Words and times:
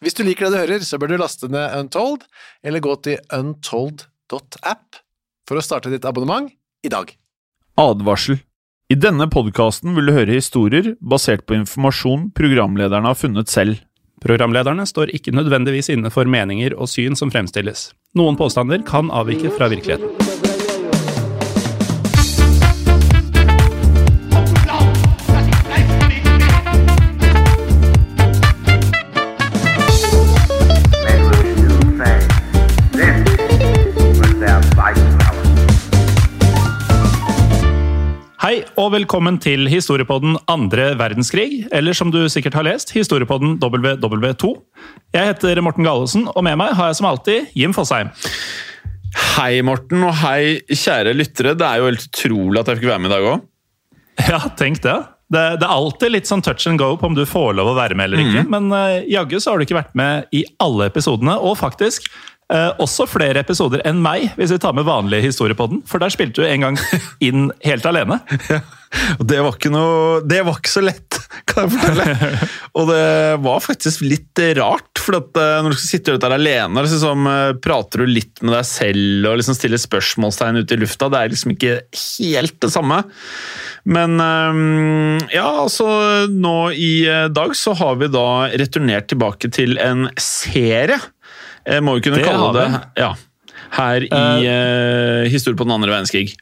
Hvis 0.00 0.16
du 0.16 0.22
liker 0.24 0.48
det 0.48 0.54
du 0.54 0.60
hører, 0.62 0.84
så 0.84 0.96
bør 0.96 1.12
du 1.12 1.18
laste 1.20 1.48
ned 1.52 1.74
Untold, 1.76 2.24
eller 2.64 2.80
gå 2.80 2.94
til 3.04 3.20
untold.app 3.36 5.00
for 5.48 5.60
å 5.60 5.64
starte 5.64 5.92
ditt 5.92 6.06
abonnement 6.08 6.48
i 6.86 6.92
dag. 6.92 7.12
Advarsel. 7.80 8.40
I 8.90 8.96
denne 8.98 9.28
podkasten 9.30 9.92
vil 9.94 10.08
du 10.08 10.16
høre 10.16 10.34
historier 10.34 10.94
basert 10.98 11.44
på 11.46 11.54
informasjon 11.60 12.30
programlederne 12.34 13.12
har 13.12 13.18
funnet 13.18 13.52
selv. 13.52 13.84
Programlederne 14.24 14.88
står 14.88 15.12
ikke 15.16 15.36
nødvendigvis 15.36 15.92
inne 15.92 16.10
for 16.12 16.28
meninger 16.28 16.74
og 16.76 16.90
syn 16.90 17.16
som 17.16 17.32
fremstilles. 17.32 17.90
Noen 18.16 18.40
påstander 18.40 18.82
kan 18.88 19.12
avvike 19.14 19.52
fra 19.54 19.68
virkeligheten. 19.72 20.49
Og 38.80 38.94
velkommen 38.94 39.36
til 39.42 39.68
historiepodden 39.68 40.38
andre 40.48 40.94
verdenskrig, 40.96 41.66
eller 41.74 41.92
som 41.96 42.08
du 42.12 42.22
sikkert 42.32 42.54
har 42.56 42.64
lest, 42.64 42.94
historiepodden 42.96 43.58
WW2. 43.60 44.54
Jeg 45.12 45.28
heter 45.28 45.60
Morten 45.60 45.84
Galesen, 45.84 46.24
og 46.32 46.46
med 46.46 46.56
meg 46.56 46.72
har 46.78 46.88
jeg 46.88 46.96
som 46.96 47.08
alltid 47.10 47.50
Jim 47.58 47.74
Fosheim. 47.76 48.08
Hei, 49.34 49.60
Morten, 49.66 50.00
og 50.08 50.14
hei, 50.22 50.62
kjære 50.70 51.12
lyttere. 51.12 51.52
Det 51.58 51.66
er 51.66 51.82
jo 51.82 51.90
helt 51.90 52.06
utrolig 52.08 52.62
at 52.62 52.70
jeg 52.70 52.80
fikk 52.80 52.88
være 52.94 53.04
med 53.04 53.10
i 53.10 53.14
dag 53.16 53.28
òg. 53.34 53.44
Ja, 54.30 54.40
tenk 54.56 54.80
det. 54.86 54.96
det. 55.28 55.44
Det 55.60 55.68
er 55.68 55.76
alltid 55.76 56.14
litt 56.16 56.30
sånn 56.30 56.44
touch 56.46 56.64
and 56.70 56.80
go 56.80 56.94
på 56.96 57.10
om 57.10 57.18
du 57.18 57.26
får 57.28 57.52
lov 57.60 57.74
å 57.74 57.76
være 57.76 57.98
med 57.98 58.08
eller 58.08 58.24
ikke. 58.24 58.46
Men 58.54 58.72
uh, 58.72 59.02
jaggu 59.04 59.36
så 59.42 59.52
har 59.52 59.60
du 59.60 59.68
ikke 59.68 59.80
vært 59.82 59.96
med 59.98 60.32
i 60.32 60.46
alle 60.62 60.88
episodene, 60.88 61.36
og 61.36 61.58
faktisk 61.60 62.08
eh, 62.50 62.70
også 62.82 63.06
flere 63.10 63.44
episoder 63.44 63.82
enn 63.88 64.02
meg, 64.02 64.30
hvis 64.38 64.52
vi 64.54 64.60
tar 64.62 64.76
med 64.76 64.88
vanlig 64.88 65.22
historiepodden. 65.24 65.84
For 65.88 66.02
der 66.02 66.12
spilte 66.12 66.42
du 66.42 66.48
en 66.48 66.68
gang 66.68 66.78
inn 67.26 67.48
helt 67.66 67.88
alene. 67.88 68.20
Og 69.20 69.26
det 69.30 69.36
var 69.38 69.54
ikke 69.54 69.70
noe 69.70 70.16
Det 70.26 70.40
var 70.42 70.56
ikke 70.58 70.72
så 70.72 70.80
lett, 70.82 71.18
kan 71.46 71.68
jeg 71.68 71.76
fortelle. 71.76 72.46
Og 72.80 72.88
det 72.90 73.04
var 73.44 73.62
faktisk 73.62 74.02
litt 74.02 74.42
rart, 74.58 74.98
for 74.98 75.20
at 75.20 75.38
eh, 75.38 75.60
når 75.62 75.74
du 75.74 75.78
skal 75.78 75.92
sitte 75.92 76.16
der 76.20 76.34
alene, 76.34 76.82
liksom, 76.82 77.28
eh, 77.30 77.52
prater 77.62 78.02
du 78.02 78.10
litt 78.10 78.42
med 78.42 78.54
deg 78.56 78.66
selv 78.66 79.30
og 79.30 79.38
liksom 79.38 79.56
stiller 79.58 79.80
spørsmålstegn 79.80 80.60
ut 80.60 80.74
i 80.74 80.80
lufta. 80.80 81.10
Det 81.10 81.20
er 81.20 81.34
liksom 81.34 81.54
ikke 81.54 81.76
helt 82.02 82.58
det 82.62 82.72
samme. 82.74 83.02
Men 83.90 84.18
ja, 85.32 85.46
altså 85.62 85.86
Nå 86.28 86.56
i 86.76 87.06
dag 87.32 87.54
så 87.56 87.72
har 87.78 87.96
vi 87.96 88.10
da 88.12 88.50
returnert 88.60 89.08
tilbake 89.08 89.48
til 89.54 89.78
en 89.80 90.10
serie. 90.20 90.98
Jeg 91.70 91.86
må 91.86 91.96
jo 91.96 92.04
kunne 92.04 92.20
Det 92.20 92.26
kalle 92.26 92.52
det 92.56 92.68
ja, 92.98 93.10
her 93.78 94.06
i 94.06 94.22
uh, 94.46 95.26
Historie 95.30 95.58
på 95.58 95.66
den 95.68 95.76
andre 95.76 95.92
verdenskrig. 95.92 96.32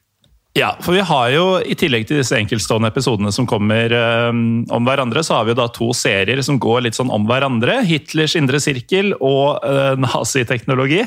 Ja, 0.57 0.73
for 0.83 0.97
vi 0.97 1.03
har 1.07 1.31
jo 1.31 1.43
i 1.61 1.77
tillegg 1.79 2.09
til 2.09 2.19
disse 2.19 2.35
enkeltstående 2.39 2.89
episodene 2.91 3.31
som 3.35 3.47
kommer 3.47 3.93
um, 4.33 4.65
om 4.75 4.87
hverandre, 4.89 5.23
så 5.23 5.37
har 5.37 5.45
vi 5.47 5.53
jo 5.53 5.59
da 5.61 5.69
to 5.71 5.93
serier 5.95 6.41
som 6.43 6.59
går 6.59 6.87
litt 6.87 6.99
sånn 6.99 7.13
om 7.15 7.29
hverandre. 7.29 7.83
Hitlers 7.87 8.35
indre 8.39 8.59
sirkel 8.63 9.13
og 9.21 9.61
uh, 9.63 9.93
naziteknologi. 10.01 11.05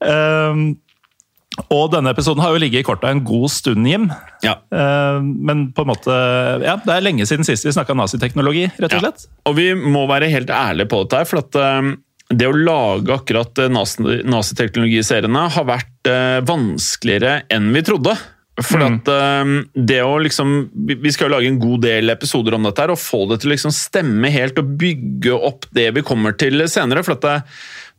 Um, 0.00 0.78
og 1.68 1.90
denne 1.92 2.12
episoden 2.14 2.40
har 2.40 2.54
jo 2.54 2.60
ligget 2.62 2.80
i 2.84 2.86
korta 2.86 3.10
en 3.12 3.20
god 3.26 3.50
stund, 3.52 3.84
Jim. 3.90 4.06
Ja. 4.46 4.54
Uh, 4.72 5.18
men 5.20 5.66
på 5.76 5.84
en 5.84 5.90
måte 5.90 6.14
Ja, 6.62 6.78
det 6.80 6.94
er 6.94 7.04
lenge 7.04 7.26
siden 7.28 7.44
sist 7.44 7.66
vi 7.66 7.74
snakka 7.74 7.96
naziteknologi, 7.98 8.68
rett 8.78 8.94
og 8.94 8.96
Ja. 8.96 9.10
slett. 9.10 9.26
Og 9.50 9.58
vi 9.58 9.74
må 9.74 10.06
være 10.08 10.30
helt 10.32 10.48
ærlige 10.48 10.88
på 10.88 11.02
dette 11.04 11.26
for 11.28 11.42
at 11.42 11.58
eh, 11.58 11.90
det 12.30 12.46
å 12.46 12.54
lage 12.56 13.14
akkurat 13.14 13.58
eh, 13.58 13.70
nazi- 13.72 14.20
naziteknologiseriene 14.26 15.46
har 15.56 15.66
vært 15.66 16.10
eh, 16.10 16.38
vanskeligere 16.46 17.40
enn 17.50 17.72
vi 17.74 17.82
trodde. 17.86 18.14
For 18.60 18.82
at 18.84 19.08
eh, 19.08 19.52
det 19.74 20.02
å 20.04 20.18
liksom 20.20 20.50
Vi 20.86 20.98
vi 21.00 21.12
skal 21.14 21.30
jo 21.30 21.32
lage 21.32 21.48
en 21.48 21.60
god 21.62 21.80
del 21.86 22.12
episoder 22.12 22.56
om 22.56 22.66
dette 22.66 22.84
her, 22.84 22.92
og 22.92 23.00
få 23.00 23.24
det 23.30 23.40
til 23.40 23.50
å 23.50 23.54
liksom 23.54 23.74
stemme 23.74 24.30
helt 24.34 24.58
og 24.60 24.74
bygge 24.80 25.36
opp 25.36 25.66
det 25.76 25.88
vi 25.96 26.04
kommer 26.06 26.36
til 26.38 26.66
senere. 26.68 27.02
For 27.06 27.16
at 27.16 27.24
det, 27.26 27.36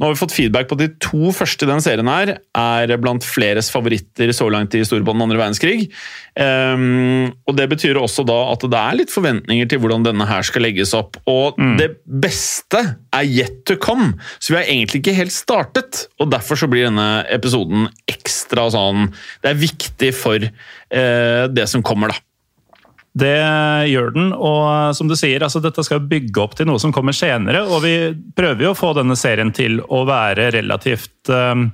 nå 0.01 0.07
har 0.07 0.15
vi 0.15 0.17
fått 0.17 0.33
feedback 0.33 0.65
på 0.65 0.73
at 0.73 0.81
de 0.81 0.87
to 1.03 1.29
første 1.35 1.61
i 1.61 1.69
denne 1.69 1.83
serien 1.85 2.07
her 2.09 2.31
er 2.57 2.93
blant 2.97 3.21
fleres 3.21 3.67
favoritter 3.69 4.31
så 4.33 4.47
langt 4.49 4.73
i 4.73 4.81
den 4.81 5.11
andre 5.11 5.37
verdenskrig. 5.37 5.91
Um, 6.33 7.29
og 7.45 7.53
Det 7.59 7.67
betyr 7.69 7.99
også 8.01 8.25
da 8.25 8.39
at 8.49 8.65
det 8.65 8.79
er 8.79 8.97
litt 8.97 9.13
forventninger 9.13 9.69
til 9.69 9.83
hvordan 9.83 10.07
denne 10.07 10.25
her 10.25 10.41
skal 10.47 10.65
legges 10.65 10.95
opp. 10.97 11.19
Og 11.29 11.59
det 11.77 11.91
beste 12.05 12.81
er 13.13 13.29
yet 13.29 13.61
to 13.69 13.77
come, 13.77 14.15
så 14.41 14.55
vi 14.55 14.59
har 14.63 14.73
egentlig 14.73 15.03
ikke 15.03 15.19
helt 15.19 15.35
startet. 15.35 16.07
Og 16.17 16.33
Derfor 16.33 16.57
så 16.57 16.71
blir 16.71 16.89
denne 16.89 17.21
episoden 17.29 17.85
ekstra 18.09 18.71
sånn 18.73 19.11
Det 19.43 19.51
er 19.51 19.61
viktig 19.61 20.11
for 20.17 20.41
uh, 20.41 21.45
det 21.53 21.69
som 21.69 21.85
kommer, 21.85 22.15
da. 22.15 22.30
Det 23.11 23.37
gjør 23.91 24.13
den, 24.15 24.29
og 24.31 24.95
som 24.95 25.09
du 25.09 25.17
sier, 25.19 25.43
altså 25.43 25.59
dette 25.63 25.83
skal 25.83 26.03
bygge 26.07 26.39
opp 26.39 26.53
til 26.55 26.69
noe 26.69 26.79
som 26.79 26.93
kommer 26.95 27.15
senere. 27.15 27.65
Og 27.67 27.83
vi 27.83 27.95
prøver 28.37 28.69
jo 28.69 28.71
å 28.71 28.77
få 28.77 28.93
denne 28.95 29.17
serien 29.19 29.51
til 29.55 29.81
å 29.83 30.05
være 30.07 30.47
relativt 30.55 31.31
eh, 31.31 31.65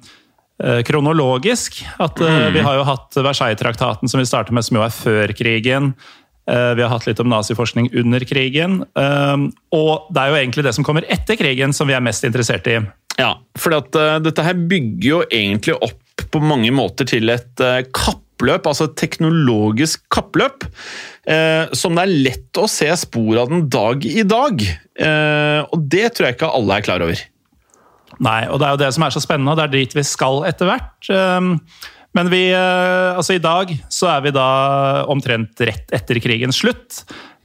kronologisk. 0.88 1.84
At 2.02 2.22
eh, 2.26 2.48
Vi 2.56 2.64
har 2.66 2.80
jo 2.80 2.88
hatt 2.90 3.20
Versailles-traktaten 3.22 4.10
som 4.10 4.24
vi 4.24 4.30
starter 4.30 4.58
med, 4.58 4.66
som 4.66 4.80
jo 4.80 4.88
er 4.88 4.96
før 4.96 5.36
krigen. 5.38 5.94
Vi 6.48 6.80
har 6.80 6.88
hatt 6.88 7.04
litt 7.04 7.20
om 7.20 7.28
naziforskning 7.28 7.90
under 8.00 8.24
krigen. 8.24 8.78
og 8.96 10.06
det 10.16 10.22
er 10.22 10.30
jo 10.32 10.38
egentlig 10.38 10.64
det 10.64 10.72
som 10.78 10.86
kommer 10.88 11.04
etter 11.12 11.36
krigen 11.36 11.76
som 11.76 11.90
vi 11.90 11.96
er 11.98 12.06
mest 12.06 12.24
interessert 12.24 12.70
i. 12.72 12.78
Ja, 13.18 13.34
for 13.58 13.74
dette 13.74 14.46
her 14.46 14.56
bygger 14.70 15.10
jo 15.10 15.20
egentlig 15.28 15.76
opp 15.76 16.24
på 16.32 16.42
mange 16.42 16.72
måter 16.74 17.08
til 17.10 17.30
et 17.34 17.62
eh, 17.64 17.84
kappløp, 18.38 18.68
altså 18.70 18.86
et 18.86 18.96
teknologisk 19.00 20.04
kappløp, 20.14 20.68
eh, 21.28 21.66
som 21.74 21.96
det 21.98 22.04
er 22.06 22.14
lett 22.30 22.58
å 22.62 22.68
se 22.70 22.90
spor 22.96 23.38
av 23.42 23.50
den 23.50 23.68
dag 23.70 24.06
i 24.06 24.24
dag. 24.24 24.62
Eh, 24.62 25.66
og 25.66 25.90
det 25.90 26.14
tror 26.14 26.28
jeg 26.28 26.38
ikke 26.38 26.54
alle 26.54 26.78
er 26.78 26.86
klar 26.86 27.02
over. 27.02 27.18
Nei, 28.20 28.48
og 28.48 28.60
det 28.60 28.68
er 28.68 28.72
jo 28.76 28.82
det 28.86 28.94
som 28.94 29.04
er 29.04 29.14
så 29.14 29.22
spennende, 29.22 29.52
og 29.52 29.58
det 29.58 29.66
er 29.66 29.74
dit 29.74 29.94
vi 29.98 30.04
skal 30.04 30.46
etter 30.46 30.70
hvert. 30.70 31.10
Um, 31.10 31.60
Men 32.16 32.30
vi, 32.32 32.50
eh, 32.50 33.14
altså 33.14 33.36
i 33.36 33.42
dag 33.42 33.70
så 33.94 34.08
er 34.16 34.22
vi 34.22 34.32
da 34.32 35.04
omtrent 35.08 35.60
rett 35.60 35.92
etter 35.94 36.18
krigens 36.20 36.58
slutt. 36.58 37.04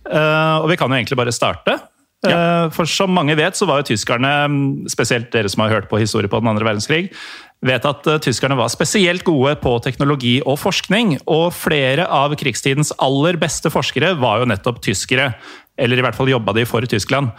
Eh, 0.09 0.57
Og 0.63 0.69
vi 0.71 0.77
kan 0.77 0.89
jo 0.89 0.97
egentlig 0.97 1.19
bare 1.19 1.33
starte. 1.33 1.79
Ja. 2.25 2.71
For 2.71 2.87
som 2.87 3.11
mange 3.11 3.35
vet, 3.35 3.57
så 3.59 3.67
var 3.67 3.81
jo 3.83 3.91
tyskerne, 3.91 4.87
spesielt 4.89 5.33
dere 5.33 5.49
som 5.51 5.65
har 5.65 5.75
hørt 5.75 5.89
på 5.91 5.99
historie 5.99 6.31
på 6.31 6.39
den 6.39 6.49
andre 6.49 6.65
verdenskrig, 6.65 7.11
vet 7.67 7.89
at 7.89 8.07
eh, 8.11 8.21
tyskerne 8.23 8.59
var 8.59 8.71
spesielt 8.73 9.25
gode 9.27 9.55
på 9.63 9.75
teknologi 9.85 10.37
og 10.45 10.59
forskning. 10.63 11.17
Og 11.31 11.51
flere 11.57 12.07
av 12.11 12.35
krigstidens 12.39 12.95
aller 13.03 13.39
beste 13.41 13.73
forskere 13.73 14.15
var 14.21 14.43
jo 14.43 14.49
nettopp 14.53 14.83
tyskere. 14.85 15.33
Eller 15.81 15.99
i 15.99 16.05
hvert 16.05 16.19
fall 16.19 16.33
jobba 16.33 16.55
de 16.57 16.67
for 16.69 16.85
Tyskland. 16.89 17.33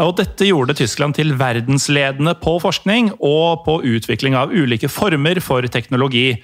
Og 0.00 0.14
dette 0.16 0.48
gjorde 0.48 0.76
Tyskland 0.78 1.18
til 1.18 1.34
verdensledende 1.36 2.32
på 2.40 2.56
forskning 2.62 3.12
og 3.18 3.64
på 3.66 3.80
utvikling 3.84 4.36
av 4.38 4.54
ulike 4.54 4.88
former 4.88 5.40
for 5.44 5.66
teknologi. 5.68 6.38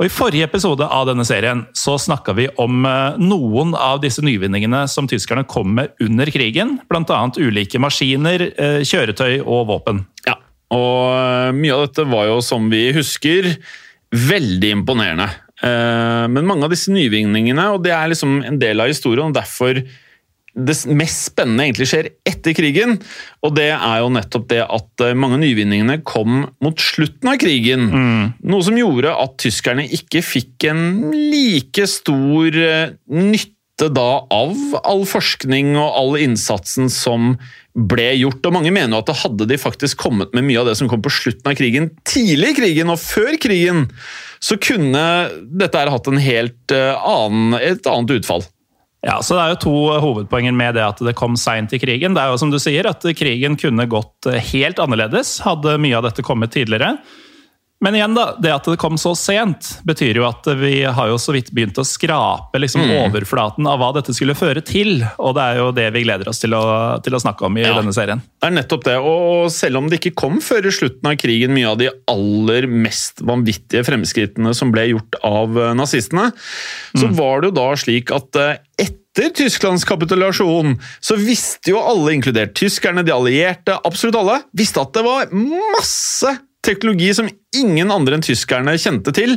Og 0.00 0.06
I 0.08 0.12
forrige 0.12 0.46
episode 0.48 0.86
av 0.88 1.04
denne 1.10 1.26
serien 1.28 1.66
så 1.76 1.98
snakka 2.00 2.32
vi 2.36 2.46
om 2.60 2.86
eh, 2.88 3.18
noen 3.20 3.74
av 3.76 3.98
disse 4.00 4.24
nyvinningene 4.24 4.86
som 4.88 5.08
tyskerne 5.08 5.44
kom 5.44 5.74
med 5.76 5.92
under 6.00 6.30
krigen. 6.32 6.78
Bl.a. 6.88 7.18
ulike 7.36 7.80
maskiner, 7.84 8.46
eh, 8.48 8.80
kjøretøy 8.80 9.42
og 9.42 9.66
våpen. 9.68 10.06
Og 10.74 10.98
eh, 11.14 11.52
mye 11.56 11.76
av 11.76 11.86
dette 11.88 12.06
var 12.10 12.28
jo, 12.30 12.40
som 12.44 12.68
vi 12.72 12.90
husker, 12.96 13.54
veldig 14.14 14.70
imponerende. 14.80 15.28
Eh, 15.62 16.26
Men 16.30 16.46
mange 16.46 16.66
av 16.66 16.74
disse 16.74 16.92
nyvinningene, 16.94 17.72
og 17.74 17.82
det 17.86 17.92
er 17.96 18.12
liksom 18.12 18.40
en 18.46 18.60
del 18.62 18.80
av 18.82 18.90
historien, 18.92 19.30
og 19.30 19.36
derfor 19.38 19.82
det 20.50 20.74
mest 20.98 21.28
spennende 21.28 21.62
egentlig 21.62 21.86
skjer 21.86 22.08
etter 22.26 22.56
krigen, 22.58 22.96
og 23.46 23.52
det 23.54 23.68
er 23.70 24.00
jo 24.02 24.08
nettopp 24.10 24.48
det 24.50 24.64
at 24.64 25.04
eh, 25.06 25.14
mange 25.14 25.38
av 25.38 25.44
nyvinningene 25.44 26.00
kom 26.02 26.42
mot 26.62 26.82
slutten 26.82 27.30
av 27.30 27.38
krigen. 27.38 27.86
Noe 28.42 28.66
som 28.66 28.78
gjorde 28.78 29.14
at 29.14 29.38
tyskerne 29.42 29.86
ikke 29.86 30.24
fikk 30.26 30.66
en 30.72 30.84
like 31.14 31.86
stor 31.90 32.58
nytte 33.06 33.59
da 33.88 34.08
av 34.28 34.52
all 34.84 35.06
forskning 35.08 35.72
og 35.78 35.96
all 35.96 36.16
innsatsen 36.20 36.90
som 36.92 37.34
ble 37.72 38.10
gjort. 38.18 38.44
Og 38.44 38.54
mange 38.56 38.72
mener 38.74 38.98
at 38.98 39.08
det 39.08 39.18
hadde 39.22 39.48
de 39.48 39.58
faktisk 39.60 40.02
kommet 40.04 40.34
med 40.36 40.44
mye 40.48 40.60
av 40.60 40.68
det 40.68 40.76
som 40.80 40.90
kom 40.90 41.02
på 41.04 41.12
slutten 41.14 41.48
av 41.48 41.56
krigen, 41.58 41.88
tidlig 42.04 42.52
i 42.52 42.58
krigen 42.60 42.92
og 42.92 43.00
før 43.00 43.38
krigen, 43.40 43.86
så 44.40 44.56
kunne 44.60 45.04
dette 45.44 45.80
her 45.80 45.92
hatt 45.92 46.08
en 46.10 46.20
helt 46.20 46.74
eh, 46.74 46.96
annen, 46.96 47.56
et 47.60 47.86
annet 47.88 48.18
utfall. 48.20 48.44
Ja, 49.00 49.22
så 49.24 49.36
Det 49.36 49.42
er 49.42 49.54
jo 49.54 49.62
to 49.64 49.74
hovedpoenger 50.02 50.52
med 50.52 50.76
det 50.76 50.84
at 50.84 50.98
det 51.00 51.16
kom 51.16 51.38
seint 51.40 51.72
i 51.72 51.80
krigen. 51.80 52.12
Det 52.12 52.20
er 52.20 52.34
jo 52.34 52.40
som 52.40 52.52
du 52.52 52.58
sier 52.60 52.84
at 52.90 53.04
Krigen 53.16 53.56
kunne 53.60 53.88
gått 53.88 54.28
eh, 54.28 54.42
helt 54.52 54.80
annerledes, 54.82 55.38
hadde 55.46 55.78
mye 55.80 55.96
av 55.96 56.04
dette 56.10 56.24
kommet 56.26 56.52
tidligere. 56.52 56.98
Men 57.80 57.96
igjen 57.96 58.12
da, 58.12 58.26
det 58.36 58.50
at 58.52 58.66
det 58.68 58.76
kom 58.76 58.98
så 59.00 59.14
sent, 59.16 59.70
betyr 59.88 60.18
jo 60.20 60.26
at 60.28 60.44
vi 60.60 60.82
har 60.84 61.08
jo 61.08 61.14
så 61.16 61.32
vidt 61.32 61.48
begynt 61.56 61.78
å 61.80 61.84
skrape 61.88 62.60
liksom, 62.60 62.82
overflaten 63.06 63.64
av 63.70 63.78
hva 63.80 63.88
dette 63.96 64.12
skulle 64.12 64.34
føre 64.36 64.60
til. 64.60 64.98
Og 65.16 65.32
det 65.38 65.46
er 65.46 65.60
jo 65.62 65.70
det 65.72 65.86
vi 65.94 66.02
gleder 66.04 66.28
oss 66.28 66.42
til 66.42 66.52
å, 66.58 66.60
til 67.00 67.16
å 67.16 67.20
snakke 67.24 67.48
om 67.48 67.56
i 67.56 67.64
Ja. 67.64 67.72
denne 67.78 67.94
serien. 67.96 68.20
Det 68.36 68.50
er 68.50 68.56
nettopp 68.58 68.84
det, 68.84 68.98
og 69.00 69.48
selv 69.54 69.80
om 69.80 69.88
det 69.88 69.96
ikke 70.02 70.12
kom 70.26 70.40
før 70.44 70.68
i 70.68 70.74
slutten 70.76 71.08
av 71.08 71.16
krigen 71.22 71.56
mye 71.56 71.70
av 71.72 71.78
de 71.80 71.88
aller 72.12 72.68
mest 72.68 73.24
vanvittige 73.24 73.84
fremskrittene 73.88 74.52
som 74.56 74.72
ble 74.76 74.84
gjort 74.92 75.16
av 75.24 75.56
eh, 75.56 75.72
nazistene, 75.80 76.28
så 77.00 77.08
var 77.16 77.40
det 77.40 77.48
jo 77.54 77.56
da 77.62 77.66
slik 77.80 78.12
at 78.12 78.36
eh, 78.44 78.58
etter 78.84 79.32
Tysklands 79.40 79.82
kapitulasjon 79.88 80.76
så 81.02 81.16
visste 81.18 81.72
jo 81.72 81.80
alle, 81.80 82.12
inkludert 82.14 82.52
tyskerne, 82.60 83.02
de 83.08 83.16
allierte, 83.16 83.74
absolutt 83.88 84.20
alle, 84.20 84.36
visste 84.52 84.84
at 84.84 84.92
det 84.94 85.02
var 85.08 85.32
masse 85.32 86.36
teknologi 86.66 87.10
som 87.16 87.28
ingen 87.56 87.90
andre 87.92 88.18
enn 88.18 88.24
tyskerne 88.24 88.76
kjente 88.80 89.14
til 89.16 89.36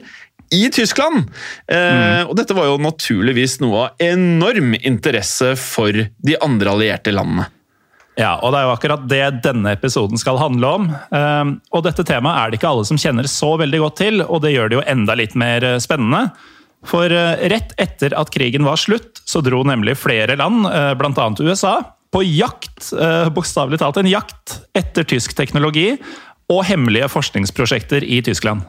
i 0.53 0.67
Tyskland. 0.73 1.29
Eh, 1.67 2.23
Og 2.27 2.35
dette 2.37 2.55
var 2.55 2.69
jo 2.69 2.77
naturligvis 2.81 3.59
noe 3.63 3.87
av 3.87 4.03
enorm 4.03 4.75
interesse 4.81 5.55
for 5.59 5.91
de 5.93 6.37
andre 6.43 6.73
allierte 6.75 7.13
landene. 7.15 7.47
Ja, 8.13 8.35
og 8.45 8.51
det 8.53 8.59
er 8.59 8.67
jo 8.67 8.73
akkurat 8.75 9.05
det 9.09 9.23
denne 9.41 9.71
episoden 9.73 10.19
skal 10.21 10.37
handle 10.37 10.73
om. 10.77 10.89
Eh, 10.93 11.53
Og 11.73 11.83
dette 11.87 12.05
temaet 12.05 12.39
er 12.39 12.51
det 12.51 12.59
ikke 12.59 12.69
alle 12.69 12.85
som 12.85 12.99
kjenner 13.01 13.29
så 13.29 13.55
veldig 13.57 13.79
godt 13.79 13.97
til, 14.03 14.21
og 14.21 14.43
det 14.43 14.53
gjør 14.53 14.69
det 14.69 14.77
jo 14.77 14.87
enda 14.93 15.15
litt 15.17 15.33
mer 15.35 15.63
eh, 15.63 15.79
spennende. 15.81 16.27
For 16.85 17.07
eh, 17.09 17.47
rett 17.49 17.73
etter 17.79 18.13
at 18.19 18.29
krigen 18.29 18.67
var 18.67 18.77
slutt, 18.77 19.23
så 19.25 19.41
dro 19.41 19.63
nemlig 19.63 19.95
flere 19.97 20.35
land, 20.37 20.67
eh, 20.67 20.93
bl.a. 20.99 21.29
USA, 21.39 21.79
på 22.13 22.21
jakt, 22.21 22.91
bokstavelig 23.33 23.79
talt 23.81 23.97
en 23.97 24.05
jakt, 24.05 24.59
etter 24.77 25.01
tysk 25.09 25.31
teknologi 25.33 25.95
og 26.53 26.65
hemmelige 26.69 27.09
forskningsprosjekter 27.09 28.05
i 28.05 28.21
Tyskland. 28.25 28.65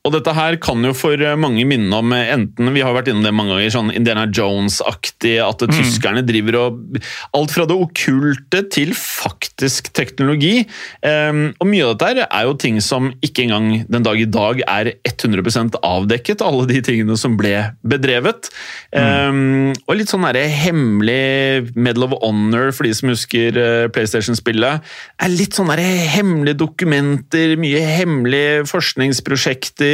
Og 0.00 0.14
dette 0.14 0.32
her 0.32 0.56
kan 0.64 0.80
jo 0.80 0.94
for 0.96 1.20
mange 1.36 1.66
minne 1.68 1.92
om 1.92 2.14
eh, 2.16 2.30
enten 2.32 2.70
Vi 2.72 2.80
har 2.80 2.94
vært 2.96 3.10
innom 3.10 3.26
det 3.26 3.34
mange 3.36 3.52
ganger, 3.52 3.72
sånn 3.74 3.90
Indiana 3.92 4.24
Jones-aktig, 4.32 5.34
at 5.44 5.60
tyskerne 5.68 6.22
driver 6.24 6.56
og 6.56 7.00
Alt 7.36 7.52
fra 7.52 7.66
det 7.68 7.76
okkulte 7.76 8.62
til 8.72 8.94
faktisk 8.96 9.90
teknologi. 9.96 10.64
Um, 11.04 11.50
og 11.60 11.68
mye 11.68 11.84
av 11.84 11.92
dette 11.92 12.08
her 12.08 12.20
er 12.24 12.46
jo 12.48 12.56
ting 12.60 12.78
som 12.84 13.10
ikke 13.24 13.44
engang 13.44 13.84
den 13.92 14.06
dag 14.06 14.20
i 14.20 14.28
dag 14.28 14.62
er 14.64 14.92
100% 15.06 15.76
avdekket, 15.84 16.44
alle 16.44 16.66
de 16.70 16.80
tingene 16.84 17.16
som 17.20 17.36
ble 17.40 17.52
bedrevet. 17.86 18.48
Um, 18.96 19.70
og 19.84 19.98
litt 19.98 20.12
sånn 20.12 20.24
derre 20.26 20.46
hemmelig 20.48 21.70
Medal 21.76 22.08
of 22.08 22.16
Honor, 22.22 22.72
for 22.76 22.88
de 22.88 22.94
som 22.96 23.12
husker 23.12 23.58
eh, 23.60 23.86
PlayStation-spillet, 23.92 24.90
er 25.20 25.34
litt 25.34 25.58
sånn 25.58 25.70
derre 25.72 25.86
hemmelige 26.16 26.62
dokumenter, 26.64 27.56
mye 27.60 27.84
hemmelige 27.84 28.64
forskningsprosjekter, 28.70 29.89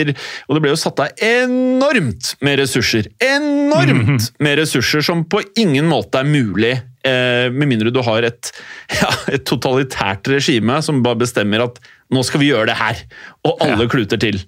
og 0.46 0.56
det 0.56 0.62
ble 0.64 0.72
jo 0.72 0.81
satt 0.81 1.02
av 1.04 1.22
enormt 1.22 2.34
med 2.44 2.60
ressurser. 2.62 3.08
Enormt 3.22 4.31
med 4.43 4.58
ressurser 4.60 5.04
som 5.06 5.25
på 5.28 5.43
ingen 5.58 5.88
måte 5.90 6.22
er 6.22 6.28
mulig, 6.28 6.75
eh, 7.06 7.46
med 7.52 7.70
mindre 7.72 7.93
du 7.94 8.02
har 8.06 8.26
et, 8.28 8.52
ja, 9.00 9.12
et 9.32 9.46
totalitært 9.48 10.28
regime 10.32 10.81
som 10.84 11.04
bare 11.06 11.22
bestemmer 11.25 11.66
at 11.66 11.81
nå 12.12 12.22
skal 12.26 12.43
vi 12.43 12.52
gjøre 12.52 12.70
det 12.70 12.78
her, 12.81 13.06
og 13.48 13.64
alle 13.66 13.88
kluter 13.90 14.20
til. 14.22 14.43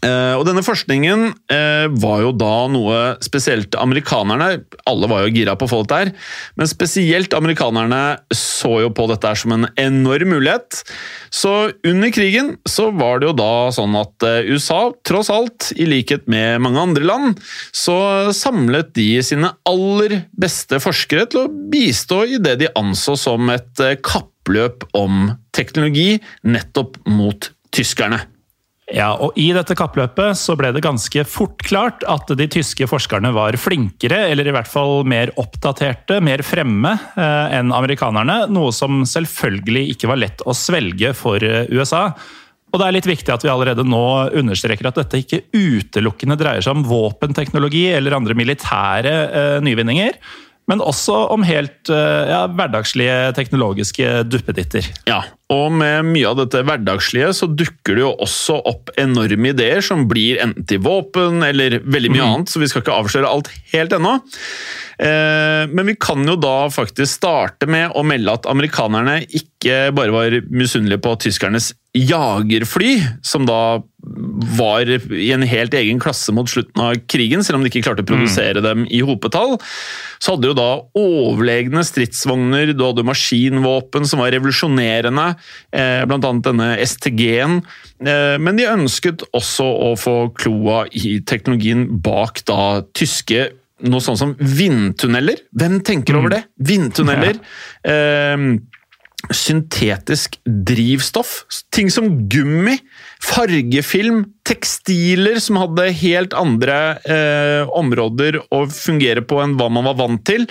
Eh, 0.00 0.32
og 0.32 0.46
denne 0.48 0.62
forskningen 0.64 1.26
eh, 1.52 1.86
var 2.00 2.22
jo 2.24 2.30
da 2.32 2.54
noe 2.72 3.00
spesielt 3.20 3.76
amerikanerne 3.76 4.62
Alle 4.88 5.10
var 5.10 5.26
jo 5.26 5.34
gira 5.34 5.56
på 5.60 5.66
å 5.68 5.70
få 5.74 5.80
dette 5.82 5.98
her, 5.98 6.10
men 6.56 6.70
spesielt 6.70 7.36
amerikanerne 7.36 8.00
så 8.32 8.78
jo 8.86 8.92
på 8.96 9.04
dette 9.10 9.28
her 9.28 9.36
som 9.36 9.52
en 9.52 9.68
enorm 9.80 10.32
mulighet. 10.32 10.80
Så 11.28 11.52
under 11.84 12.14
krigen 12.14 12.54
så 12.68 12.88
var 12.96 13.20
det 13.20 13.28
jo 13.28 13.36
da 13.42 13.52
sånn 13.76 13.98
at 14.00 14.26
eh, 14.26 14.48
USA, 14.48 14.80
tross 15.04 15.28
alt, 15.32 15.68
i 15.76 15.88
likhet 15.90 16.24
med 16.32 16.64
mange 16.64 16.80
andre 16.80 17.04
land, 17.04 17.44
så 17.76 18.32
samlet 18.36 18.94
de 18.96 19.10
sine 19.26 19.52
aller 19.68 20.22
beste 20.32 20.80
forskere 20.80 21.28
til 21.28 21.44
å 21.44 21.52
bistå 21.72 22.24
i 22.24 22.40
det 22.40 22.56
de 22.64 22.72
anså 22.78 23.18
som 23.20 23.52
et 23.52 23.84
kappløp 24.06 24.88
om 24.96 25.34
teknologi 25.56 26.14
nettopp 26.48 27.02
mot 27.10 27.52
tyskerne. 27.74 28.29
Ja, 28.90 29.12
og 29.22 29.36
I 29.38 29.50
dette 29.54 29.76
kappløpet 29.78 30.38
så 30.38 30.56
ble 30.58 30.72
det 30.74 30.82
ganske 30.82 31.22
fort 31.28 31.62
klart 31.62 32.02
at 32.10 32.30
de 32.34 32.46
tyske 32.50 32.88
forskerne 32.90 33.30
var 33.36 33.54
flinkere, 33.60 34.24
eller 34.32 34.48
i 34.50 34.54
hvert 34.54 34.70
fall 34.70 35.04
mer 35.08 35.30
oppdaterte, 35.38 36.18
mer 36.24 36.42
fremme 36.46 36.96
eh, 37.14 37.54
enn 37.60 37.70
amerikanerne. 37.74 38.42
Noe 38.50 38.74
som 38.74 39.04
selvfølgelig 39.06 39.94
ikke 39.94 40.10
var 40.10 40.20
lett 40.24 40.42
å 40.42 40.56
svelge 40.56 41.14
for 41.14 41.44
eh, 41.46 41.70
USA. 41.70 42.08
Og 42.70 42.78
det 42.78 42.86
er 42.86 42.96
litt 42.98 43.10
viktig 43.10 43.34
at 43.34 43.46
vi 43.46 43.50
allerede 43.50 43.86
nå 43.86 44.04
understreker 44.42 44.90
at 44.90 44.98
dette 44.98 45.22
ikke 45.22 45.42
utelukkende 45.54 46.38
dreier 46.38 46.62
seg 46.62 46.78
om 46.78 46.86
våpenteknologi 46.86 47.88
eller 47.94 48.18
andre 48.18 48.36
militære 48.38 49.16
eh, 49.28 49.56
nyvinninger, 49.66 50.18
men 50.68 50.82
også 50.84 51.16
om 51.34 51.42
helt 51.46 51.90
eh, 51.90 52.30
ja, 52.30 52.44
hverdagslige 52.46 53.32
teknologiske 53.34 54.20
duppeditter. 54.30 54.86
Ja, 55.08 55.22
og 55.50 55.72
med 55.74 56.06
mye 56.12 56.28
av 56.30 56.38
dette 56.38 56.62
hverdagslige 56.66 57.32
så 57.34 57.48
dukker 57.50 57.98
det 57.98 58.04
jo 58.04 58.12
også 58.22 58.60
opp 58.70 58.92
enorme 59.00 59.50
ideer 59.50 59.82
som 59.82 60.04
blir 60.10 60.38
enten 60.44 60.68
til 60.70 60.82
våpen 60.84 61.42
eller 61.46 61.80
veldig 61.82 62.12
mye 62.14 62.28
annet, 62.28 62.52
så 62.52 62.62
vi 62.62 62.70
skal 62.70 62.84
ikke 62.84 63.00
avsløre 63.00 63.32
alt 63.32 63.50
helt 63.72 63.96
ennå. 63.98 64.14
Eh, 65.00 65.66
Men 65.72 65.90
vi 65.90 65.96
kan 65.98 66.22
jo 66.28 66.36
da 66.38 66.68
faktisk 66.70 67.18
starte 67.18 67.66
med 67.70 67.96
å 67.96 68.04
melde 68.06 68.36
at 68.38 68.46
amerikanerne 68.50 69.22
ikke 69.26 69.88
bare 69.96 70.14
var 70.14 70.38
misunnelige 70.52 71.02
på 71.02 71.16
tyskernes 71.26 71.72
jagerfly, 71.96 73.00
som 73.26 73.46
da 73.48 73.82
var 74.56 74.88
i 74.88 75.30
en 75.34 75.42
helt 75.44 75.74
egen 75.74 75.98
klasse 76.00 76.32
mot 76.32 76.48
slutten 76.48 76.80
av 76.82 76.94
krigen, 77.10 77.42
selv 77.44 77.58
om 77.58 77.64
de 77.64 77.70
ikke 77.70 77.82
klarte 77.84 78.04
å 78.04 78.08
produsere 78.08 78.62
dem 78.64 78.86
i 78.88 79.02
hopetall. 79.04 79.56
Så 80.22 80.36
hadde 80.36 80.50
du 80.50 80.56
da 80.56 80.68
overlegne 80.96 81.82
stridsvogner, 81.84 82.72
du 82.72 82.84
hadde 82.86 83.04
maskinvåpen 83.06 84.06
som 84.08 84.22
var 84.22 84.32
revolusjonerende, 84.36 85.34
eh, 85.72 86.02
annet 86.06 86.46
denne 86.46 86.76
STG-en. 86.78 87.62
Eh, 88.06 88.38
Men 88.38 88.56
de 88.56 88.64
ønsket 88.70 89.24
også 89.34 89.64
å 89.64 89.98
få 89.98 90.32
kloa 90.34 90.86
i 90.92 91.20
teknologien 91.20 92.00
bak 92.00 92.44
da 92.44 92.82
tyske 92.94 93.50
noe 93.82 94.00
sånn 94.00 94.16
som 94.16 94.34
vindtunneler. 94.34 95.36
Hvem 95.56 95.80
tenker 95.82 96.16
over 96.16 96.28
det? 96.30 96.44
Vindtunneler. 96.60 97.40
Eh, 97.84 98.58
syntetisk 99.28 100.38
drivstoff. 100.44 101.44
Ting 101.74 101.90
som 101.92 102.08
gummi, 102.30 102.76
fargefilm, 103.22 104.24
tekstiler 104.48 105.38
som 105.42 105.58
hadde 105.60 105.90
helt 106.00 106.34
andre 106.34 106.78
eh, 107.04 107.68
områder 107.76 108.40
å 108.50 108.64
fungere 108.72 109.22
på 109.26 109.42
enn 109.42 109.54
hva 109.60 109.68
man 109.72 109.86
var 109.90 109.98
vant 110.00 110.24
til. 110.26 110.48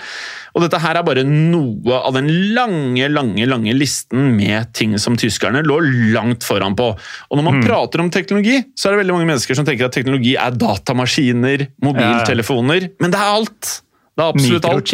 Og 0.54 0.64
dette 0.64 0.80
her 0.82 1.00
er 1.00 1.06
bare 1.06 1.26
noe 1.28 2.00
av 2.00 2.16
den 2.16 2.30
lange, 2.56 3.10
lange 3.12 3.48
lange 3.50 3.76
listen 3.76 4.32
med 4.38 4.72
ting 4.78 4.96
som 5.02 5.18
tyskerne 5.20 5.66
lå 5.66 5.82
langt 6.16 6.46
foran 6.48 6.78
på. 6.80 6.92
Og 6.94 7.40
når 7.40 7.48
man 7.50 7.62
prater 7.66 8.04
om 8.04 8.14
teknologi, 8.14 8.62
så 8.78 8.90
er 8.90 8.96
det 8.96 9.04
veldig 9.04 9.18
mange 9.18 9.30
mennesker 9.34 9.58
som 9.58 9.68
tenker 9.68 9.90
at 9.90 9.98
teknologi 9.98 10.38
er 10.40 10.56
datamaskiner, 10.56 11.68
mobiltelefoner, 11.86 12.92
men 13.02 13.14
det 13.14 13.22
er 13.22 13.38
alt! 13.42 13.78
Det 14.20 14.26
er 14.26 14.34
absolutt 14.34 14.66
alt. 14.68 14.94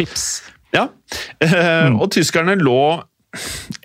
Ja. 0.76 0.86
Eh, 1.42 1.88
Og 2.00 2.10
tyskerne 2.14 2.54
lå, 2.60 2.80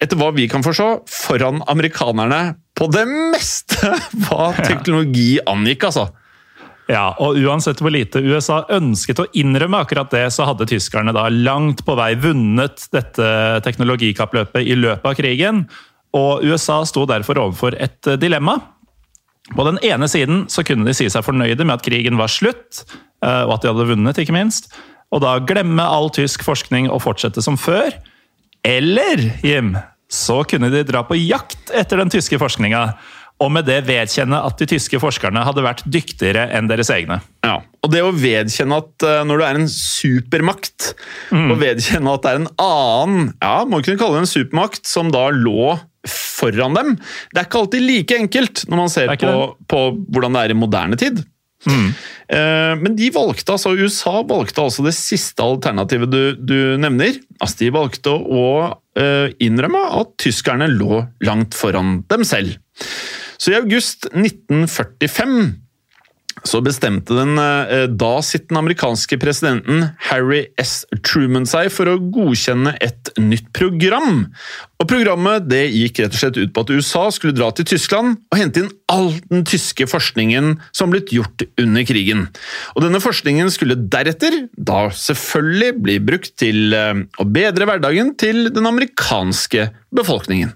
etter 0.01 0.19
hva 0.19 0.31
vi 0.35 0.47
kan 0.51 0.63
forstå, 0.65 0.89
foran 1.09 1.61
amerikanerne 1.71 2.55
på 2.77 2.87
det 2.93 3.05
meste 3.09 3.93
hva 4.25 4.51
teknologi 4.63 5.35
angikk, 5.49 5.89
altså. 5.91 6.09
Ja, 6.91 7.13
og 7.23 7.37
uansett 7.39 7.79
hvor 7.79 7.93
lite 7.93 8.19
USA 8.19 8.63
ønsket 8.73 9.21
å 9.21 9.27
innrømme 9.37 9.79
akkurat 9.83 10.11
det, 10.11 10.25
så 10.35 10.47
hadde 10.49 10.67
tyskerne 10.67 11.13
da 11.15 11.27
langt 11.31 11.85
på 11.87 11.95
vei 11.95 12.13
vunnet 12.19 12.87
dette 12.91 13.29
teknologikappløpet 13.63 14.67
i 14.67 14.75
løpet 14.75 15.07
av 15.07 15.15
krigen. 15.15 15.63
Og 16.17 16.43
USA 16.43 16.81
sto 16.89 17.05
derfor 17.07 17.39
overfor 17.45 17.77
et 17.79 18.11
dilemma. 18.19 18.57
På 19.55 19.63
den 19.67 19.79
ene 19.87 20.07
siden 20.11 20.45
så 20.51 20.65
kunne 20.67 20.87
de 20.87 20.95
si 20.95 21.07
seg 21.11 21.25
fornøyde 21.25 21.63
med 21.63 21.77
at 21.77 21.85
krigen 21.85 22.19
var 22.19 22.31
slutt, 22.31 22.83
eh, 23.23 23.43
og 23.45 23.55
at 23.55 23.63
de 23.63 23.71
hadde 23.71 23.89
vunnet, 23.93 24.19
ikke 24.19 24.35
minst. 24.35 24.71
Og 25.11 25.23
da 25.23 25.37
glemme 25.43 25.83
all 25.83 26.11
tysk 26.13 26.43
forskning 26.47 26.89
og 26.91 27.03
fortsette 27.05 27.43
som 27.43 27.59
før. 27.59 27.91
Eller, 28.67 29.23
Jim, 29.43 29.73
så 30.11 30.41
kunne 30.47 30.69
de 30.73 30.83
dra 30.85 31.03
på 31.07 31.17
jakt 31.17 31.73
etter 31.73 32.01
den 32.01 32.11
tyske 32.13 32.39
forskninga. 32.41 32.85
Og 33.41 33.49
med 33.49 33.65
det 33.65 33.79
vedkjenne 33.87 34.37
at 34.45 34.59
de 34.61 34.67
tyske 34.69 34.99
forskerne 35.01 35.41
hadde 35.47 35.63
vært 35.65 35.81
dyktigere 35.89 36.43
enn 36.53 36.67
deres 36.69 36.91
egne. 36.93 37.17
Ja, 37.41 37.55
og 37.81 37.93
det 37.93 38.03
å 38.05 38.11
vedkjenne 38.13 38.77
at 38.83 39.05
eh, 39.07 39.21
når 39.25 39.41
du 39.41 39.45
er 39.47 39.57
en 39.57 39.71
supermakt, 39.71 40.91
og 41.33 41.55
vedkjenne 41.63 42.13
at 42.13 42.25
det 42.25 42.33
er 42.33 42.41
en 42.43 42.51
annen, 42.61 43.31
ja, 43.41 43.55
må 43.65 43.81
kunne 43.81 43.97
kalle 43.97 44.19
det 44.19 44.27
en 44.27 44.35
supermakt, 44.35 44.85
som 44.85 45.09
da 45.13 45.25
lå 45.33 45.73
foran 46.09 46.77
dem, 46.77 46.95
det 47.33 47.41
er 47.41 47.49
ikke 47.49 47.63
alltid 47.63 47.85
like 47.85 48.17
enkelt 48.17 48.63
når 48.69 48.79
man 48.79 48.93
ser 48.93 49.11
er 49.13 49.21
på, 49.21 49.33
på 49.69 49.81
hvordan 50.13 50.37
det 50.37 50.45
er 50.45 50.53
i 50.53 50.61
moderne 50.61 51.01
tid. 51.01 51.23
Eh, 51.67 52.73
Men 52.79 52.95
de 52.97 53.09
valgte 53.13 53.53
altså, 53.53 53.73
USA 53.77 54.21
valgte 54.27 54.63
altså 54.63 54.85
det 54.85 54.95
siste 54.97 55.43
alternativet 55.45 56.11
du, 56.11 56.21
du 56.37 56.59
nevner. 56.81 57.19
Altså, 57.39 57.63
de 57.63 57.73
valgte 57.75 58.13
å 58.13 58.45
eh, 58.97 59.33
innrømme 59.43 59.81
at 60.01 60.15
tyskerne 60.21 60.69
lå 60.71 61.03
langt 61.27 61.57
foran 61.57 62.01
dem 62.11 62.25
selv. 62.27 62.57
Så 63.41 63.53
i 63.53 63.59
august 63.59 64.07
1945 64.13 65.37
så 66.47 66.61
bestemte 66.65 67.15
den 67.15 67.37
eh, 67.37 67.87
da 67.87 68.11
sittende 68.25 68.61
amerikanske 68.63 69.17
presidenten 69.21 69.89
Harry 70.09 70.45
S. 70.61 70.81
Truman 71.05 71.45
seg 71.49 71.69
for 71.73 71.89
å 71.91 71.99
godkjenne 72.01 72.73
et 72.81 73.11
nytt 73.21 73.51
program. 73.57 74.25
Og 74.81 74.89
Programmet 74.89 75.45
det 75.45 75.67
gikk 75.69 76.01
rett 76.01 76.15
og 76.15 76.21
slett 76.23 76.39
ut 76.41 76.53
på 76.53 76.63
at 76.63 76.73
USA 76.73 77.03
skulle 77.13 77.37
dra 77.37 77.51
til 77.53 77.67
Tyskland 77.69 78.17
og 78.31 78.39
hente 78.39 78.63
inn 78.63 78.71
all 78.91 79.11
den 79.29 79.45
tyske 79.47 79.85
forskningen 79.89 80.55
som 80.75 80.93
blitt 80.93 81.13
gjort 81.13 81.45
under 81.61 81.85
krigen. 81.87 82.25
Og 82.75 82.85
Denne 82.87 83.03
forskningen 83.03 83.51
skulle 83.53 83.77
deretter 83.77 84.47
da 84.57 84.87
selvfølgelig 84.95 85.75
bli 85.85 85.99
brukt 86.11 86.33
til 86.41 86.73
eh, 86.77 87.05
å 87.21 87.27
bedre 87.29 87.69
hverdagen 87.69 88.15
til 88.19 88.49
den 88.53 88.69
amerikanske 88.71 89.69
befolkningen. 89.93 90.55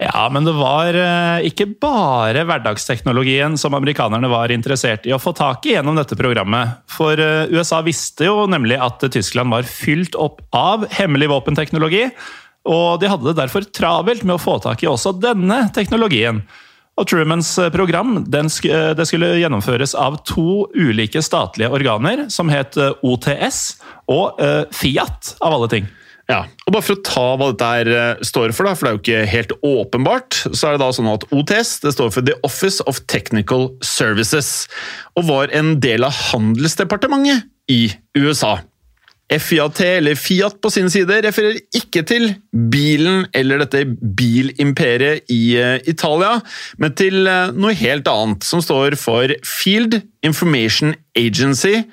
Ja, 0.00 0.28
men 0.30 0.44
det 0.46 0.52
var 0.54 0.94
eh, 0.94 1.46
ikke 1.48 1.66
bare 1.82 2.44
hverdagsteknologien 2.46 3.56
som 3.58 3.74
amerikanerne 3.74 4.30
var 4.30 4.52
interessert 4.54 5.08
i 5.08 5.14
å 5.14 5.18
få 5.18 5.32
tak 5.34 5.66
i 5.66 5.72
gjennom 5.74 5.98
dette 5.98 6.14
programmet. 6.18 6.76
For 6.92 7.18
eh, 7.18 7.50
USA 7.50 7.80
visste 7.82 8.28
jo 8.28 8.44
nemlig 8.46 8.78
at 8.78 9.02
Tyskland 9.10 9.50
var 9.50 9.66
fylt 9.66 10.14
opp 10.14 10.44
av 10.54 10.86
hemmelig 10.94 11.32
våpenteknologi, 11.34 12.04
og 12.70 13.02
de 13.02 13.10
hadde 13.10 13.26
det 13.30 13.40
derfor 13.40 13.66
travelt 13.74 14.22
med 14.22 14.36
å 14.36 14.42
få 14.42 14.60
tak 14.62 14.86
i 14.86 14.90
også 14.90 15.16
denne 15.18 15.64
teknologien. 15.74 16.44
Og 16.98 17.10
Trumans 17.10 17.56
eh, 17.58 17.72
program 17.74 18.20
det 18.22 18.46
skulle 18.54 19.34
gjennomføres 19.42 19.98
av 19.98 20.20
to 20.30 20.68
ulike 20.78 21.24
statlige 21.26 21.74
organer, 21.74 22.28
som 22.30 22.54
het 22.54 22.78
OTS 22.78 23.64
og 24.14 24.38
Fiat, 24.70 25.34
av 25.42 25.58
alle 25.58 25.74
ting. 25.74 25.90
Ja, 26.28 26.42
og 26.66 26.74
Bare 26.74 26.84
for 26.84 26.98
å 26.98 27.04
ta 27.06 27.26
hva 27.40 27.50
dette 27.54 27.68
her 27.72 27.88
eh, 27.88 28.24
står 28.26 28.52
for, 28.52 28.68
da, 28.68 28.76
for 28.76 28.84
det 28.84 28.90
er 28.90 28.96
jo 28.96 29.02
ikke 29.02 29.28
helt 29.32 29.54
åpenbart, 29.64 30.40
så 30.52 30.68
er 30.68 30.76
det 30.76 30.82
da 30.82 30.90
sånn 30.92 31.08
at 31.08 31.24
OTS 31.32 31.78
det 31.86 31.94
står 31.96 32.10
for 32.12 32.28
The 32.28 32.36
Office 32.44 32.84
of 32.90 33.00
Technical 33.08 33.70
Services, 33.80 34.66
og 35.16 35.30
var 35.30 35.54
en 35.56 35.78
del 35.80 36.04
av 36.04 36.12
Handelsdepartementet 36.28 37.48
i 37.72 37.86
USA. 38.18 38.58
FIAT, 39.28 39.80
eller 39.84 40.16
Fiat 40.16 40.56
på 40.64 40.70
sin 40.72 40.88
side, 40.92 41.18
refererer 41.24 41.58
ikke 41.76 42.00
til 42.08 42.30
bilen 42.72 43.26
eller 43.36 43.60
dette 43.60 43.84
bilimperiet 43.88 45.28
i 45.32 45.42
eh, 45.60 45.76
Italia, 45.88 46.38
men 46.80 46.96
til 46.96 47.28
eh, 47.28 47.52
noe 47.56 47.76
helt 47.76 48.08
annet, 48.08 48.44
som 48.44 48.64
står 48.64 49.00
for 49.00 49.32
Field 49.44 50.02
Information 50.24 50.92
Agency 51.16 51.86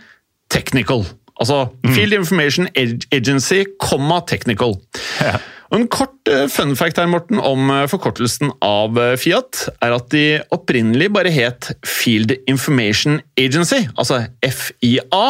Technical. 0.51 1.07
Altså 1.35 1.65
Field 1.91 2.15
Information 2.15 2.69
Agency, 3.11 3.65
comma 3.81 4.21
technical. 4.27 4.77
Ja. 5.19 5.35
Og 5.73 5.79
En 5.81 5.87
kort 5.91 6.29
eh, 6.29 6.45
fun 6.51 6.75
fact 6.77 6.99
her, 7.01 7.07
Morten, 7.09 7.39
om 7.41 7.69
eh, 7.73 7.85
forkortelsen 7.89 8.53
av 8.63 8.99
eh, 9.01 9.15
Fiat, 9.19 9.65
er 9.83 9.95
at 9.95 10.07
de 10.13 10.23
opprinnelig 10.53 11.09
bare 11.15 11.33
het 11.33 11.71
Field 11.83 12.35
Information 12.47 13.17
Agency, 13.41 13.81
altså 13.97 14.21
FIA. 14.39 15.25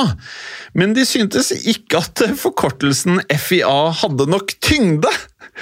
Men 0.76 0.96
de 0.98 1.06
syntes 1.08 1.54
ikke 1.56 2.04
at 2.04 2.26
forkortelsen 2.42 3.24
FIA 3.32 3.78
hadde 4.04 4.28
nok 4.32 4.58
tyngde. 4.66 5.12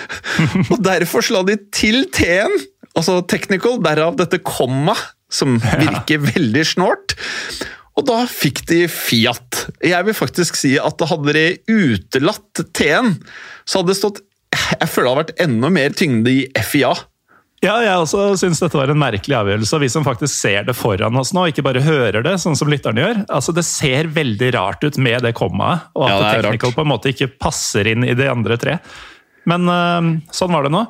Og 0.73 0.79
derfor 0.83 1.23
sla 1.23 1.43
de 1.47 1.59
til 1.71 2.07
T-en, 2.11 2.57
altså 2.97 3.21
technical, 3.29 3.77
derav 3.83 4.17
dette 4.17 4.41
komma, 4.41 4.97
som 5.33 5.59
virker 5.61 6.25
veldig 6.33 6.65
snålt. 6.73 7.15
Og 7.93 8.05
da 8.09 8.23
fikk 8.29 8.63
de 8.69 8.83
Fiat. 8.89 9.67
Jeg 9.85 10.07
vil 10.07 10.17
faktisk 10.17 10.57
si 10.57 10.75
at 10.81 11.01
hadde 11.09 11.35
de 11.37 11.47
utelatt 11.69 12.63
T-en, 12.73 13.15
så 13.65 13.81
hadde 13.81 13.93
det 13.93 13.99
stått 13.99 14.21
Jeg 14.53 14.89
føler 14.89 15.07
det 15.07 15.11
hadde 15.11 15.23
vært 15.23 15.43
enda 15.45 15.69
mer 15.73 15.97
tyngde 15.97 16.31
i 16.33 16.45
FIA. 16.65 16.93
Ja, 17.63 17.77
jeg 17.79 17.95
også 17.95 18.33
syns 18.41 18.59
dette 18.59 18.75
var 18.75 18.91
en 18.91 18.99
merkelig 18.99 19.37
avgjørelse. 19.37 19.77
og 19.77 19.83
Vi 19.85 19.89
som 19.93 20.03
faktisk 20.03 20.33
ser 20.35 20.65
det 20.67 20.75
foran 20.75 21.15
oss 21.19 21.31
nå, 21.35 21.45
ikke 21.47 21.63
bare 21.63 21.83
hører 21.85 22.25
det, 22.25 22.35
sånn 22.43 22.57
som 22.59 22.67
lytterne 22.71 22.99
gjør. 22.99 23.21
Altså, 23.31 23.55
Det 23.55 23.63
ser 23.63 24.09
veldig 24.11 24.49
rart 24.57 24.83
ut 24.83 24.99
med 24.99 25.23
det 25.23 25.31
kommaet, 25.37 25.87
og 25.95 26.09
at 26.09 26.11
Ja, 26.11 26.19
det 26.19 26.41
technical 26.43 26.73
rart. 26.73 26.75
på 26.75 26.83
en 26.83 26.91
måte 26.91 27.13
ikke 27.13 27.31
passer 27.39 27.87
inn 27.87 28.03
i 28.03 28.13
de 28.19 28.27
andre 28.27 28.57
tre. 28.59 28.79
Men 29.47 29.67
øh, 29.71 30.09
sånn 30.31 30.51
var 30.51 30.67
det 30.67 30.73
nå. 30.75 30.83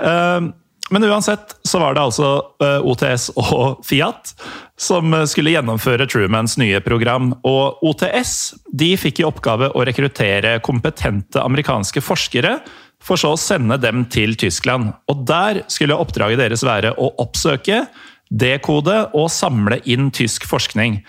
Uh, 0.00 0.52
men 0.90 1.06
uansett 1.06 1.54
så 1.66 1.78
var 1.82 1.94
det 1.94 2.02
altså 2.02 2.28
øh, 2.62 2.86
OTS 2.90 3.30
og 3.38 3.84
Fiat 3.86 4.34
som 4.80 5.14
øh, 5.14 5.26
skulle 5.30 5.52
gjennomføre 5.54 6.06
Trumans 6.10 6.56
nye 6.60 6.80
program. 6.84 7.32
Og 7.46 7.82
OTS 7.86 8.54
de 8.72 8.92
fikk 9.00 9.22
i 9.22 9.26
oppgave 9.28 9.70
å 9.70 9.84
rekruttere 9.86 10.58
kompetente 10.66 11.42
amerikanske 11.42 12.02
forskere 12.04 12.58
for 13.00 13.20
så 13.20 13.34
å 13.34 13.40
sende 13.40 13.78
dem 13.80 14.04
til 14.12 14.36
Tyskland. 14.40 14.92
Og 15.08 15.24
der 15.28 15.62
skulle 15.72 15.98
oppdraget 15.98 16.42
deres 16.42 16.64
være 16.66 16.92
å 16.98 17.12
oppsøke, 17.22 17.84
dekode 18.30 18.96
og 19.16 19.30
samle 19.32 19.80
inn 19.90 20.10
tysk 20.14 20.46
forskning. 20.46 21.00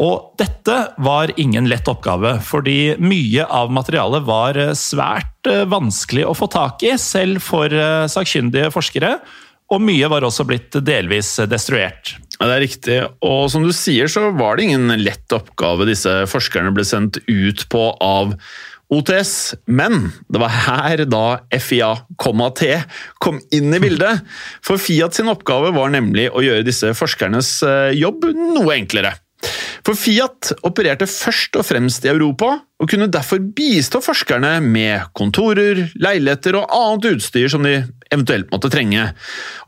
Og 0.00 0.32
dette 0.40 0.76
var 1.04 1.34
ingen 1.36 1.66
lett 1.68 1.88
oppgave, 1.90 2.38
fordi 2.44 2.94
mye 3.02 3.44
av 3.44 3.72
materialet 3.74 4.24
var 4.24 4.56
eh, 4.56 4.72
svært 4.78 5.50
eh, 5.50 5.66
vanskelig 5.68 6.24
å 6.30 6.36
få 6.36 6.48
tak 6.52 6.84
i, 6.86 6.94
selv 7.00 7.42
for 7.44 7.68
eh, 7.68 8.08
sakkyndige 8.08 8.70
forskere. 8.72 9.18
Og 9.72 9.84
mye 9.84 10.08
var 10.08 10.24
også 10.24 10.46
blitt 10.48 10.78
delvis 10.84 11.34
destruert. 11.48 12.14
Ja, 12.38 12.48
det 12.48 12.54
er 12.54 12.64
riktig. 12.64 12.98
Og 13.24 13.46
som 13.52 13.64
du 13.64 13.72
sier, 13.76 14.08
så 14.08 14.30
var 14.36 14.56
det 14.56 14.70
ingen 14.70 14.92
lett 15.00 15.32
oppgave 15.32 15.88
disse 15.88 16.22
forskerne 16.28 16.72
ble 16.76 16.84
sendt 16.88 17.20
ut 17.28 17.64
på 17.72 17.86
av 18.04 18.34
OTS, 18.92 19.54
men 19.72 20.10
det 20.28 20.40
var 20.42 20.52
her 20.66 21.04
da 21.08 21.24
FIA, 21.56 21.94
T 22.58 22.68
kom 23.24 23.40
inn 23.56 23.72
i 23.72 23.80
bildet. 23.80 24.20
For 24.60 24.80
Fiat 24.80 25.16
sin 25.16 25.32
oppgave 25.32 25.72
var 25.72 25.94
nemlig 25.94 26.26
å 26.28 26.44
gjøre 26.44 26.66
disse 26.66 26.92
forskernes 26.96 27.54
jobb 27.96 28.28
noe 28.36 28.76
enklere. 28.76 29.14
For 29.82 29.98
Fiat 29.98 30.52
opererte 30.62 31.08
først 31.10 31.56
og 31.58 31.66
fremst 31.66 32.04
i 32.06 32.10
Europa, 32.12 32.54
og 32.82 32.90
kunne 32.90 33.10
derfor 33.10 33.42
bistå 33.54 34.00
forskerne 34.02 34.56
med 34.62 35.08
kontorer, 35.18 35.84
leiligheter 36.02 36.58
og 36.58 36.70
annet 36.74 37.08
utstyr 37.16 37.50
som 37.50 37.66
de 37.66 37.80
eventuelt 38.12 38.50
måtte 38.52 38.70
trenge. 38.72 39.08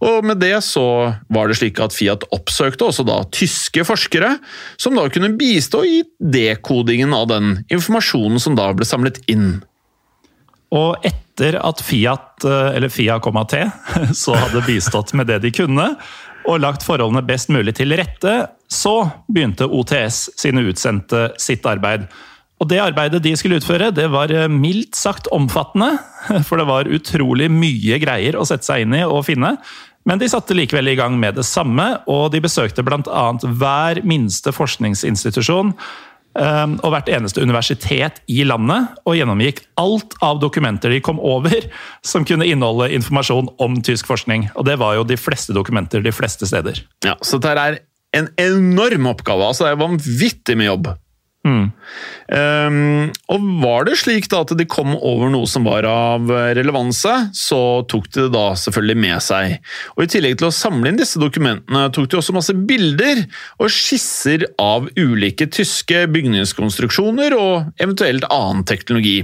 Og 0.04 0.26
med 0.26 0.38
det 0.42 0.56
så 0.66 0.86
var 1.32 1.50
det 1.50 1.58
slik 1.58 1.82
at 1.82 1.94
Fiat 1.96 2.26
oppsøkte 2.34 2.88
også 2.88 3.06
da 3.06 3.20
tyske 3.34 3.86
forskere, 3.86 4.36
som 4.78 4.98
da 4.98 5.06
kunne 5.10 5.34
bistå 5.38 5.84
i 5.86 6.02
dekodingen 6.18 7.14
av 7.16 7.30
den 7.32 7.56
informasjonen 7.66 8.42
som 8.42 8.58
da 8.58 8.70
ble 8.76 8.86
samlet 8.86 9.22
inn. 9.30 9.62
Og 10.74 11.06
etter 11.06 11.58
at 11.62 11.82
Fiat, 11.82 12.44
eh, 12.46 12.76
eller 12.76 12.90
Fia, 12.90 13.18
T, 13.18 13.64
så 14.24 14.38
hadde 14.38 14.66
bistått 14.66 15.14
med 15.14 15.30
det 15.30 15.42
de 15.44 15.54
kunne, 15.54 15.94
og 16.44 16.60
lagt 16.60 16.84
forholdene 16.84 17.24
best 17.26 17.50
mulig 17.52 17.76
til 17.78 17.94
rette, 17.96 18.34
så 18.72 19.10
begynte 19.28 19.68
OTS 19.68 20.30
sine 20.40 20.64
utsendte 20.70 21.28
sitt 21.40 21.66
arbeid. 21.68 22.06
Og 22.62 22.68
det 22.70 22.78
arbeidet 22.80 23.22
de 23.24 23.34
skulle 23.36 23.58
utføre, 23.60 23.90
det 23.94 24.06
var 24.12 24.32
eh, 24.32 24.48
mildt 24.50 24.96
sagt 24.96 25.28
omfattende. 25.34 25.96
For 26.46 26.60
det 26.60 26.68
var 26.70 26.90
utrolig 26.90 27.50
mye 27.52 27.98
greier 28.02 28.38
å 28.38 28.46
sette 28.48 28.66
seg 28.68 28.86
inn 28.86 28.96
i 28.96 29.04
og 29.04 29.24
finne. 29.26 29.56
Men 30.08 30.20
de 30.20 30.28
satte 30.28 30.56
likevel 30.56 30.92
i 30.92 30.98
gang 30.98 31.16
med 31.20 31.38
det 31.38 31.46
samme, 31.48 31.86
og 32.12 32.28
de 32.34 32.42
besøkte 32.44 32.84
bl.a. 32.84 33.28
hver 33.42 34.02
minste 34.04 34.52
forskningsinstitusjon. 34.52 35.72
eh, 36.38 36.66
og 36.82 36.92
hvert 36.94 37.08
eneste 37.08 37.42
universitet 37.42 38.20
i 38.30 38.44
landet, 38.46 38.94
og 39.04 39.16
gjennomgikk 39.18 39.64
alt 39.80 40.16
av 40.24 40.40
dokumenter 40.42 40.94
de 40.94 41.00
kom 41.04 41.20
over 41.20 41.66
som 42.06 42.24
kunne 42.28 42.46
inneholde 42.46 42.92
informasjon 42.96 43.50
om 43.58 43.80
tysk 43.82 44.06
forskning. 44.10 44.48
Og 44.54 44.68
det 44.68 44.78
var 44.78 44.94
jo 44.98 45.08
de 45.08 45.18
fleste 45.18 45.56
dokumenter 45.56 46.04
de 46.04 46.14
fleste 46.14 46.46
steder. 46.46 46.84
Ja, 47.04 47.18
Så 47.20 47.42
dette 47.42 47.66
er 47.66 47.82
en 48.14 48.28
enorm 48.40 49.10
oppgave. 49.10 49.48
altså 49.50 49.66
Det 49.66 49.72
er 49.74 49.82
vanvittig 49.84 50.58
med 50.60 50.70
jobb. 50.72 50.92
Um, 51.44 53.10
og 53.28 53.42
var 53.60 53.84
det 53.84 53.98
slik 54.00 54.30
da 54.32 54.40
at 54.46 54.54
de 54.56 54.64
kom 54.64 54.94
over 54.96 55.28
noe 55.32 55.44
som 55.50 55.66
var 55.68 55.84
av 55.84 56.30
relevanse, 56.56 57.12
så 57.36 57.60
tok 57.90 58.08
de 58.14 58.24
det 58.24 58.32
da 58.32 58.46
selvfølgelig 58.56 59.00
med 59.04 59.24
seg. 59.26 59.58
Og 59.96 60.06
I 60.06 60.10
tillegg 60.14 60.38
til 60.40 60.48
å 60.48 60.56
samle 60.56 60.90
inn 60.90 61.00
disse 61.00 61.20
dokumentene, 61.20 61.84
tok 61.92 62.08
de 62.08 62.20
også 62.20 62.36
masse 62.36 62.56
bilder 62.56 63.26
og 63.58 63.72
skisser 63.72 64.48
av 64.62 64.88
ulike 64.96 65.50
tyske 65.52 66.06
bygningskonstruksjoner 66.16 67.36
og 67.36 67.74
eventuelt 67.76 68.24
annen 68.32 68.64
teknologi. 68.68 69.20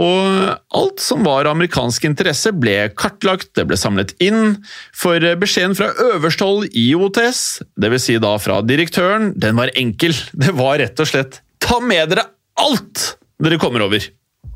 Og 0.00 0.54
alt 0.78 1.02
som 1.02 1.24
var 1.26 1.48
amerikansk 1.50 2.06
interesse 2.08 2.52
ble 2.56 2.88
kartlagt, 2.96 3.50
det 3.58 3.66
ble 3.68 3.76
samlet 3.76 4.14
inn, 4.22 4.60
for 4.96 5.20
beskjeden 5.40 5.76
fra 5.76 5.90
øverste 6.12 6.46
hold 6.46 6.76
i 6.78 6.86
OTS, 6.96 7.60
dvs. 7.80 8.06
Si 8.06 8.16
da 8.22 8.36
fra 8.40 8.60
direktøren, 8.64 9.34
den 9.36 9.58
var 9.58 9.74
enkel. 9.76 10.14
Det 10.32 10.54
var 10.56 10.78
rett 10.80 11.02
og 11.02 11.10
slett 11.10 11.42
ta 11.60 11.82
med 11.84 12.14
dere 12.14 12.28
alt 12.60 13.16
dere 13.40 13.60
kommer 13.60 13.84
over. 13.84 14.04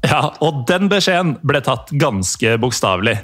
Ja, 0.05 0.29
og 0.45 0.65
den 0.69 0.89
beskjeden 0.93 1.37
ble 1.47 1.61
tatt 1.65 1.93
ganske 2.01 2.57
bokstavelig. 2.61 3.19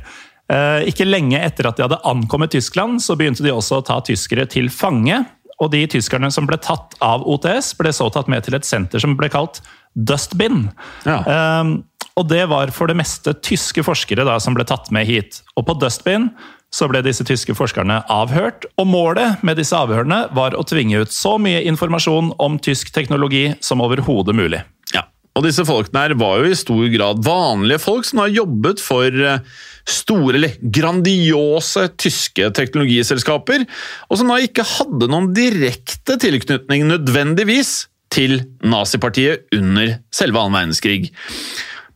Eh, 0.50 0.88
ikke 0.90 1.06
lenge 1.06 1.40
etter 1.40 1.68
at 1.68 1.78
de 1.78 1.84
hadde 1.86 2.00
ankommet 2.08 2.52
Tyskland, 2.54 3.02
så 3.04 3.16
begynte 3.18 3.44
de 3.44 3.52
også 3.54 3.80
å 3.80 3.86
ta 3.86 4.00
tyskere 4.04 4.48
til 4.50 4.70
fange. 4.72 5.22
Og 5.60 5.68
de 5.74 5.82
tyskerne 5.92 6.30
som 6.32 6.46
ble 6.48 6.56
tatt 6.62 6.96
av 7.04 7.26
OTS, 7.28 7.74
ble 7.76 7.92
så 7.92 8.08
tatt 8.12 8.30
med 8.32 8.46
til 8.46 8.56
et 8.56 8.66
senter 8.66 9.02
som 9.02 9.16
ble 9.18 9.28
kalt 9.32 9.60
Dustbin. 9.94 10.70
Ja. 11.04 11.20
Eh, 11.20 11.76
og 12.20 12.28
det 12.28 12.44
var 12.50 12.72
for 12.74 12.90
det 12.90 12.98
meste 13.00 13.32
tyske 13.40 13.84
forskere 13.86 14.26
da, 14.28 14.36
som 14.42 14.56
ble 14.56 14.66
tatt 14.68 14.90
med 14.92 15.08
hit. 15.08 15.40
Og 15.56 15.64
på 15.68 15.76
Dustbin 15.80 16.28
så 16.70 16.86
ble 16.90 17.00
disse 17.02 17.24
tyske 17.26 17.54
forskerne 17.58 18.02
avhørt, 18.12 18.68
og 18.78 18.86
målet 18.86 19.40
med 19.46 19.58
disse 19.58 19.74
avhørene 19.74 20.26
var 20.36 20.54
å 20.54 20.66
tvinge 20.68 21.00
ut 21.02 21.14
så 21.14 21.34
mye 21.42 21.64
informasjon 21.70 22.34
om 22.38 22.60
tysk 22.62 22.92
teknologi 22.94 23.48
som 23.64 23.82
overhodet 23.82 24.36
mulig. 24.38 24.60
Ja, 24.94 25.08
og 25.34 25.48
disse 25.48 25.64
folkene 25.66 26.04
her 26.04 26.14
var 26.20 26.44
jo 26.44 26.52
i 26.52 26.58
stor 26.58 26.86
grad 26.92 27.24
vanlige 27.26 27.82
folk 27.82 28.06
som 28.06 28.22
har 28.22 28.30
jobbet 28.36 28.82
for 28.84 29.08
eh, 29.10 29.42
store, 29.88 30.36
eller 30.38 30.54
grandiose 30.62 31.88
tyske 31.98 32.52
teknologiselskaper, 32.54 33.66
og 34.06 34.20
som 34.20 34.30
da 34.30 34.38
ikke 34.44 34.66
hadde 34.76 35.10
noen 35.10 35.32
direkte 35.34 36.20
tilknytning 36.22 36.86
nødvendigvis 36.92 37.88
til 38.14 38.40
nazipartiet 38.66 39.50
under 39.54 39.96
selve 40.14 40.38
annen 40.42 40.58
verdenskrig. 40.58 41.10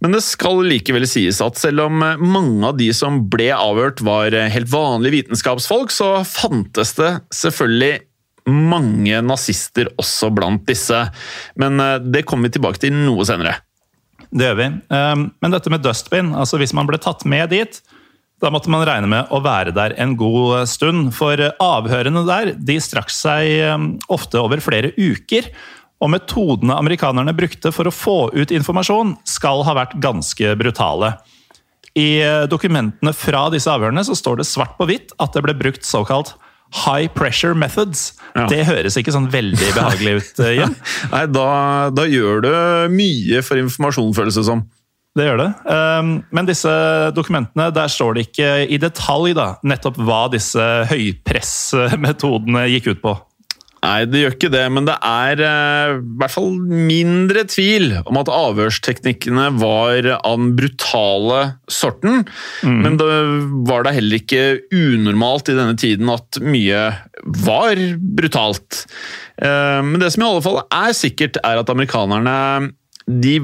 Men 0.04 0.12
det 0.12 0.20
skal 0.26 0.61
likevel 0.68 1.06
sies 1.08 1.40
at 1.40 1.56
selv 1.56 1.87
om 1.87 2.02
mange 2.20 2.68
av 2.68 2.76
de 2.76 2.90
som 2.92 3.23
ble 3.32 3.49
avhørt 3.56 4.02
var 4.04 4.37
helt 4.52 4.68
vanlige 4.68 5.23
vitenskapsfolk, 5.23 5.94
så 5.94 6.18
fantes 6.28 6.92
det 6.99 7.14
selvfølgelig 7.32 7.94
mange 8.50 9.20
nazister 9.25 9.88
også 10.00 10.30
blant 10.34 10.66
disse. 10.68 10.99
Men 11.61 11.80
eh, 11.80 11.99
det 12.02 12.26
kommer 12.28 12.49
vi 12.49 12.58
tilbake 12.58 12.82
til 12.82 12.94
noe 12.96 13.25
senere. 13.28 13.58
Det 14.34 14.49
gjør 14.49 14.58
vi. 14.58 14.70
Um, 14.90 15.28
Men 15.40 15.54
dette 15.54 15.70
med 15.73 15.84
dustbin, 15.84 16.32
altså 16.34 16.58
hvis 16.61 16.75
man 16.76 16.88
ble 16.90 16.99
tatt 17.00 17.23
med 17.28 17.52
dit, 17.54 17.78
da 18.42 18.50
måtte 18.52 18.68
man 18.73 18.82
regne 18.84 19.08
med 19.08 19.30
å 19.32 19.38
være 19.44 19.73
der 19.76 19.94
en 20.02 20.16
god 20.20 20.66
stund. 20.68 21.12
For 21.16 21.38
avhørene 21.62 22.25
der 22.28 22.52
de 22.58 22.76
strakk 22.82 23.12
seg 23.14 23.73
um, 23.73 23.92
ofte 24.12 24.42
over 24.42 24.61
flere 24.64 24.90
uker. 24.99 25.49
Og 26.04 26.11
metodene 26.12 26.76
amerikanerne 26.76 27.32
brukte 27.37 27.73
for 27.73 27.88
å 27.88 27.94
få 27.94 28.18
ut 28.37 28.52
informasjon, 28.52 29.16
skal 29.25 29.64
ha 29.64 29.76
vært 29.78 29.96
ganske 30.04 30.52
brutale. 30.61 31.14
I 31.96 32.18
eh, 32.20 32.44
dokumentene 32.50 33.14
fra 33.16 33.46
disse 33.54 33.70
avhørene 33.70 34.02
så 34.04 34.16
står 34.18 34.42
det 34.42 34.49
svart 34.50 34.75
på 34.76 34.88
hvitt 34.90 35.14
at 35.23 35.32
det 35.32 35.44
ble 35.46 35.54
brukt 35.56 35.87
såkalt 35.87 36.34
high 36.84 37.06
pressure 37.14 37.54
methods. 37.54 38.12
Ja. 38.34 38.49
Det 38.50 38.64
høres 38.66 38.99
ikke 38.99 39.14
sånn 39.14 39.30
veldig 39.32 39.75
behagelig 39.76 40.16
ut, 40.18 40.40
Ja. 40.61 40.70
Nei, 41.12 41.26
da, 41.31 41.50
da 41.94 42.07
gjør 42.11 42.42
du 42.44 42.55
mye 42.94 43.44
for 43.46 43.61
informasjon, 43.62 44.14
føles 44.16 44.40
det 44.40 44.46
som. 44.48 44.64
Det 45.14 45.29
gjør 45.29 45.38
det. 45.38 45.50
Um, 45.70 46.16
Men 46.35 46.48
disse 46.48 46.72
dokumentene, 47.14 47.68
der 47.70 47.92
står 47.92 48.16
det 48.16 48.26
ikke 48.26 48.48
i 48.66 48.81
detalj 48.83 49.37
da, 49.38 49.52
nettopp 49.62 50.00
hva 50.02 50.24
disse 50.33 50.64
høypressmetodene 50.90 52.66
gikk 52.72 52.90
ut 52.96 53.05
på. 53.05 53.14
Nei, 53.85 54.07
det 54.09 54.23
gjør 54.23 54.35
ikke 54.37 54.53
det, 54.55 54.62
men 54.73 54.87
det 54.88 54.94
er 55.05 55.40
eh, 55.44 55.94
i 55.99 56.18
hvert 56.20 56.33
fall 56.33 56.55
mindre 56.57 57.42
tvil 57.53 57.90
om 58.05 58.20
at 58.20 58.31
avhørsteknikkene 58.33 59.51
var 59.61 60.09
av 60.16 60.38
den 60.38 60.55
brutale 60.57 61.40
sorten. 61.68 62.23
Men 62.64 62.97
det 63.01 63.09
var 63.68 63.85
da 63.85 63.92
heller 63.92 64.23
ikke 64.23 64.44
unormalt 64.73 65.53
i 65.53 65.59
denne 65.59 65.77
tiden 65.81 66.09
at 66.12 66.40
mye 66.40 66.87
var 67.44 67.83
brutalt. 68.01 68.87
Eh, 69.37 69.83
men 69.85 70.01
det 70.01 70.14
som 70.14 70.25
i 70.25 70.31
alle 70.31 70.47
fall 70.47 70.62
er 70.64 70.97
sikkert, 70.97 71.42
er 71.44 71.61
at 71.61 71.75
amerikanerne 71.75 72.73
de, 73.05 73.37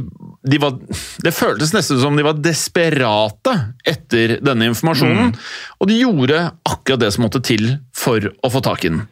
de 0.49 0.57
var, 0.57 0.79
det 1.21 1.37
føltes 1.37 1.75
nesten 1.77 2.01
som 2.01 2.17
de 2.17 2.25
var 2.25 2.39
desperate 2.41 3.59
etter 3.85 4.39
denne 4.41 4.71
informasjonen, 4.71 5.35
og 5.77 5.91
de 5.91 5.99
gjorde 6.01 6.47
akkurat 6.65 7.03
det 7.03 7.11
som 7.13 7.27
måtte 7.27 7.43
til 7.45 7.75
for 7.93 8.25
å 8.25 8.53
få 8.53 8.65
tak 8.65 8.89
i 8.89 8.95
den. 8.95 9.03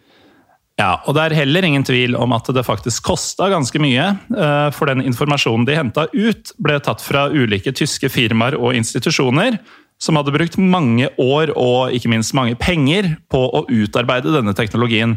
Ja, 0.79 1.01
og 1.07 1.17
Det 1.17 1.25
er 1.25 1.39
heller 1.41 1.67
ingen 1.67 1.83
tvil 1.85 2.15
om 2.15 2.33
at 2.37 2.47
det 2.55 2.63
faktisk 2.67 3.03
kosta 3.11 3.49
ganske 3.51 3.81
mye. 3.83 4.13
eh, 4.31 4.71
For 4.71 4.87
den 4.87 5.03
informasjonen 5.03 5.67
de 5.67 5.75
henta 5.75 6.07
ut, 6.13 6.53
ble 6.59 6.79
tatt 6.79 7.03
fra 7.03 7.27
ulike 7.29 7.75
tyske 7.75 8.09
firmaer 8.09 8.55
og 8.55 8.75
institusjoner 8.79 9.59
som 9.99 10.15
hadde 10.15 10.35
brukt 10.35 10.59
mange 10.59 11.09
år 11.19 11.51
og 11.59 11.95
ikke 11.97 12.11
minst 12.13 12.35
mange 12.37 12.55
penger 12.55 13.17
på 13.33 13.41
å 13.51 13.65
utarbeide 13.67 14.31
denne 14.31 14.55
teknologien. 14.55 15.17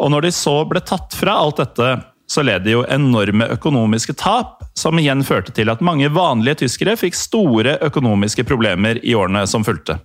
Og 0.00 0.08
når 0.10 0.26
de 0.26 0.32
så 0.32 0.54
ble 0.68 0.80
tatt 0.80 1.12
fra 1.12 1.36
alt 1.36 1.60
dette, 1.60 1.90
så 2.32 2.40
led 2.40 2.64
de 2.64 2.72
jo 2.78 2.86
enorme 2.88 3.44
økonomiske 3.52 4.14
tap, 4.16 4.62
som 4.78 4.96
igjen 4.96 5.20
førte 5.26 5.52
til 5.52 5.68
at 5.68 5.84
mange 5.84 6.08
vanlige 6.08 6.62
tyskere 6.62 6.96
fikk 6.96 7.18
store 7.18 7.76
økonomiske 7.84 8.46
problemer 8.48 9.02
i 9.04 9.12
årene 9.18 9.44
som 9.50 9.66
fulgte. 9.66 9.98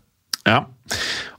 Ja, 0.48 0.66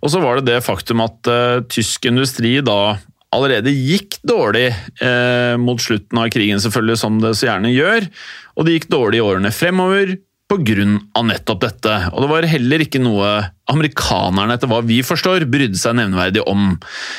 og 0.00 0.12
så 0.12 0.20
var 0.20 0.38
det 0.38 0.48
det 0.48 0.64
faktum 0.64 1.04
at 1.04 1.28
uh, 1.28 1.61
tysk 1.68 2.09
industri 2.09 2.59
da 2.64 2.96
allerede 3.34 3.72
gikk 3.74 4.18
dårlig 4.26 4.68
eh, 5.04 5.54
mot 5.60 5.80
slutten 5.82 6.20
av 6.20 6.30
krigen, 6.32 6.60
selvfølgelig, 6.62 7.00
som 7.00 7.18
det 7.22 7.34
så 7.36 7.50
gjerne 7.50 7.72
gjør. 7.74 8.08
Og 8.56 8.66
det 8.66 8.78
gikk 8.78 8.88
dårlig 8.92 9.20
i 9.20 9.26
årene 9.26 9.52
fremover 9.54 10.16
pga. 10.48 11.22
nettopp 11.28 11.61
dette. 11.61 11.94
Og 12.14 12.24
det 12.24 12.28
var 12.30 12.48
heller 12.48 12.84
ikke 12.84 13.00
noe 13.02 13.28
amerikanerne, 13.68 14.54
etter 14.56 14.70
hva 14.70 14.80
vi 14.87 15.02
forstår, 15.04 15.44
brydde 15.50 15.76
seg 15.76 15.98
nevneverdig 15.98 16.40
om. 16.48 16.70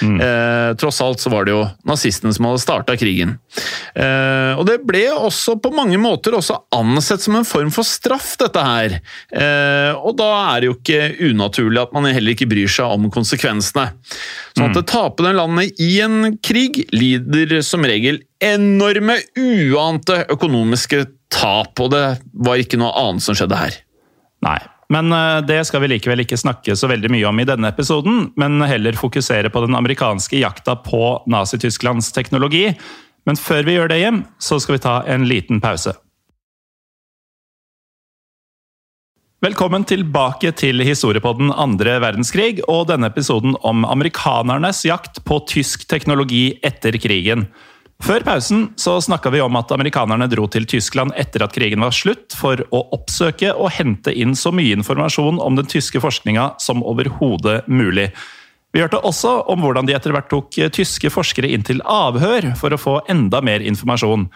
Eh, 0.02 0.72
tross 0.82 0.98
alt 1.06 1.22
så 1.22 1.30
var 1.30 1.46
det 1.46 1.54
jo 1.54 1.62
nazistene 1.86 2.34
som 2.34 2.48
hadde 2.50 2.63
starta 2.63 2.96
krigen. 2.98 3.36
Eh, 3.94 4.58
og 4.58 4.65
det 4.65 4.80
ble 4.88 5.04
også 5.13 5.60
på 5.62 5.72
mange 5.76 6.00
måter 6.02 6.34
også 6.38 6.58
ansett 6.74 7.22
som 7.22 7.38
en 7.38 7.46
form 7.48 7.70
for 7.74 7.86
straff, 7.86 8.32
dette 8.42 8.63
her. 8.65 8.98
Eh, 9.30 9.94
og 9.94 10.18
da 10.18 10.32
er 10.56 10.63
det 10.63 10.72
jo 10.72 10.78
ikke 10.80 11.30
unaturlig 11.30 11.84
at 11.84 11.94
man 11.94 12.10
heller 12.10 12.34
ikke 12.34 12.50
bryr 12.50 12.72
seg 12.72 12.98
om 12.98 13.12
konsekvensene. 13.13 13.92
Sånn 14.58 14.72
at 14.72 14.80
det 14.80 14.88
tapende 14.89 15.36
landet 15.38 15.78
i 15.86 16.00
en 16.02 16.34
krig 16.42 16.82
lider 16.96 17.60
som 17.65 17.86
regel 17.86 18.24
enorme, 18.42 19.20
uante 19.38 20.24
økonomiske 20.32 21.06
tap, 21.34 21.78
og 21.80 21.94
det 21.94 22.04
var 22.34 22.60
ikke 22.62 22.80
noe 22.82 22.94
annet 22.98 23.26
som 23.26 23.38
skjedde 23.38 23.60
her. 23.60 23.80
Nei. 24.46 24.60
Men 24.89 25.13
eh, 25.13 25.39
det 25.46 25.62
skal 25.70 25.84
vi 25.84 25.92
likevel 25.92 26.24
ikke 26.24 26.39
snakke 26.39 26.74
så 26.78 26.89
veldig 26.89 27.12
mye 27.13 27.28
om 27.30 27.39
i 27.42 27.46
denne 27.46 27.70
episoden, 27.70 28.32
men 28.42 28.58
heller 28.65 28.98
fokusere 28.98 29.52
på 29.54 29.62
den 29.68 29.78
amerikanske 29.78 30.42
jakta 30.42 30.80
på 30.82 31.20
Nazi-Tysklands 31.30 32.10
teknologi. 32.15 32.72
Men 33.30 33.38
før 33.38 33.68
vi 33.68 33.78
gjør 33.78 33.92
det 33.92 34.00
hjem, 34.02 34.24
så 34.42 34.58
skal 34.62 34.80
vi 34.80 34.86
ta 34.88 35.00
en 35.06 35.28
liten 35.30 35.62
pause. 35.62 35.94
Velkommen 39.39 39.86
tilbake 39.88 40.50
til 40.60 40.84
historiepodden 40.84 41.54
andre 41.54 41.94
verdenskrig 42.04 42.58
og 42.65 42.89
denne 42.89 43.08
episoden 43.08 43.54
om 43.63 43.86
amerikanernes 43.88 44.82
jakt 44.84 45.22
på 45.24 45.38
tysk 45.48 45.86
teknologi 45.88 46.58
etter 46.65 46.98
krigen. 47.00 47.46
Før 48.00 48.24
pausen 48.24 48.70
så 48.80 48.96
snakka 49.04 49.32
vi 49.34 49.42
om 49.44 49.58
at 49.60 49.72
amerikanerne 49.76 50.30
dro 50.32 50.46
til 50.52 50.66
Tyskland 50.70 51.12
etter 51.20 51.44
at 51.44 51.54
krigen 51.54 51.84
var 51.84 51.92
slutt, 51.96 52.32
for 52.38 52.62
å 52.72 52.84
oppsøke 52.96 53.52
og 53.52 53.74
hente 53.76 54.14
inn 54.16 54.38
så 54.40 54.54
mye 54.56 54.78
informasjon 54.80 55.42
om 55.44 55.58
den 55.60 55.68
tyske 55.70 56.00
forskninga 56.02 56.54
som 56.64 56.86
overhodet 56.88 57.66
mulig. 57.68 58.08
Vi 58.72 58.84
hørte 58.84 59.02
også 59.04 59.34
om 59.52 59.66
hvordan 59.66 59.90
de 59.90 59.98
etter 59.98 60.14
hvert 60.14 60.30
tok 60.32 60.56
tyske 60.76 61.12
forskere 61.12 61.50
inn 61.52 61.66
til 61.66 61.84
avhør 61.84 62.54
for 62.60 62.74
å 62.74 62.80
få 62.80 62.96
enda 63.12 63.42
mer 63.46 63.66
informasjon. 63.66 64.30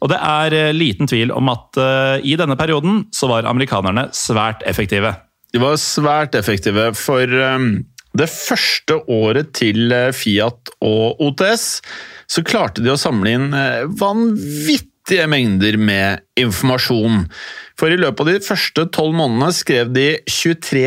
Og 0.00 0.08
det 0.08 0.18
er 0.24 0.56
eh, 0.56 0.72
liten 0.74 1.10
tvil 1.10 1.32
om 1.36 1.50
at 1.52 1.76
eh, 1.80 2.24
i 2.24 2.36
denne 2.40 2.56
perioden 2.56 3.04
så 3.12 3.28
var 3.30 3.48
amerikanerne 3.48 4.08
svært 4.16 4.64
effektive. 4.68 5.12
De 5.52 5.60
var 5.60 5.76
svært 5.82 6.36
effektive, 6.38 6.92
for 6.96 7.26
um, 7.26 7.82
det 8.16 8.30
første 8.32 8.96
året 9.10 9.52
til 9.58 9.92
eh, 9.92 10.08
Fiat 10.16 10.72
og 10.86 11.20
OTS, 11.26 11.66
så 12.30 12.44
klarte 12.46 12.82
de 12.84 12.92
å 12.94 12.98
samle 13.00 13.32
inn 13.34 13.48
eh, 13.56 13.84
vanvittige 13.98 15.26
mengder 15.30 15.78
med 15.80 16.22
informasjon. 16.38 17.24
For 17.80 17.90
i 17.90 17.98
løpet 17.98 18.20
av 18.22 18.28
de 18.30 18.42
første 18.44 18.84
tolv 18.94 19.16
månedene 19.18 19.50
skrev 19.56 19.90
de 19.96 20.08
23 20.30 20.84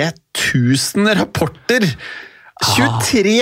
000 0.53 1.17
rapporter. 1.19 1.88
23 2.77 3.34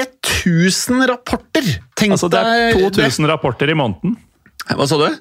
000 0.47 1.05
rapporter! 1.11 1.67
Tenk 1.99 2.15
Altså, 2.15 2.29
det 2.31 2.41
er 2.41 2.79
2000 2.79 3.25
det. 3.27 3.29
rapporter 3.29 3.69
i 3.69 3.77
måneden. 3.77 4.15
Hva 4.71 4.87
sa 4.89 4.97
du? 5.01 5.19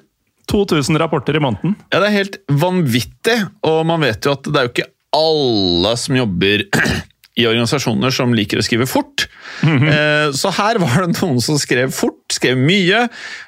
2000 0.51 0.97
rapporter 0.99 1.37
i 1.37 1.43
måneden. 1.43 1.75
Ja, 1.93 1.99
det 2.01 2.09
er 2.09 2.15
helt 2.17 2.39
vanvittig, 2.49 3.37
og 3.67 3.83
man 3.87 4.01
vet 4.03 4.25
jo 4.25 4.33
at 4.33 4.47
det 4.49 4.57
er 4.57 4.67
jo 4.67 4.73
ikke 4.73 4.89
alle 5.15 5.93
som 5.99 6.17
jobber 6.17 6.65
i 7.39 7.45
organisasjoner 7.47 8.11
som 8.15 8.33
liker 8.35 8.59
å 8.59 8.65
skrive 8.65 8.87
fort. 8.89 9.27
Eh, 9.63 10.31
Så 10.35 10.51
her 10.57 10.79
var 10.81 11.05
det 11.05 11.13
noen 11.21 11.39
som 11.43 11.59
skrev 11.61 11.93
fort, 11.95 12.20
skrev 12.33 12.59
mye. 12.59 13.05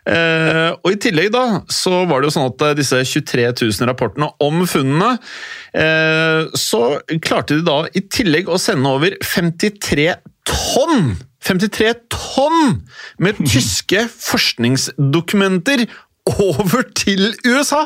Eh, 0.10 0.70
Og 0.84 0.96
i 0.96 1.00
tillegg 1.02 1.32
da, 1.34 1.64
så 1.72 2.04
var 2.10 2.22
det 2.22 2.30
jo 2.30 2.36
sånn 2.38 2.50
at 2.52 2.66
eh, 2.70 2.76
disse 2.80 3.02
23 3.10 3.50
000 3.52 3.90
rapportene 3.90 4.30
om 4.44 4.64
funnene, 4.70 5.18
eh, 5.74 6.50
så 6.58 6.84
klarte 7.24 7.60
de 7.60 7.68
da 7.68 7.84
i 7.94 8.06
tillegg 8.08 8.50
å 8.52 8.62
sende 8.62 8.92
over 8.94 9.18
53 9.24 10.10
tonn 10.50 11.14
53 11.44 11.94
tonn 12.14 12.84
med 13.20 13.40
tyske 13.44 14.06
forskningsdokumenter 14.14 15.86
over 16.40 16.86
til 16.96 17.34
USA! 17.44 17.86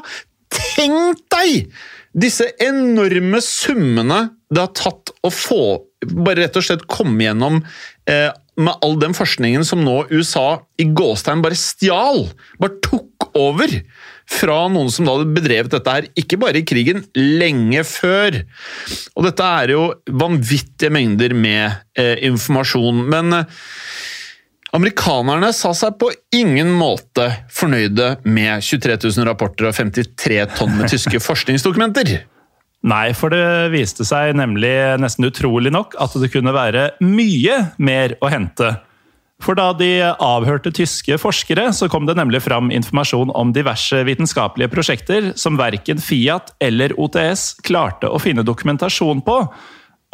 Tenk 0.54 1.26
deg 1.34 1.74
disse 2.18 2.46
enorme 2.64 3.42
summene 3.44 4.22
det 4.48 4.64
har 4.64 4.72
tatt 4.78 5.12
å 5.28 5.32
få 5.34 5.62
Bare 6.08 6.44
rett 6.44 6.58
og 6.60 6.64
slett 6.64 6.86
komme 6.88 7.26
gjennom 7.26 7.58
eh, 8.10 8.30
med 8.58 8.82
all 8.82 8.98
den 9.00 9.14
forskningen 9.14 9.66
som 9.66 9.84
nå 9.86 10.08
USA 10.10 10.64
i 10.82 10.88
gåstegn 10.98 11.44
bare 11.46 11.58
stjal. 11.60 12.26
Bare 12.62 12.80
tok 12.84 13.30
over 13.38 13.72
fra 14.28 14.58
noen 14.72 14.90
som 14.92 15.08
da 15.08 15.16
hadde 15.16 15.36
bedrevet 15.36 15.72
dette 15.72 15.94
her, 15.94 16.08
ikke 16.20 16.40
bare 16.42 16.62
i 16.62 16.66
krigen, 16.68 17.06
lenge 17.16 17.84
før. 17.88 18.42
Og 19.16 19.28
dette 19.28 19.52
er 19.62 19.76
jo 19.76 19.84
vanvittige 20.10 20.92
mengder 20.94 21.36
med 21.38 21.78
eh, 22.00 22.18
informasjon. 22.28 23.06
Men 23.14 23.42
eh, 23.42 23.60
Amerikanerne 24.78 25.54
sa 25.56 25.72
seg 25.78 25.96
på 26.02 26.10
ingen 26.36 26.74
måte 26.76 27.30
fornøyde 27.56 28.18
med 28.28 28.66
23 28.66 28.98
000 29.06 29.30
rapporter 29.30 29.70
og 29.70 29.78
53 29.78 30.42
tonn 30.58 30.76
med 30.76 30.92
tyske 30.92 31.22
forskningsdokumenter. 31.30 32.18
Nei, 32.88 33.12
for 33.18 33.34
det 33.34 33.72
viste 33.74 34.06
seg 34.08 34.36
nemlig 34.40 34.72
nesten 35.02 35.28
utrolig 35.28 35.74
nok 35.76 35.98
at 36.00 36.14
det 36.22 36.30
kunne 36.32 36.54
være 36.56 36.92
mye 37.04 37.58
mer 37.84 38.16
å 38.24 38.32
hente. 38.32 38.78
For 39.44 39.58
da 39.58 39.70
de 39.78 40.02
avhørte 40.02 40.72
tyske 40.74 41.20
forskere, 41.22 41.68
så 41.76 41.90
kom 41.92 42.08
det 42.08 42.16
nemlig 42.18 42.42
fram 42.46 42.72
informasjon 42.74 43.34
om 43.38 43.52
diverse 43.54 44.00
vitenskapelige 44.08 44.72
prosjekter 44.74 45.34
som 45.38 45.60
verken 45.60 46.02
Fiat 46.02 46.56
eller 46.64 46.96
OTS 46.98 47.60
klarte 47.68 48.10
å 48.10 48.22
finne 48.24 48.46
dokumentasjon 48.48 49.22
på. 49.26 49.38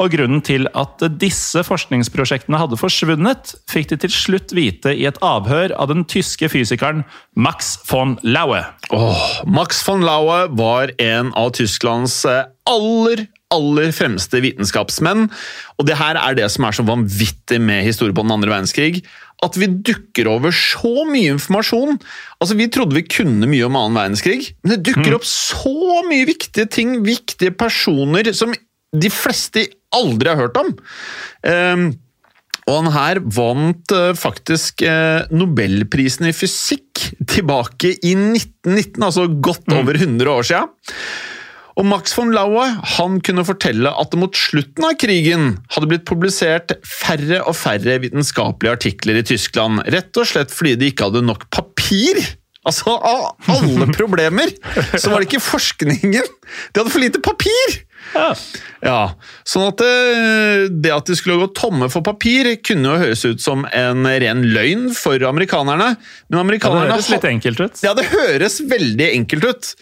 Og 0.02 0.10
grunnen 0.10 0.40
til 0.42 0.66
at 0.74 1.04
disse 1.22 1.62
forskningsprosjektene 1.62 2.58
hadde 2.58 2.78
forsvunnet, 2.80 3.52
fikk 3.70 3.92
de 3.92 3.98
til 4.02 4.10
slutt 4.10 4.54
vite 4.56 4.90
i 4.90 5.04
et 5.06 5.20
avhør 5.22 5.70
av 5.78 5.92
den 5.92 6.02
tyske 6.10 6.48
fysikeren 6.50 7.04
Max 7.38 7.76
von 7.86 8.16
Laue. 8.26 8.64
Åh, 8.90 9.22
Max 9.46 9.84
von 9.86 10.02
Laue 10.02 10.48
var 10.58 10.90
en 10.98 11.30
av 11.38 11.52
Tysklands 11.54 12.24
eh, 12.26 12.42
aller, 12.66 13.28
aller 13.54 13.94
fremste 13.94 14.42
vitenskapsmenn. 14.42 15.28
Og 15.78 15.86
det 15.86 16.00
her 16.02 16.18
er 16.18 16.40
det 16.40 16.50
som 16.50 16.66
er 16.66 16.74
så 16.74 16.86
vanvittig 16.90 17.62
med 17.62 17.86
historie 17.86 18.16
på 18.16 18.26
den 18.26 18.34
andre 18.34 18.50
verdenskrig. 18.50 19.04
At 19.46 19.54
vi 19.60 19.70
dukker 19.70 20.26
over 20.32 20.50
så 20.54 21.06
mye 21.06 21.36
informasjon. 21.36 22.02
Altså, 22.42 22.58
Vi 22.58 22.66
trodde 22.66 22.98
vi 22.98 23.06
kunne 23.06 23.46
mye 23.46 23.70
om 23.70 23.78
annen 23.78 24.02
verdenskrig, 24.02 24.56
men 24.64 24.74
det 24.74 24.82
dukker 24.90 25.20
opp 25.20 25.26
så 25.28 26.02
mye 26.10 26.26
viktige 26.26 26.66
ting, 26.66 26.98
viktige 27.06 27.54
personer, 27.54 28.34
som 28.34 28.54
de 28.94 29.10
fleste 29.10 29.66
aldri 29.96 30.32
har 30.32 30.42
hørt 30.46 30.58
om. 30.60 30.72
Ehm, 31.46 31.92
og 32.64 32.78
han 32.78 32.94
her 32.94 33.20
vant 33.36 33.92
eh, 33.92 34.14
faktisk 34.16 34.84
eh, 34.88 35.26
Nobelprisen 35.34 36.30
i 36.30 36.34
fysikk 36.36 37.10
tilbake 37.28 37.92
i 37.98 38.14
1919, 38.16 39.04
altså 39.04 39.28
godt 39.28 39.68
over 39.76 39.98
100 40.00 40.32
år 40.32 40.48
siden. 40.48 40.72
Og 41.74 41.86
Max 41.90 42.14
von 42.14 42.30
Laue 42.30 42.64
han 42.96 43.18
kunne 43.26 43.44
fortelle 43.46 43.90
at 43.90 44.12
det 44.12 44.20
mot 44.20 44.38
slutten 44.38 44.86
av 44.86 44.94
krigen 45.00 45.56
hadde 45.74 45.90
blitt 45.90 46.06
publisert 46.06 46.76
færre 46.86 47.40
og 47.42 47.56
færre 47.58 47.98
vitenskapelige 48.04 48.76
artikler 48.78 49.18
i 49.18 49.26
Tyskland, 49.26 49.82
rett 49.90 50.14
og 50.20 50.30
slett 50.30 50.54
fordi 50.54 50.76
de 50.78 50.92
ikke 50.92 51.10
hadde 51.10 51.24
nok 51.26 51.48
papir. 51.54 52.22
Altså, 52.64 52.94
Av 52.94 53.50
alle 53.52 53.90
problemer 53.98 54.54
så 54.94 55.10
var 55.10 55.20
det 55.20 55.28
ikke 55.28 55.42
forskningen! 55.44 56.30
De 56.72 56.80
hadde 56.80 56.94
for 56.94 57.02
lite 57.02 57.20
papir! 57.24 57.82
Ja, 58.84 59.14
sånn 59.48 59.66
at 59.70 59.80
eh, 59.84 60.64
det 60.70 60.92
at 60.94 61.08
de 61.08 61.16
skulle 61.18 61.40
gå 61.40 61.48
tomme 61.56 61.88
for 61.92 62.04
papir, 62.06 62.50
kunne 62.64 62.92
jo 62.92 63.00
høres 63.02 63.24
ut 63.26 63.42
som 63.42 63.64
en 63.72 64.04
ren 64.06 64.42
løgn 64.54 64.90
for 64.96 65.22
amerikanerne. 65.28 65.94
Men 66.28 66.52
Ja, 66.54 66.74
det 66.74 66.92
høres 66.94 67.10
litt 67.14 67.28
enkelt 67.30 67.64
ut. 67.64 67.82
ja, 67.84 67.94
det 67.96 68.06
høres 68.12 68.60
veldig 68.70 69.08
enkelt 69.20 69.48
ut. 69.48 69.72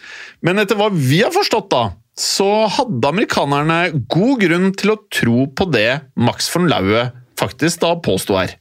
Men 0.41 0.63
etter 0.63 0.79
hva 0.79 0.89
vi 0.93 1.21
har 1.25 1.33
forstått, 1.35 1.69
da, 1.73 1.83
så 2.19 2.67
hadde 2.69 3.09
amerikanerne 3.09 3.79
god 4.11 4.43
grunn 4.45 4.71
til 4.77 4.93
å 4.93 4.99
tro 5.13 5.47
på 5.49 5.69
det 5.73 6.01
Max 6.15 6.49
von 6.53 6.69
Laue 6.69 7.07
faktisk 7.39 7.81
da 7.81 7.95
påsto 8.01 8.37
her. 8.37 8.53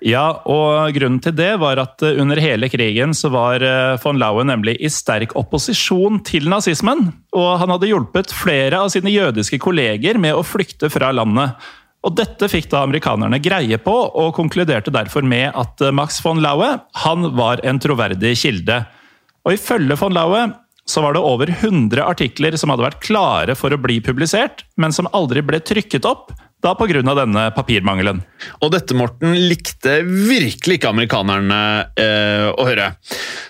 Ja, 0.00 0.40
og 0.48 0.94
grunnen 0.96 1.20
til 1.20 1.34
det 1.36 1.50
var 1.60 1.80
at 1.82 2.00
eh, 2.06 2.16
under 2.22 2.40
hele 2.40 2.70
krigen 2.72 3.12
så 3.16 3.28
var 3.32 3.60
eh, 3.60 3.98
von 4.00 4.20
Laue 4.20 4.46
nemlig 4.48 4.78
i 4.80 4.88
sterk 4.92 5.34
opposisjon 5.36 6.22
til 6.24 6.48
nazismen. 6.48 7.10
Og 7.36 7.50
han 7.60 7.72
hadde 7.74 7.90
hjulpet 7.90 8.32
flere 8.32 8.80
av 8.80 8.88
sine 8.94 9.12
jødiske 9.12 9.60
kolleger 9.60 10.16
med 10.20 10.38
å 10.38 10.46
flykte 10.46 10.88
fra 10.92 11.12
landet. 11.12 11.52
Og 12.00 12.16
dette 12.16 12.48
fikk 12.48 12.70
da 12.72 12.80
amerikanerne 12.86 13.42
greie 13.44 13.76
på, 13.76 13.92
og 13.92 14.32
konkluderte 14.38 14.92
derfor 14.94 15.26
med 15.26 15.52
at 15.52 15.84
eh, 15.84 15.92
Max 15.92 16.22
von 16.24 16.40
Laue 16.40 16.78
han 17.04 17.30
var 17.36 17.60
en 17.68 17.82
troverdig 17.82 18.32
kilde. 18.40 18.80
Og 19.44 19.58
ifølge 19.58 20.00
von 20.00 20.16
Laue 20.16 20.48
så 20.88 21.04
var 21.04 21.14
det 21.14 21.22
over 21.22 21.52
100 21.52 22.00
artikler 22.02 22.56
som 22.58 22.72
hadde 22.72 22.88
vært 22.88 23.02
klare 23.04 23.54
for 23.54 23.72
å 23.72 23.78
bli 23.78 24.00
publisert, 24.02 24.64
men 24.80 24.96
som 24.96 25.10
aldri 25.14 25.44
ble 25.44 25.60
trykket 25.60 26.08
opp, 26.08 26.32
da 26.60 26.74
pga. 26.76 27.00
denne 27.02 27.44
papirmangelen. 27.56 28.20
Og 28.60 28.72
dette, 28.74 28.96
Morten, 28.96 29.34
likte 29.48 30.00
virkelig 30.04 30.78
ikke 30.78 30.90
amerikanerne 30.92 31.60
eh, 31.98 32.48
å 32.52 32.66
høre. 32.68 32.92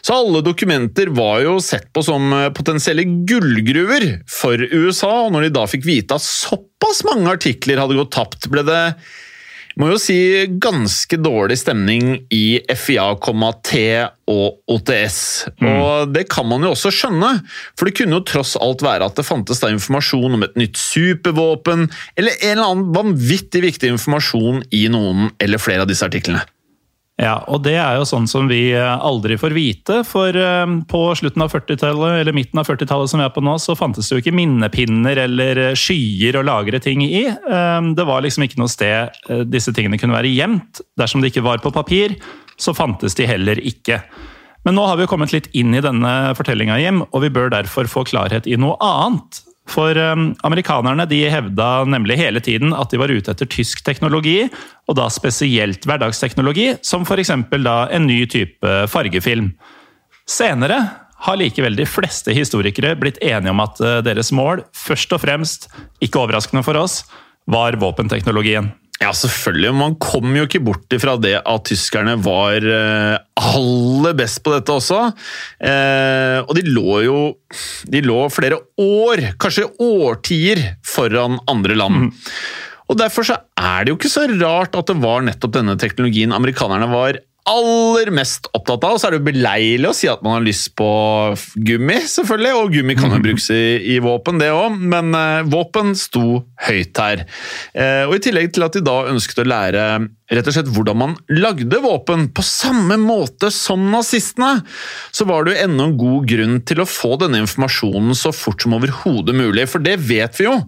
Så 0.00 0.14
alle 0.14 0.42
dokumenter 0.46 1.10
var 1.14 1.40
jo 1.44 1.56
sett 1.64 1.90
på 1.94 2.04
som 2.06 2.30
eh, 2.36 2.50
potensielle 2.54 3.06
gullgruver 3.28 4.06
for 4.30 4.62
USA, 4.70 5.26
og 5.26 5.34
når 5.34 5.48
de 5.48 5.56
da 5.58 5.66
fikk 5.70 5.88
vite 5.88 6.18
at 6.18 6.26
såpass 6.26 7.02
mange 7.08 7.34
artikler 7.34 7.82
hadde 7.82 7.98
gått 7.98 8.14
tapt, 8.14 8.50
ble 8.52 8.64
det 8.66 8.84
må 9.80 9.88
jo 9.92 9.98
si 10.00 10.18
ganske 10.60 11.16
dårlig 11.20 11.56
stemning 11.62 12.12
i 12.34 12.60
FIA, 12.76 13.08
T 13.64 13.80
og 14.30 14.60
OTS. 14.70 15.18
Og 15.64 16.12
det 16.12 16.26
kan 16.32 16.48
man 16.50 16.66
jo 16.66 16.74
også 16.74 16.92
skjønne, 16.94 17.32
for 17.78 17.88
det 17.88 17.96
kunne 17.98 18.20
jo 18.20 18.26
tross 18.28 18.56
alt 18.60 18.84
være 18.84 19.08
at 19.08 19.16
det 19.16 19.26
fantes 19.26 19.62
da 19.62 19.72
informasjon 19.72 20.36
om 20.36 20.46
et 20.46 20.58
nytt 20.60 20.78
supervåpen, 20.80 21.88
eller 22.20 22.38
en 22.40 22.54
eller 22.54 22.66
annen 22.68 22.94
vanvittig 22.96 23.64
viktig 23.64 23.92
informasjon 23.96 24.64
i 24.76 24.86
noen 24.92 25.30
eller 25.40 25.62
flere 25.62 25.86
av 25.86 25.90
disse 25.90 26.06
artiklene. 26.06 26.44
Ja, 27.20 27.34
og 27.52 27.60
det 27.66 27.74
er 27.76 27.98
jo 27.98 28.06
sånn 28.08 28.24
som 28.30 28.46
vi 28.48 28.70
eh, 28.72 28.80
aldri 29.04 29.36
får 29.40 29.52
vite, 29.52 29.98
for 30.08 30.32
eh, 30.32 30.64
på 30.88 31.00
slutten 31.18 31.44
av 31.44 31.52
40-tallet, 31.52 32.22
eller 32.22 32.36
midten 32.36 32.62
av 32.62 32.68
40-tallet 32.70 33.12
som 33.12 33.20
vi 33.20 33.26
er 33.26 33.34
på 33.34 33.42
nå, 33.44 33.58
så 33.60 33.76
fantes 33.76 34.08
det 34.08 34.16
jo 34.16 34.22
ikke 34.22 34.34
minnepinner 34.38 35.20
eller 35.26 35.60
eh, 35.66 35.76
skyer 35.76 36.40
å 36.40 36.44
lagre 36.46 36.80
ting 36.80 37.04
i. 37.04 37.26
Det 37.28 38.06
var 38.08 38.24
liksom 38.24 38.46
ikke 38.46 38.60
noe 38.60 38.72
sted 38.72 39.20
disse 39.52 39.72
tingene 39.76 39.98
kunne 40.00 40.16
være 40.16 40.32
gjemt. 40.32 40.80
Dersom 40.98 41.20
det 41.20 41.32
ikke 41.32 41.44
var 41.44 41.60
på 41.60 41.72
papir, 41.74 42.16
så 42.60 42.72
fantes 42.76 43.16
de 43.18 43.28
heller 43.28 43.60
ikke. 43.60 44.00
Men 44.64 44.76
nå 44.76 44.86
har 44.88 44.96
vi 44.96 45.04
jo 45.04 45.12
kommet 45.12 45.34
litt 45.34 45.48
inn 45.56 45.76
i 45.76 45.84
denne 45.84 46.32
fortellinga, 46.38 46.80
Jim, 46.80 47.04
og 47.04 47.24
vi 47.24 47.32
bør 47.32 47.52
derfor 47.52 47.88
få 47.90 48.06
klarhet 48.08 48.48
i 48.48 48.56
noe 48.60 48.76
annet. 48.84 49.42
For 49.70 49.94
um, 49.94 50.32
amerikanerne 50.46 51.06
de 51.10 51.20
hevda 51.30 51.68
nemlig 51.86 52.18
hele 52.18 52.42
tiden 52.42 52.74
at 52.74 52.90
de 52.90 52.98
var 52.98 53.12
ute 53.12 53.30
etter 53.30 53.48
tysk 53.50 53.84
teknologi, 53.86 54.48
og 54.90 54.98
da 54.98 55.06
spesielt 55.12 55.86
hverdagsteknologi, 55.86 56.72
som 56.86 57.06
f.eks. 57.06 57.30
da 57.62 57.76
en 57.94 58.08
ny 58.10 58.24
type 58.30 58.74
fargefilm. 58.90 59.52
Senere 60.30 60.80
har 61.20 61.38
likevel 61.38 61.76
de 61.76 61.86
fleste 61.88 62.34
historikere 62.34 62.96
blitt 62.98 63.20
enige 63.22 63.52
om 63.52 63.62
at 63.62 63.80
eh, 63.84 63.98
deres 64.06 64.32
mål, 64.34 64.64
først 64.74 65.12
og 65.14 65.22
fremst, 65.22 65.68
ikke 66.02 66.22
overraskende 66.22 66.64
for 66.66 66.80
oss, 66.80 67.02
var 67.50 67.76
våpenteknologien. 67.80 68.70
Ja, 69.00 69.14
selvfølgelig. 69.16 69.70
Man 69.72 69.94
kom 69.96 70.34
jo 70.36 70.44
ikke 70.44 70.60
bort 70.60 70.92
ifra 70.92 71.14
det 71.16 71.38
at 71.38 71.68
tyskerne 71.70 72.18
var 72.20 72.60
eh, 72.60 73.14
aller 73.40 74.16
best 74.18 74.42
på 74.44 74.52
dette 74.52 74.74
også. 74.76 74.98
Eh, 75.56 76.38
og 76.44 76.52
de 76.58 76.66
lå 76.68 76.98
jo 77.06 77.20
de 77.88 78.02
lå 78.04 78.18
flere 78.32 78.60
år, 78.76 79.24
kanskje 79.40 79.70
årtier, 79.80 80.60
foran 80.84 81.40
andre 81.48 81.78
land. 81.80 82.12
Og 82.90 82.98
Derfor 82.98 83.24
så 83.24 83.38
er 83.56 83.86
det 83.86 83.92
jo 83.92 83.96
ikke 83.96 84.10
så 84.12 84.26
rart 84.34 84.76
at 84.76 84.90
det 84.90 84.98
var 85.00 85.24
nettopp 85.24 85.54
denne 85.54 85.76
teknologien 85.80 86.34
amerikanerne 86.36 86.90
var 86.90 87.20
aller 87.48 88.10
mest 88.14 88.48
opptatt 88.52 88.84
av. 88.84 88.96
Og 88.96 89.00
så 89.00 89.08
er 89.08 89.14
det 89.14 89.20
jo 89.20 89.28
beleilig 89.30 89.88
å 89.88 89.96
si 89.96 90.08
at 90.10 90.22
man 90.24 90.38
har 90.38 90.46
lyst 90.46 90.72
på 90.78 90.90
gummi, 91.56 91.98
selvfølgelig. 92.12 92.52
Og 92.58 92.74
gummi 92.76 92.96
kan 92.98 93.14
jo 93.14 93.22
brukes 93.26 93.48
i, 93.54 93.64
i 93.94 93.98
våpen, 94.04 94.40
det 94.42 94.50
òg, 94.54 94.76
men 94.92 95.14
eh, 95.16 95.42
våpen 95.50 95.94
sto 95.98 96.42
høyt 96.66 97.00
her. 97.00 97.24
Eh, 97.74 98.04
og 98.08 98.16
I 98.18 98.24
tillegg 98.26 98.52
til 98.54 98.66
at 98.66 98.76
de 98.76 98.84
da 98.86 98.98
ønsket 99.10 99.42
å 99.44 99.48
lære 99.48 99.86
rett 100.30 100.46
og 100.46 100.54
slett 100.54 100.70
hvordan 100.70 100.98
man 101.00 101.16
lagde 101.32 101.80
våpen 101.82 102.28
på 102.34 102.44
samme 102.46 102.94
måte 103.02 103.50
som 103.54 103.88
nazistene, 103.90 104.60
så 105.10 105.26
var 105.26 105.44
det 105.44 105.56
jo 105.56 105.64
enda 105.64 105.88
en 105.88 105.96
god 105.98 106.28
grunn 106.30 106.60
til 106.68 106.84
å 106.84 106.88
få 106.88 107.16
denne 107.18 107.42
informasjonen 107.42 108.14
så 108.18 108.30
fort 108.34 108.62
som 108.62 108.76
overhodet 108.78 109.34
mulig. 109.34 109.66
For 109.72 109.82
det 109.82 109.98
vet 110.06 110.38
vi 110.38 110.46
jo. 110.46 110.60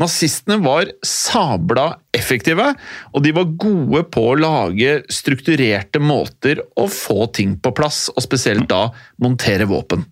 Nazistene 0.00 0.56
var 0.64 0.88
sabla 1.04 1.90
effektive, 2.16 2.70
og 3.12 3.24
de 3.24 3.34
var 3.36 3.50
gode 3.60 4.04
på 4.12 4.30
å 4.30 4.38
lage 4.40 5.00
strukturerte 5.12 6.00
måter 6.00 6.62
å 6.80 6.86
få 6.88 7.26
ting 7.36 7.58
på 7.60 7.74
plass, 7.76 8.06
og 8.14 8.24
spesielt 8.24 8.68
da 8.70 8.86
montere 9.20 9.68
våpen. 9.68 10.06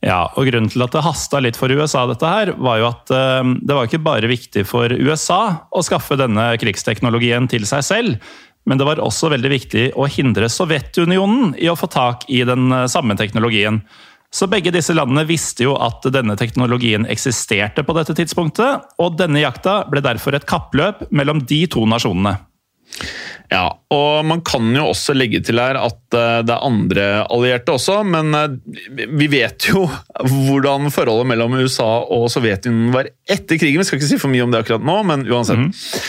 Ja, 0.00 0.30
og 0.32 0.46
Grunnen 0.48 0.70
til 0.72 0.80
at 0.80 0.94
det 0.94 1.02
hasta 1.04 1.42
litt 1.44 1.58
for 1.60 1.72
USA, 1.74 2.06
dette 2.08 2.28
her, 2.28 2.54
var 2.56 2.78
jo 2.80 2.86
at 2.88 3.10
uh, 3.12 3.42
det 3.60 3.76
var 3.76 3.88
ikke 3.88 4.04
bare 4.04 4.30
viktig 4.30 4.64
for 4.68 4.92
USA 4.94 5.66
å 5.68 5.82
skaffe 5.84 6.16
denne 6.16 6.54
krigsteknologien 6.62 7.50
til 7.52 7.66
seg 7.68 7.84
selv, 7.84 8.30
men 8.68 8.80
det 8.80 8.86
var 8.86 9.02
også 9.02 9.32
veldig 9.32 9.50
viktig 9.52 9.84
å 9.98 10.06
hindre 10.08 10.48
Sovjetunionen 10.52 11.54
i 11.60 11.68
å 11.68 11.76
få 11.76 11.88
tak 11.92 12.24
i 12.32 12.40
den 12.48 12.70
uh, 12.72 12.86
samme 12.88 13.18
teknologien. 13.18 13.82
Så 14.30 14.46
begge 14.46 14.70
disse 14.70 14.94
landene 14.94 15.24
visste 15.26 15.66
jo 15.66 15.74
at 15.82 16.06
denne 16.14 16.36
teknologien 16.38 17.06
eksisterte 17.10 17.82
på 17.86 17.96
dette 17.96 18.14
tidspunktet, 18.14 18.86
og 19.02 19.18
denne 19.18 19.42
jakta 19.42 19.80
ble 19.90 20.02
derfor 20.04 20.38
et 20.38 20.46
kappløp 20.46 21.08
mellom 21.10 21.42
de 21.50 21.64
to 21.70 21.82
nasjonene. 21.90 22.36
Ja, 23.50 23.64
og 23.90 24.22
man 24.30 24.44
kan 24.46 24.68
jo 24.76 24.84
også 24.92 25.14
legge 25.16 25.40
til 25.42 25.58
her 25.58 25.74
at 25.80 26.14
eh, 26.14 26.42
det 26.46 26.54
er 26.54 26.66
andre 26.66 27.06
allierte 27.34 27.74
også, 27.74 27.96
men 28.06 28.30
eh, 28.38 28.52
vi 29.18 29.26
vet 29.32 29.66
jo 29.72 29.82
hvordan 30.46 30.92
forholdet 30.94 31.32
mellom 31.32 31.56
USA 31.58 31.88
og 32.06 32.28
Sovjetunionen 32.30 32.94
var 32.94 33.10
etter 33.26 33.58
krigen. 33.58 33.82
Vi 33.82 33.88
skal 33.88 33.98
ikke 33.98 34.10
si 34.12 34.20
for 34.22 34.30
mye 34.30 34.46
om 34.46 34.54
det 34.54 34.62
akkurat 34.62 34.86
nå, 34.86 35.00
men 35.10 35.26
uansett. 35.26 35.66
Mm. 35.66 36.04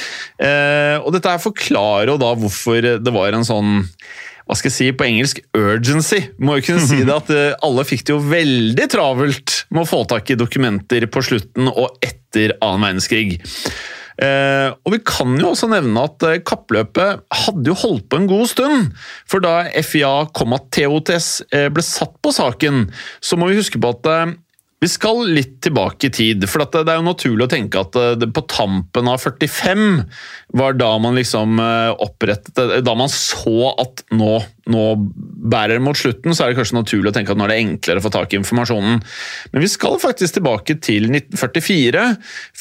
Eh, 0.45 0.97
og 1.01 1.09
dette 1.17 1.33
her 1.33 1.41
forklarer 1.41 2.13
jo 2.13 2.19
da 2.21 2.35
hvorfor 2.37 2.91
det 3.01 3.15
var 3.17 3.33
en 3.33 3.47
sånn 3.47 3.81
hva 4.51 4.57
skal 4.59 4.67
jeg 4.67 4.75
si 4.75 4.85
på 4.91 5.05
engelsk 5.07 5.37
urgency. 5.55 6.17
Må 6.43 6.57
jo 6.57 6.65
kunne 6.65 6.83
si 6.83 6.99
det 7.07 7.13
at 7.15 7.29
eh, 7.37 7.53
Alle 7.63 7.85
fikk 7.87 8.03
det 8.03 8.11
jo 8.11 8.19
veldig 8.19 8.87
travelt 8.91 9.61
med 9.71 9.85
å 9.85 9.87
få 9.87 10.01
tak 10.11 10.27
i 10.33 10.35
dokumenter 10.35 11.07
på 11.07 11.23
slutten 11.23 11.71
og 11.71 11.95
etter 12.03 12.57
annen 12.59 12.83
verdenskrig. 12.83 13.39
Eh, 14.21 14.67
og 14.75 14.91
Vi 14.91 14.99
kan 15.07 15.39
jo 15.39 15.53
også 15.53 15.71
nevne 15.71 16.03
at 16.03 16.27
eh, 16.27 16.41
kappløpet 16.43 17.23
hadde 17.45 17.71
jo 17.71 17.79
holdt 17.79 18.09
på 18.11 18.19
en 18.19 18.27
god 18.27 18.51
stund. 18.51 18.91
For 19.23 19.39
da 19.39 19.71
FIA 19.87 20.11
TOTS 20.35 21.31
ble 21.71 21.87
satt 21.87 22.19
på 22.19 22.35
saken, 22.35 22.89
så 23.23 23.39
må 23.39 23.47
vi 23.47 23.61
huske 23.61 23.79
på 23.79 23.95
at 23.95 24.35
vi 24.81 24.87
skal 24.89 25.19
litt 25.29 25.59
tilbake 25.61 26.07
i 26.07 26.13
tid, 26.13 26.45
for 26.49 26.63
det 26.65 26.81
er 26.89 26.97
jo 26.97 27.05
naturlig 27.05 27.45
å 27.45 27.51
tenke 27.51 27.83
at 27.83 27.93
det 28.17 28.31
på 28.33 28.41
tampen 28.49 29.09
av 29.11 29.21
45 29.21 29.83
var 30.57 30.73
da 30.79 30.89
man 31.01 31.19
liksom 31.19 31.61
eh, 31.61 31.91
opprettet 32.01 32.57
Da 32.81 32.95
man 32.97 33.11
så 33.13 33.75
at 33.79 34.01
nå, 34.09 34.39
nå 34.73 34.85
bærer 34.97 35.77
det 35.77 35.85
mot 35.85 35.97
slutten, 35.97 36.33
så 36.33 36.47
er 36.47 36.51
det 36.51 36.59
kanskje 36.59 36.79
naturlig 36.79 37.11
å 37.11 37.15
tenke 37.19 37.35
at 37.35 37.37
nå 37.37 37.45
er 37.45 37.53
det 37.53 37.61
enklere 37.61 38.01
å 38.01 38.07
få 38.07 38.13
tak 38.17 38.33
i 38.33 38.39
informasjonen. 38.41 39.01
Men 39.53 39.65
vi 39.65 39.69
skal 39.69 40.01
faktisk 40.01 40.39
tilbake 40.39 40.79
til 40.81 41.11
1944 41.11 42.07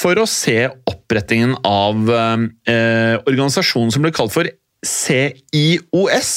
for 0.04 0.20
å 0.20 0.28
se 0.28 0.59
opprettingen 0.92 1.56
av 1.64 2.04
eh, 2.12 3.16
organisasjonen 3.24 3.96
som 3.96 4.04
ble 4.04 4.12
kalt 4.12 4.37
for 4.37 4.52
CIOS. 4.85 6.35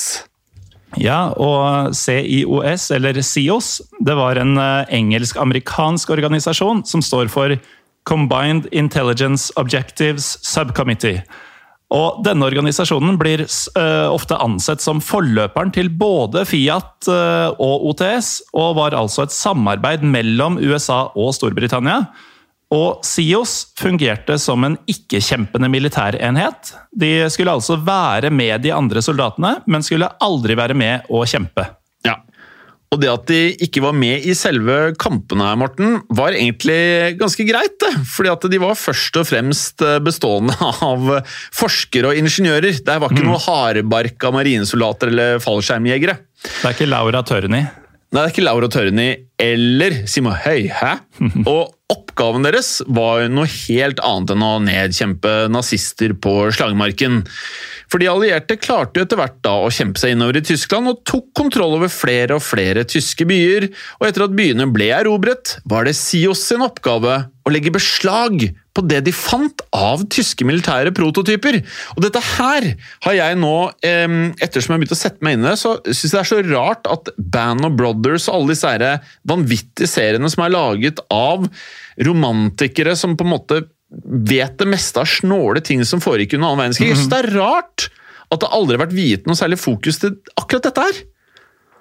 Ja, 1.02 1.34
og 1.42 1.96
CIOS, 1.98 2.90
eller 2.94 3.18
CIOS, 3.26 3.80
det 4.06 4.18
var 4.18 4.38
en 4.42 4.58
eh, 4.62 4.92
engelsk-amerikansk 4.94 6.12
organisasjon 6.14 6.84
som 6.86 7.02
står 7.02 7.32
for 7.34 7.56
Combined 8.10 8.68
Intelligence 8.72 9.54
Objectives 9.58 10.36
Subcommittee. 10.46 11.24
Og 11.94 12.24
denne 12.26 12.48
organisasjonen 12.48 13.20
blir 13.22 13.44
uh, 13.46 14.10
ofte 14.10 14.38
ansett 14.42 14.82
som 14.82 15.02
forløperen 15.04 15.70
til 15.76 15.92
både 15.94 16.42
Fiat 16.50 17.06
uh, 17.06 17.54
og 17.62 17.86
OTS, 17.92 18.40
og 18.58 18.80
var 18.80 18.96
altså 18.98 19.28
et 19.28 19.36
samarbeid 19.36 20.02
mellom 20.02 20.58
USA 20.58 21.04
og 21.14 21.36
Storbritannia. 21.38 22.08
Og 22.74 23.04
SIOS 23.06 23.56
fungerte 23.78 24.40
som 24.42 24.66
en 24.66 24.80
ikke-kjempende 24.90 25.70
militærenhet. 25.70 26.74
De 26.90 27.14
skulle 27.34 27.54
altså 27.54 27.78
være 27.78 28.32
med 28.34 28.64
de 28.66 28.74
andre 28.74 29.04
soldatene, 29.06 29.60
men 29.70 29.86
skulle 29.86 30.10
aldri 30.24 30.58
være 30.58 30.78
med 30.78 31.10
å 31.14 31.22
kjempe. 31.30 31.68
Ja, 32.08 32.18
og 32.94 33.00
det 33.02 33.10
at 33.10 33.26
de 33.30 33.40
ikke 33.66 33.82
var 33.82 33.96
med 33.98 34.26
i 34.28 34.36
selve 34.38 34.94
kampene, 35.02 35.48
Morten, 35.58 35.96
var 36.14 36.36
egentlig 36.38 37.16
ganske 37.18 37.46
greit. 37.48 37.78
det. 37.82 37.94
Fordi 38.14 38.30
at 38.30 38.50
de 38.52 38.62
var 38.62 38.78
først 38.78 39.18
og 39.18 39.28
fremst 39.30 39.86
bestående 40.06 40.54
av 40.92 41.10
forskere 41.58 42.12
og 42.12 42.22
ingeniører. 42.22 42.82
Det 42.86 43.00
var 43.02 43.14
ikke 43.14 43.26
mm. 43.26 43.32
noe 43.32 43.46
hardbarka 43.48 44.34
marinesoldater 44.36 45.14
eller 45.14 45.42
fallskjermjegere. 45.44 46.20
Det 46.44 46.68
er 46.70 46.78
ikke 46.78 46.92
Laura 46.92 47.24
Tørni? 47.26 47.64
Nei, 48.14 48.22
det 48.22 48.28
er 48.28 48.34
ikke 48.36 48.44
Laura 48.46 48.68
Tørni 48.70 49.08
eller 49.42 49.96
Simon 50.06 50.36
Høy, 50.38 50.68
hæ? 50.70 50.92
Og 51.50 51.74
oppgaven 51.90 52.46
deres 52.46 52.76
var 52.86 53.26
noe 53.34 53.50
helt 53.50 54.02
annet 54.06 54.36
enn 54.36 54.46
å 54.46 54.52
nedkjempe 54.62 55.32
nazister 55.50 56.14
på 56.22 56.36
slagmarken. 56.54 57.24
For 57.92 58.02
de 58.02 58.10
allierte 58.12 58.58
klarte 58.62 59.00
jo 59.00 59.08
etter 59.08 59.20
hvert 59.20 59.40
da 59.46 59.56
å 59.64 59.72
kjempe 59.74 60.02
seg 60.02 60.16
innover 60.16 60.40
i 60.40 60.46
Tyskland 60.46 60.92
og 60.92 61.04
tok 61.10 61.30
kontroll 61.38 61.78
over 61.78 61.92
flere 61.92 62.38
og 62.38 62.46
flere 62.46 62.86
tyske 62.90 63.28
byer, 63.30 63.70
og 64.00 64.08
etter 64.08 64.28
at 64.28 64.36
byene 64.38 64.70
ble 64.74 64.90
erobret, 64.96 65.58
var 65.70 65.88
det 65.88 65.98
Sios 65.98 66.46
sin 66.48 66.64
oppgave 66.66 67.24
å 67.44 67.52
legge 67.52 67.74
beslag 67.76 68.46
på 68.74 68.84
det 68.88 69.02
de 69.06 69.12
fant 69.14 69.62
av 69.76 70.02
tyske 70.12 70.46
militære 70.48 70.94
prototyper. 70.96 71.60
Og 71.94 72.02
dette 72.06 72.22
her 72.38 72.70
har 73.06 73.18
jeg 73.18 73.38
nå, 73.42 73.54
ettersom 73.84 74.74
jeg 74.74 74.78
har 74.78 74.82
begynt 74.82 74.96
å 74.96 75.00
sette 75.02 75.26
meg 75.26 75.38
inn 75.38 75.46
i 75.46 75.50
det, 75.52 75.58
så 75.62 75.76
syns 75.90 76.08
jeg 76.08 76.14
det 76.16 76.22
er 76.24 76.32
så 76.32 76.42
rart 76.54 76.90
at 76.90 77.12
Band 77.18 77.68
of 77.68 77.78
Brothers 77.78 78.30
og 78.30 78.40
alle 78.40 78.56
disse 78.56 78.96
vanvittige 79.30 79.92
seriene 79.92 80.32
som 80.32 80.46
er 80.46 80.56
laget 80.56 81.04
av 81.14 81.46
romantikere 82.08 82.96
som 82.98 83.18
på 83.18 83.28
en 83.28 83.34
måte 83.36 83.62
vet 84.02 84.58
det 84.60 84.68
meste 84.70 85.02
av 85.02 85.10
snåle 85.10 85.62
ting 85.66 85.84
som 85.86 86.02
foregikk 86.04 86.38
under 86.38 86.52
annen 86.52 86.64
verdenskrig. 86.66 86.92
Jeg 86.92 87.00
synes 87.02 87.12
det 87.14 87.22
er 87.24 87.34
rart 87.38 87.88
at 88.34 88.42
det 88.42 88.52
aldri 88.56 88.78
har 88.78 88.86
vært 88.88 88.96
viet 88.98 89.28
noe 89.30 89.38
særlig 89.38 89.60
fokus 89.62 90.00
til 90.02 90.16
akkurat 90.40 90.70
dette 90.70 90.86
her. 90.88 91.02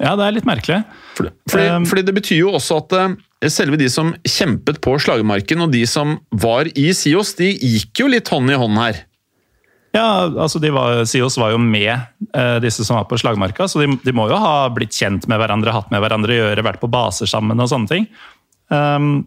Ja, 0.03 0.17
det 0.19 0.27
er 0.27 0.35
litt 0.35 0.49
merkelig. 0.49 0.81
Fordi, 1.17 1.31
fordi, 1.51 1.69
um, 1.77 1.87
fordi 1.89 2.05
det 2.09 2.17
betyr 2.17 2.41
jo 2.41 2.57
også 2.59 2.81
at 2.83 2.97
uh, 2.99 3.15
selve 3.53 3.79
de 3.81 3.89
som 3.93 4.11
kjempet 4.27 4.81
på 4.83 4.97
slagmarken, 5.03 5.63
og 5.65 5.73
de 5.75 5.85
som 5.89 6.17
var 6.43 6.71
i 6.75 6.91
SIOS, 6.97 7.37
de 7.39 7.53
gikk 7.55 8.03
jo 8.03 8.11
litt 8.11 8.31
hånd 8.33 8.51
i 8.51 8.59
hånd 8.59 8.81
her. 8.81 9.03
Ja, 9.93 10.25
altså 10.25 10.61
var, 10.73 11.03
SIOS 11.09 11.37
var 11.37 11.53
jo 11.53 11.59
med 11.61 11.93
eh, 11.93 12.59
disse 12.65 12.81
som 12.87 12.97
var 12.97 13.11
på 13.11 13.19
slagmarka, 13.21 13.67
så 13.69 13.83
de, 13.83 13.91
de, 14.01 14.15
må 14.17 14.25
jo 14.31 14.39
ha 14.41 14.71
blitt 14.73 14.97
kjent 14.97 15.27
med 15.29 15.37
hverandre, 15.37 15.75
hatt 15.75 15.91
med 15.93 16.01
hverandre 16.01 16.33
å 16.33 16.39
gjøre, 16.39 16.65
vært 16.65 16.81
på 16.81 16.89
baser 16.89 17.29
sammen 17.29 17.61
og 17.61 17.69
sånne 17.69 17.91
ting. 17.91 18.07
Um, 18.73 19.27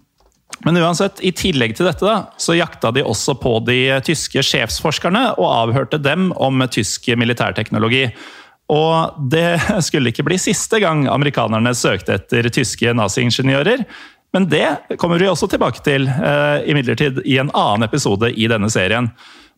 men 0.65 0.77
uansett, 0.77 1.19
i 1.25 1.34
tillegg 1.36 1.75
til 1.77 1.88
dette 1.89 2.05
da, 2.05 2.31
så 2.41 2.55
jakta 2.58 2.91
de 2.95 3.03
også 3.05 3.36
på 3.41 3.58
de 3.67 3.79
tyske 4.05 4.41
sjefsforskerne 4.45 5.36
og 5.36 5.45
avhørte 5.49 5.99
dem 6.01 6.31
om 6.41 6.63
tysk 6.71 7.10
militærteknologi. 7.17 8.08
Og 8.73 9.17
det 9.31 9.60
skulle 9.86 10.13
ikke 10.13 10.25
bli 10.25 10.39
siste 10.41 10.79
gang 10.81 11.05
amerikanerne 11.12 11.75
søkte 11.77 12.17
etter 12.17 12.49
tyske 12.53 12.95
naziingeniører. 12.97 13.86
Men 14.36 14.49
det 14.51 14.97
kommer 14.99 15.21
vi 15.21 15.29
også 15.31 15.47
tilbake 15.51 15.84
til 15.86 16.10
eh, 16.10 16.65
imidlertid 16.67 17.21
i 17.23 17.38
en 17.39 17.53
annen 17.55 17.88
episode 17.88 18.31
i 18.34 18.49
denne 18.51 18.71
serien. 18.73 19.12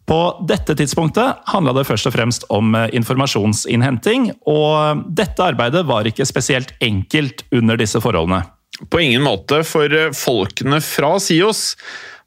På 0.08 0.20
dette 0.48 0.76
tidspunktet 0.78 1.42
handla 1.52 1.74
det 1.76 1.88
først 1.88 2.08
og 2.08 2.14
fremst 2.16 2.46
om 2.54 2.76
eh, 2.78 2.92
informasjonsinnhenting, 3.00 4.30
og 4.48 5.08
dette 5.18 5.44
arbeidet 5.44 5.88
var 5.88 6.08
ikke 6.08 6.28
spesielt 6.30 6.76
enkelt 6.84 7.48
under 7.56 7.80
disse 7.80 8.02
forholdene. 8.04 8.44
På 8.92 9.02
ingen 9.02 9.24
måte, 9.26 9.64
for 9.66 9.92
eh, 9.94 10.14
folkene 10.16 10.82
fra 10.86 11.16
SIOS 11.22 11.72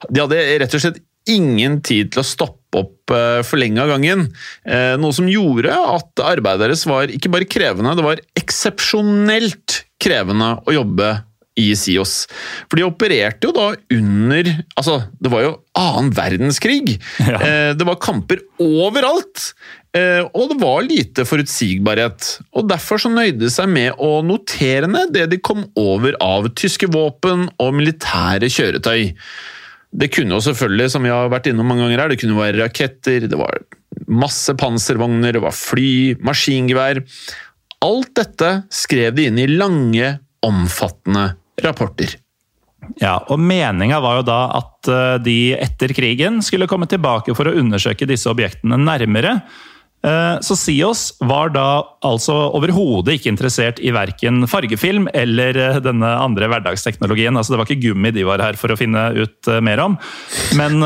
de 0.09 0.23
hadde 0.23 0.41
rett 0.63 0.75
og 0.75 0.83
slett 0.83 1.01
ingen 1.29 1.79
tid 1.85 2.13
til 2.15 2.23
å 2.23 2.27
stoppe 2.27 2.81
opp 2.81 3.13
eh, 3.15 3.41
for 3.47 3.61
lenge 3.61 3.83
av 3.83 3.93
gangen. 3.93 4.29
Eh, 4.65 4.95
noe 5.01 5.15
som 5.15 5.29
gjorde 5.31 5.75
at 5.75 6.23
arbeidet 6.25 6.65
deres 6.65 6.87
var 6.89 7.13
ikke 7.13 7.33
bare 7.33 7.49
krevende, 7.51 7.97
det 7.99 8.07
var 8.07 8.23
eksepsjonelt 8.41 9.83
krevende 10.01 10.55
å 10.65 10.75
jobbe 10.75 11.13
i 11.61 11.71
SIOS. 11.79 12.25
For 12.69 12.81
de 12.81 12.89
opererte 12.89 13.49
jo 13.49 13.55
da 13.57 13.73
under 13.97 14.49
Altså, 14.81 14.97
det 15.21 15.31
var 15.33 15.45
jo 15.45 15.53
annen 15.79 16.11
verdenskrig. 16.17 16.97
Ja. 17.21 17.39
Det 17.77 17.87
var 17.87 18.01
kamper 18.03 18.41
overalt. 18.63 19.53
Eh, 19.97 20.23
og 20.23 20.53
det 20.53 20.59
var 20.61 20.85
lite 20.87 21.25
forutsigbarhet, 21.27 22.27
og 22.55 22.69
derfor 22.71 23.01
så 23.03 23.11
nøyde 23.11 23.43
de 23.43 23.49
seg 23.51 23.67
med 23.73 23.99
å 23.99 24.21
notere 24.23 24.87
ned 24.87 25.11
det 25.17 25.25
de 25.33 25.41
kom 25.43 25.65
over 25.79 26.15
av 26.23 26.47
tyske 26.55 26.87
våpen 26.95 27.49
og 27.59 27.75
militære 27.75 28.51
kjøretøy. 28.55 29.11
Det 29.91 30.11
kunne 30.15 30.37
jo 30.37 30.45
selvfølgelig, 30.47 30.93
som 30.95 31.03
vi 31.03 31.11
har 31.11 31.33
vært 31.33 31.51
innom 31.51 31.67
mange 31.67 31.89
ganger 31.89 32.05
her, 32.05 32.13
det 32.13 32.21
kunne 32.23 32.39
være 32.39 32.61
raketter, 32.63 33.27
det 33.27 33.41
var 33.41 33.65
masse 34.07 34.55
panservogner, 34.59 35.35
det 35.35 35.43
var 35.43 35.57
fly, 35.59 36.15
maskingevær. 36.23 37.03
Alt 37.83 38.15
dette 38.21 38.53
skrev 38.71 39.17
de 39.19 39.27
inn 39.27 39.43
i 39.43 39.51
lange, 39.51 40.21
omfattende 40.47 41.33
rapporter. 41.65 42.19
Ja, 43.01 43.19
og 43.31 43.41
Meninga 43.41 44.01
var 44.03 44.21
jo 44.21 44.29
da 44.29 44.43
at 44.61 44.91
eh, 44.91 45.17
de 45.23 45.39
etter 45.61 45.93
krigen 45.97 46.41
skulle 46.45 46.69
komme 46.71 46.89
tilbake 46.91 47.35
for 47.37 47.49
å 47.49 47.57
undersøke 47.61 48.09
disse 48.09 48.31
objektene 48.31 48.79
nærmere. 48.81 49.41
Eh, 50.01 50.39
Så 50.41 50.57
SIOS 50.57 51.21
var 51.29 51.53
da 51.53 51.83
altså 52.09 52.35
overhodet 52.57 53.19
ikke 53.19 53.31
interessert 53.35 53.83
i 53.85 53.93
verken 53.93 54.47
fargefilm 54.49 55.11
eller 55.13 55.59
eh, 55.61 55.81
denne 55.85 56.09
andre 56.25 56.49
hverdagsteknologien. 56.51 57.37
Altså 57.37 57.55
Det 57.55 57.61
var 57.61 57.69
ikke 57.69 57.85
gummi 57.85 58.15
de 58.17 58.25
var 58.27 58.43
her 58.43 58.59
for 58.59 58.73
å 58.73 58.79
finne 58.81 59.05
ut 59.19 59.51
mer 59.63 59.85
om, 59.85 59.99
men 60.59 60.81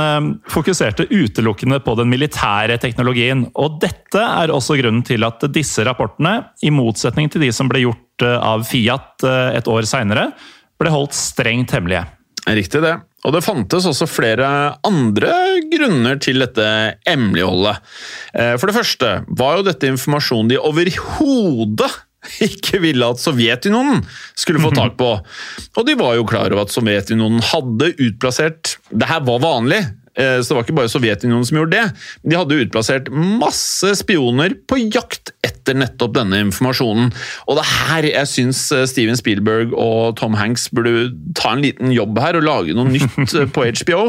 fokuserte 0.51 1.07
utelukkende 1.13 1.79
på 1.85 1.95
den 2.01 2.11
militære 2.11 2.81
teknologien. 2.83 3.47
Og 3.55 3.79
dette 3.87 4.21
er 4.21 4.53
også 4.53 4.77
grunnen 4.83 5.07
til 5.07 5.25
at 5.27 5.47
disse 5.55 5.87
rapportene, 5.87 6.51
i 6.67 6.75
motsetning 6.75 7.31
til 7.31 7.47
de 7.47 7.55
som 7.55 7.71
ble 7.71 7.87
gjort 7.87 8.27
av 8.27 8.63
Fiat 8.67 9.25
et 9.27 9.67
år 9.71 9.87
seinere, 9.91 10.29
ble 10.85 10.93
holdt 10.95 11.17
strengt 11.17 11.75
hemmelige. 11.75 12.05
Riktig 12.45 12.83
det. 12.85 12.95
Og 13.25 13.33
det 13.33 13.45
fantes 13.45 13.87
også 13.89 14.07
flere 14.09 14.47
andre 14.85 15.33
grunner 15.73 16.19
til 16.21 16.45
dette 16.45 16.65
hemmeligholdet. 17.09 17.81
Eh, 18.37 18.55
For 18.61 18.69
det 18.69 18.77
første 18.77 19.13
var 19.33 19.59
jo 19.59 19.69
dette 19.71 19.89
informasjon 19.89 20.51
de 20.53 20.61
overhodet 20.61 21.89
ikke 22.45 22.81
ville 22.81 23.09
at 23.09 23.21
Sovjetunionen 23.21 24.05
skulle 24.37 24.63
få 24.63 24.71
tak 24.77 24.97
på. 25.01 25.11
Og 25.79 25.89
de 25.89 25.97
var 26.01 26.17
jo 26.19 26.29
klar 26.29 26.53
over 26.53 26.65
at 26.65 26.73
Sovjetunionen 26.73 27.43
hadde 27.53 27.93
utplassert 28.01 28.79
Det 28.93 29.09
her 29.11 29.25
var 29.27 29.43
vanlig, 29.45 29.81
eh, 30.17 30.39
så 30.41 30.51
det 30.53 30.59
var 30.59 30.67
ikke 30.67 30.79
bare 30.83 30.93
Sovjetunionen 30.93 31.49
som 31.49 31.61
gjorde 31.61 31.81
det. 31.81 32.07
De 32.29 32.39
hadde 32.39 32.61
utplassert 32.67 33.11
masse 33.13 33.97
spioner 34.01 34.57
på 34.69 34.81
jakt 34.85 35.35
etter 35.65 35.79
nettopp 35.81 36.13
denne 36.19 36.43
informasjonen. 36.45 37.09
Og 37.49 37.57
det 37.57 37.65
er 37.65 37.73
her 37.89 38.09
jeg 38.11 38.31
syns 38.31 38.61
eh, 38.75 38.85
Steven 38.91 39.17
Spielberg 39.17 39.73
og 39.73 40.19
Tom 40.21 40.37
Hanks 40.37 40.69
burde 40.75 41.09
ta 41.37 41.55
en 41.55 41.65
liten 41.65 41.95
jobb 41.95 42.21
her 42.21 42.39
og 42.39 42.45
lage 42.45 42.77
noe 42.77 42.93
nytt 42.93 43.35
eh, 43.41 43.49
på 43.49 43.65
HBO. 43.81 44.03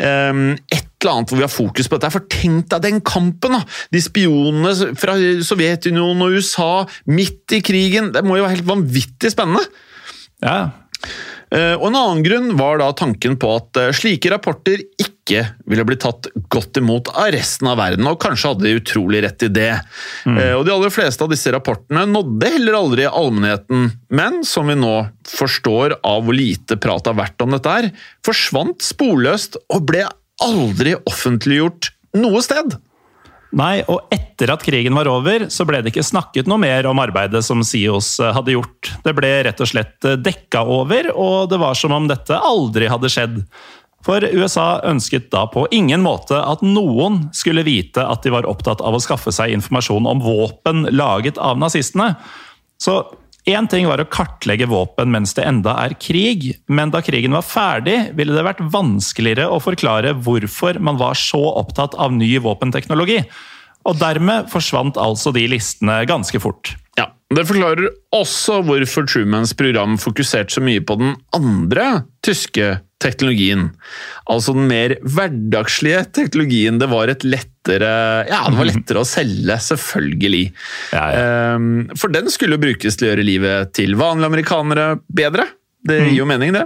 Um, 0.00 0.56
et 0.72 0.88
eller 1.04 1.12
annet 1.12 1.32
hvor 1.32 1.40
vi 1.40 1.44
har 1.44 1.52
fokus 1.52 1.90
på 1.90 1.98
dette. 1.98 2.12
For 2.14 2.28
tenk 2.32 2.70
deg 2.72 2.86
den 2.86 3.02
kampen! 3.04 3.58
da! 3.58 3.60
De 3.92 4.00
spionene 4.00 4.94
fra 4.98 5.18
Sovjetunionen 5.44 6.24
og 6.24 6.38
USA 6.38 6.70
midt 7.12 7.52
i 7.52 7.60
krigen. 7.64 8.14
Det 8.14 8.24
må 8.24 8.38
jo 8.38 8.46
være 8.46 8.56
helt 8.56 8.70
vanvittig 8.70 9.34
spennende. 9.34 9.66
Ja, 10.44 10.72
Og 11.54 11.84
En 11.86 11.96
annen 11.96 12.22
grunn 12.24 12.54
var 12.58 12.80
da 12.80 12.88
tanken 12.96 13.36
på 13.40 13.50
at 13.54 13.78
eh, 13.78 13.92
slike 13.94 14.32
rapporter 14.32 14.80
ikke 14.98 15.44
ville 15.70 15.84
bli 15.86 15.96
tatt 16.02 16.26
godt 16.52 16.80
imot 16.80 17.08
av 17.14 17.30
resten 17.32 17.68
av 17.70 17.78
verden, 17.80 18.08
og 18.10 18.18
kanskje 18.20 18.50
hadde 18.50 18.66
de 18.66 18.74
utrolig 18.80 19.22
rett 19.24 19.46
i 19.46 19.50
det. 19.54 19.70
Mm. 20.28 20.36
Og 20.58 20.66
De 20.66 20.74
aller 20.74 20.92
fleste 20.92 21.24
av 21.24 21.30
disse 21.32 21.52
rapportene 21.54 22.02
nådde 22.10 22.50
heller 22.56 22.76
aldri 22.76 23.06
allmennheten, 23.08 23.86
men 24.12 24.42
som 24.44 24.68
vi 24.68 24.76
nå 24.76 24.92
forstår 25.30 25.96
av 26.04 26.26
hvor 26.26 26.36
lite 26.36 26.76
prat 26.76 27.08
har 27.08 27.16
vært 27.16 27.40
om 27.46 27.56
dette 27.56 27.72
her, 27.72 27.88
forsvant 28.26 28.84
sporløst 28.84 29.56
og 29.64 29.86
ble 29.88 30.04
aldri 30.44 30.98
offentliggjort 31.08 31.94
noe 32.20 32.44
sted. 32.44 32.76
Nei, 33.54 33.84
og 33.86 34.10
etter 34.14 34.50
at 34.50 34.64
krigen 34.66 34.96
var 34.98 35.06
over, 35.06 35.46
så 35.52 35.62
ble 35.68 35.78
det 35.84 35.92
ikke 35.92 36.06
snakket 36.06 36.48
noe 36.50 36.58
mer 36.58 36.88
om 36.90 36.98
arbeidet 36.98 37.44
som 37.46 37.62
SIOS 37.62 38.16
hadde 38.34 38.56
gjort. 38.56 38.90
Det 39.04 39.14
ble 39.14 39.30
rett 39.46 39.62
og 39.62 39.70
slett 39.70 40.08
dekka 40.24 40.64
over, 40.66 41.12
og 41.14 41.52
det 41.52 41.60
var 41.62 41.78
som 41.78 41.94
om 41.94 42.08
dette 42.10 42.34
aldri 42.34 42.90
hadde 42.90 43.12
skjedd. 43.14 43.38
For 44.04 44.24
USA 44.36 44.82
ønsket 44.84 45.30
da 45.32 45.46
på 45.48 45.64
ingen 45.72 46.02
måte 46.04 46.36
at 46.36 46.64
noen 46.66 47.28
skulle 47.36 47.64
vite 47.64 48.02
at 48.04 48.26
de 48.26 48.34
var 48.34 48.48
opptatt 48.48 48.82
av 48.84 48.98
å 48.98 49.00
skaffe 49.00 49.32
seg 49.32 49.54
informasjon 49.54 50.10
om 50.10 50.20
våpen 50.24 50.88
laget 50.92 51.40
av 51.40 51.56
nazistene. 51.62 52.12
Så 52.76 52.98
Én 53.44 53.66
ting 53.68 53.84
var 53.84 54.00
å 54.00 54.06
kartlegge 54.08 54.64
våpen 54.70 55.10
mens 55.12 55.34
det 55.36 55.44
enda 55.44 55.74
er 55.82 55.92
krig, 56.00 56.46
men 56.72 56.88
da 56.94 57.02
krigen 57.04 57.34
var 57.36 57.44
ferdig, 57.44 57.98
ville 58.16 58.32
det 58.32 58.44
vært 58.46 58.62
vanskeligere 58.72 59.50
å 59.52 59.58
forklare 59.60 60.14
hvorfor 60.24 60.78
man 60.80 60.96
var 60.96 61.18
så 61.20 61.42
opptatt 61.60 61.92
av 62.00 62.14
ny 62.16 62.30
våpenteknologi. 62.40 63.18
Og 63.84 63.98
dermed 64.00 64.48
forsvant 64.48 64.96
altså 64.96 65.34
de 65.36 65.44
listene 65.52 65.98
ganske 66.08 66.40
fort. 66.40 66.72
Ja, 66.96 67.10
Det 67.28 67.44
forklarer 67.44 67.90
også 68.16 68.62
hvorfor 68.64 69.04
Trumans 69.12 69.52
program 69.52 69.98
fokuserte 70.00 70.56
så 70.56 70.64
mye 70.64 70.80
på 70.80 70.96
den 71.02 71.12
andre 71.36 72.06
tyske 72.24 72.78
teknologien. 73.04 73.68
Altså 74.30 74.54
den 74.56 74.68
mer 74.70 74.96
hverdagslige 75.04 76.04
teknologien. 76.16 76.80
Det 76.80 76.88
var 76.90 77.12
et 77.12 77.26
lettere 77.26 77.90
Ja, 78.28 78.44
det 78.48 78.58
var 78.58 78.70
lettere 78.70 79.02
å 79.04 79.08
selge, 79.08 79.58
selvfølgelig. 79.68 80.44
Ja, 80.94 81.04
ja. 81.12 81.26
Ehm, 81.54 81.68
For 82.00 82.12
den 82.12 82.32
skulle 82.32 82.58
jo 82.58 82.64
brukes 82.64 82.96
til 82.96 83.08
å 83.08 83.12
gjøre 83.12 83.26
livet 83.26 83.74
til 83.76 83.98
vanlige 84.00 84.32
amerikanere 84.32 84.88
bedre. 85.08 85.48
Det 85.84 86.00
gir 86.06 86.22
jo 86.22 86.28
mening, 86.28 86.56
det. 86.56 86.64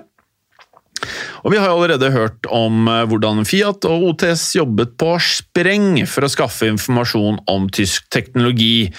Og 1.46 1.52
Vi 1.52 1.58
har 1.60 1.70
allerede 1.70 2.10
hørt 2.14 2.46
om 2.50 2.88
eh, 2.90 3.04
hvordan 3.08 3.44
Fiat 3.48 3.86
og 3.88 4.10
OTS 4.12 4.50
jobbet 4.58 4.96
på 5.00 5.14
spreng 5.22 6.02
for 6.10 6.26
å 6.26 6.32
skaffe 6.32 6.70
informasjon 6.70 7.42
om 7.50 7.68
tysk 7.74 8.08
teknologi. 8.14 8.90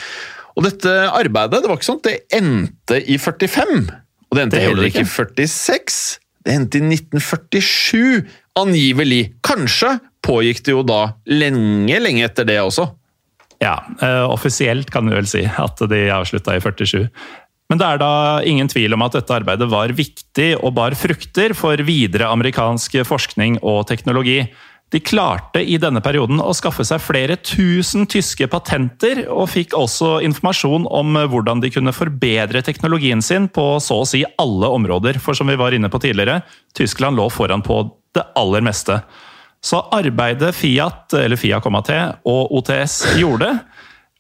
Og 0.56 0.65
dette 0.67 0.93
arbeidet 1.08 1.62
det 1.62 1.71
var 1.71 1.80
ikke 1.80 1.89
sånn 1.91 2.04
det 2.06 2.17
endte 2.36 2.99
i 2.99 3.19
45, 3.19 3.86
og 4.30 4.36
det 4.36 4.45
endte 4.45 4.60
Det 4.60 4.65
heller 4.65 4.89
ikke 4.89 5.06
i 5.06 5.12
46. 5.12 5.99
Det 6.49 6.55
hendte 6.55 6.79
i 6.79 6.88
1947, 6.95 8.23
angivelig. 8.57 9.35
Kanskje 9.45 9.99
pågikk 10.25 10.63
det 10.65 10.73
jo 10.73 10.81
da 10.81 11.12
lenge, 11.29 11.99
lenge 12.01 12.23
etter 12.25 12.47
det 12.49 12.55
også. 12.63 12.88
Ja, 13.62 13.75
eh, 14.01 14.23
offisielt 14.25 14.89
kan 14.89 15.05
vi 15.05 15.13
vel 15.13 15.29
si 15.29 15.43
at 15.45 15.83
de 15.91 15.99
avslutta 16.15 16.55
i 16.57 16.63
47. 16.63 17.05
Men 17.69 17.77
det 17.77 17.85
er 17.85 18.01
da 18.01 18.12
ingen 18.49 18.71
tvil 18.71 18.97
om 18.97 19.05
at 19.05 19.13
dette 19.19 19.35
arbeidet 19.35 19.69
var 19.69 19.93
viktig 19.93 20.55
og 20.57 20.73
bar 20.79 20.97
frukter 20.97 21.53
for 21.53 21.77
videre 21.85 22.31
amerikansk 22.33 22.97
forskning 23.05 23.59
og 23.62 23.83
teknologi. 23.91 24.39
De 24.89 24.99
klarte 24.99 25.62
i 25.62 25.78
denne 25.78 26.02
perioden 26.02 26.39
å 26.41 26.54
skaffe 26.58 26.82
seg 26.88 27.02
flere 27.04 27.36
tusen 27.45 28.08
tyske 28.10 28.47
patenter, 28.49 29.21
og 29.30 29.52
fikk 29.54 29.75
også 29.78 30.15
informasjon 30.25 30.88
om 30.89 31.19
hvordan 31.30 31.62
de 31.62 31.69
kunne 31.73 31.93
forbedre 31.93 32.63
teknologien 32.65 33.21
sin 33.21 33.45
på 33.54 33.75
så 33.86 34.02
å 34.02 34.08
si 34.10 34.23
alle 34.41 34.71
områder. 34.80 35.21
For 35.21 35.38
som 35.38 35.52
vi 35.52 35.60
var 35.60 35.78
inne 35.78 35.91
på 35.93 36.02
tidligere, 36.02 36.41
Tyskland 36.78 37.21
lå 37.21 37.30
foran 37.30 37.62
på 37.65 37.84
det 38.17 38.25
aller 38.39 38.65
meste. 38.65 38.97
Så 39.62 39.84
arbeidet 39.93 40.56
Fiat, 40.56 41.13
eller 41.19 41.38
Fia,T 41.38 41.95
og 42.32 42.54
OTS 42.58 43.02
gjorde, 43.19 43.52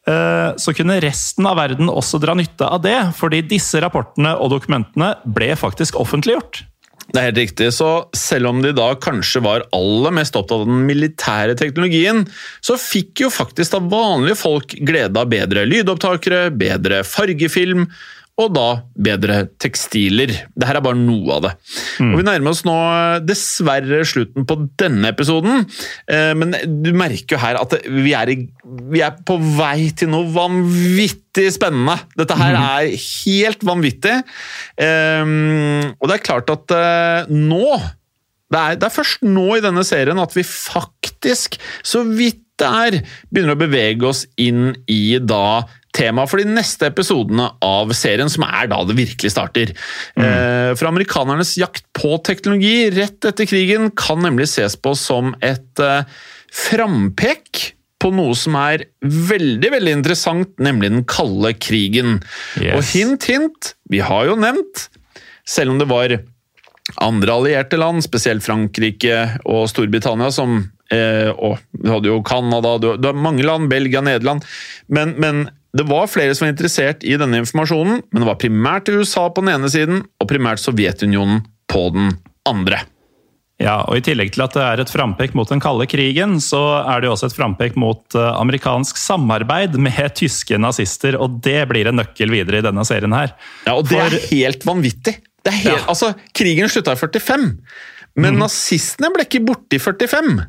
eh, 0.05 0.49
så 0.59 0.73
kunne 0.75 0.99
resten 1.01 1.47
av 1.49 1.57
verden 1.57 1.89
også 1.89 2.19
dra 2.21 2.35
nytte 2.37 2.67
av 2.67 2.83
det, 2.83 2.97
fordi 3.17 3.41
disse 3.47 3.81
rapportene 3.81 4.35
og 4.37 4.51
dokumentene 4.53 5.15
ble 5.25 5.55
faktisk 5.57 5.97
offentliggjort. 5.97 6.61
Det 7.09 7.17
er 7.17 7.31
helt 7.31 7.39
riktig, 7.41 7.71
så 7.73 7.89
selv 8.13 8.51
om 8.51 8.59
de 8.61 8.69
da 8.77 8.91
kanskje 9.01 9.41
var 9.41 9.65
aller 9.73 10.13
mest 10.13 10.35
opptatt 10.37 10.61
av 10.61 10.69
den 10.69 10.83
militære 10.85 11.55
teknologien, 11.57 12.21
så 12.61 12.77
fikk 12.77 13.23
jo 13.25 13.31
faktisk 13.33 13.73
da 13.73 13.81
vanlige 13.81 14.37
folk 14.37 14.75
glede 14.85 15.17
av 15.17 15.31
bedre 15.31 15.65
lydopptakere, 15.65 16.51
bedre 16.53 17.01
fargefilm, 17.07 17.87
og 18.39 18.53
da 18.55 18.67
bedre 18.95 19.41
tekstiler. 19.59 20.31
Dette 20.55 20.71
er 20.71 20.81
bare 20.83 20.99
noe 20.99 21.35
av 21.35 21.45
det. 21.45 21.51
Og 22.05 22.15
Vi 22.21 22.25
nærmer 22.27 22.53
oss 22.53 22.63
nå 22.67 22.77
dessverre 23.27 24.01
slutten 24.07 24.47
på 24.47 24.57
denne 24.79 25.11
episoden, 25.11 25.65
eh, 26.07 26.31
men 26.39 26.55
du 26.83 26.91
merker 26.95 27.35
jo 27.35 27.41
her 27.43 27.59
at 27.59 27.75
vi 27.83 28.15
er, 28.15 28.31
i, 28.31 28.47
vi 28.93 29.03
er 29.03 29.19
på 29.27 29.37
vei 29.59 29.91
til 29.97 30.11
noe 30.13 30.29
vanvittig 30.33 31.49
spennende. 31.55 31.99
Dette 32.19 32.37
her 32.39 32.57
er 32.59 32.91
helt 32.95 33.63
vanvittig. 33.67 34.19
Ehm, 34.79 35.95
og 35.99 36.09
det 36.09 36.19
er 36.19 36.27
klart 36.29 36.53
at 36.53 36.75
eh, 36.75 37.31
nå 37.33 37.65
det 38.49 38.59
er, 38.59 38.77
det 38.81 38.87
er 38.87 38.93
først 38.93 39.25
nå 39.25 39.59
i 39.59 39.61
denne 39.61 39.83
serien 39.85 40.17
at 40.17 40.33
vi 40.33 40.41
faktisk, 40.41 41.59
så 41.85 42.01
vidt 42.07 42.41
det 42.59 42.67
er, 42.67 42.97
begynner 43.31 43.55
å 43.55 43.59
bevege 43.59 44.07
oss 44.09 44.25
inn 44.41 44.73
i 44.91 45.17
da 45.21 45.61
temaet 45.95 46.31
for 46.31 46.41
de 46.41 46.47
neste 46.49 46.89
episodene 46.89 47.47
av 47.65 47.93
serien, 47.97 48.29
som 48.29 48.45
er 48.47 48.69
da 48.71 48.81
det 48.87 48.97
virkelig 48.97 49.33
starter. 49.33 49.73
Mm. 50.19 50.75
for 50.77 50.89
amerikanernes 50.89 51.55
jakt 51.59 51.85
på 51.97 52.17
teknologi 52.25 52.89
rett 52.93 53.25
etter 53.25 53.47
krigen 53.49 53.89
kan 53.97 54.21
nemlig 54.23 54.49
ses 54.51 54.77
på 54.79 54.93
som 54.97 55.33
et 55.45 55.81
eh, 55.83 56.05
frampek 56.53 57.73
på 57.99 58.11
noe 58.15 58.35
som 58.37 58.55
er 58.59 58.85
veldig 59.03 59.73
veldig 59.73 59.93
interessant, 59.97 60.53
nemlig 60.63 60.91
den 60.93 61.05
kalde 61.09 61.51
krigen. 61.59 62.19
Yes. 62.61 62.77
Og 62.77 62.85
hint, 62.93 63.27
hint, 63.27 63.73
vi 63.91 63.99
har 64.05 64.29
jo 64.29 64.37
nevnt, 64.39 64.87
selv 65.47 65.73
om 65.73 65.81
det 65.81 65.89
var 65.89 66.15
andre 67.03 67.35
allierte 67.35 67.77
land, 67.77 68.01
spesielt 68.05 68.45
Frankrike 68.45 69.41
og 69.43 69.67
Storbritannia, 69.69 70.31
som 70.33 70.61
eh, 70.93 71.29
og 71.29 71.59
Du 71.75 71.91
hadde 71.91 72.09
jo 72.09 72.23
Canada, 72.25 72.77
det 72.81 72.95
du 73.01 73.09
har 73.11 73.19
mange 73.19 73.45
land, 73.45 73.69
Belgia, 73.69 74.01
Nederland. 74.05 74.47
Men, 74.87 75.13
men 75.21 75.49
det 75.77 75.85
var 75.89 76.07
flere 76.09 76.33
som 76.35 76.45
var 76.47 76.53
interessert 76.55 77.03
i 77.05 77.15
denne 77.19 77.41
informasjonen, 77.43 78.01
men 78.09 78.23
det 78.23 78.27
var 78.29 78.39
primært 78.41 78.89
USA 78.89 79.27
på 79.29 79.43
den 79.45 79.53
ene 79.53 79.69
siden, 79.69 80.01
og 80.19 80.29
primært 80.31 80.61
Sovjetunionen 80.63 81.43
på 81.69 81.83
den 81.93 82.15
andre. 82.49 82.79
Ja, 83.59 83.81
og 83.83 83.97
I 83.99 84.01
tillegg 84.07 84.31
til 84.31 84.41
at 84.45 84.53
det 84.55 84.61
er 84.63 84.79
et 84.81 84.89
frampek 84.93 85.33
mot 85.35 85.49
den 85.51 85.59
kalde 85.59 85.83
krigen, 85.91 86.37
så 86.39 86.61
er 86.87 87.01
det 87.03 87.09
jo 87.09 87.15
også 87.17 87.27
et 87.27 87.35
frampek 87.35 87.75
mot 87.75 88.15
eh, 88.15 88.29
amerikansk 88.39 88.95
samarbeid 88.97 89.75
med 89.83 90.13
tyske 90.15 90.55
nazister, 90.63 91.17
og 91.19 91.41
det 91.43 91.65
blir 91.67 91.89
en 91.91 91.99
nøkkel 91.99 92.31
videre 92.31 92.61
i 92.61 92.65
denne 92.65 92.85
serien 92.87 93.11
her. 93.17 93.33
Ja, 93.67 93.75
og 93.75 93.83
det 93.89 93.97
For- 93.99 94.15
er 94.15 94.27
helt 94.31 94.63
vanvittig. 94.69 95.17
Det 95.43 95.51
er 95.53 95.57
helt, 95.59 95.83
Ja. 95.83 95.85
altså, 95.91 96.13
krigen 96.35 96.71
slutta 96.71 96.95
i 96.95 96.99
45, 97.03 97.49
men 98.19 98.39
nazistene 98.39 99.11
ble 99.13 99.27
ikke 99.27 99.43
borte 99.45 99.75
i 99.75 99.79
45. 99.83 100.47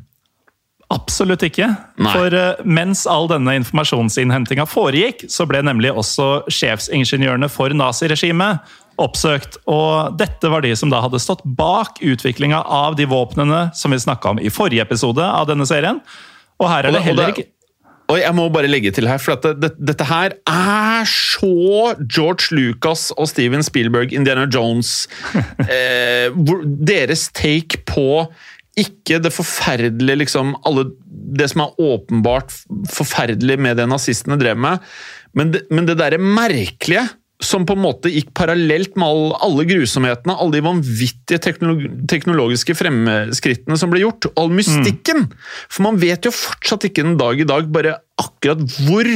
Absolutt 0.91 1.43
ikke. 1.45 1.69
Nei. 2.01 2.11
For 2.11 2.35
eh, 2.35 2.61
mens 2.67 3.05
all 3.09 3.29
denne 3.31 3.55
informasjonsinnhentinga 3.61 4.65
foregikk, 4.67 5.25
så 5.31 5.47
ble 5.49 5.61
nemlig 5.63 5.93
også 5.95 6.43
sjefsingeniørene 6.51 7.47
for 7.51 7.73
naziregimet 7.77 8.73
oppsøkt. 9.01 9.61
Og 9.71 10.17
dette 10.19 10.51
var 10.51 10.65
de 10.65 10.73
som 10.77 10.91
da 10.91 11.01
hadde 11.05 11.21
stått 11.21 11.45
bak 11.45 12.01
utviklinga 12.03 12.63
av 12.67 12.99
de 12.99 13.07
våpnene 13.09 13.69
som 13.77 13.95
vi 13.95 14.01
snakka 14.03 14.35
om 14.35 14.43
i 14.43 14.51
forrige 14.53 14.83
episode 14.83 15.23
av 15.23 15.47
denne 15.49 15.67
serien. 15.69 16.03
Og 16.61 16.69
her 16.69 16.87
er 16.87 16.97
det 16.97 17.03
heller 17.07 17.33
ikke 17.33 17.47
Og 18.11 18.19
jeg 18.19 18.35
må 18.35 18.49
bare 18.51 18.69
legge 18.69 18.91
til 18.93 19.07
her, 19.07 19.21
for 19.23 19.37
dette, 19.37 19.55
det, 19.55 19.71
det, 19.77 19.87
dette 19.93 20.05
her 20.09 20.35
er 20.51 21.07
så 21.07 21.95
George 22.03 22.51
Lucas 22.51 23.09
og 23.15 23.29
Steven 23.31 23.63
Spielberg, 23.63 24.11
Indiana 24.13 24.43
Jones 24.51 25.07
eh, 25.77 26.27
Deres 26.91 27.29
take 27.31 27.79
på 27.87 28.27
ikke 28.79 29.19
det 29.23 29.33
forferdelige 29.35 30.21
liksom, 30.23 30.53
alle, 30.67 30.87
Det 31.31 31.49
som 31.51 31.65
er 31.65 31.79
åpenbart 31.79 32.53
forferdelig 32.91 33.57
med 33.59 33.77
det 33.79 33.87
nazistene 33.89 34.39
drev 34.39 34.59
med, 34.59 34.79
men 35.35 35.51
det, 35.51 35.65
men 35.71 35.87
det 35.87 35.97
derre 35.99 36.19
merkelige 36.19 37.07
som 37.41 37.65
på 37.65 37.73
en 37.73 37.81
måte 37.81 38.11
gikk 38.13 38.29
parallelt 38.37 38.95
med 38.99 39.07
all, 39.07 39.31
alle 39.47 39.65
grusomhetene, 39.65 40.35
alle 40.37 40.59
de 40.59 40.63
vanvittige 40.65 41.41
teknolog 41.41 41.87
teknologiske 42.11 42.75
fremskrittene 42.77 43.77
som 43.79 43.91
ble 43.91 44.03
gjort, 44.03 44.29
og 44.29 44.41
all 44.43 44.51
mystikken. 44.53 45.25
For 45.71 45.87
man 45.87 45.97
vet 46.01 46.27
jo 46.27 46.33
fortsatt 46.35 46.85
ikke 46.87 47.05
den 47.07 47.17
dag 47.19 47.41
i 47.41 47.47
dag 47.49 47.71
bare 47.73 47.97
akkurat 48.21 48.61
hvor 48.85 49.09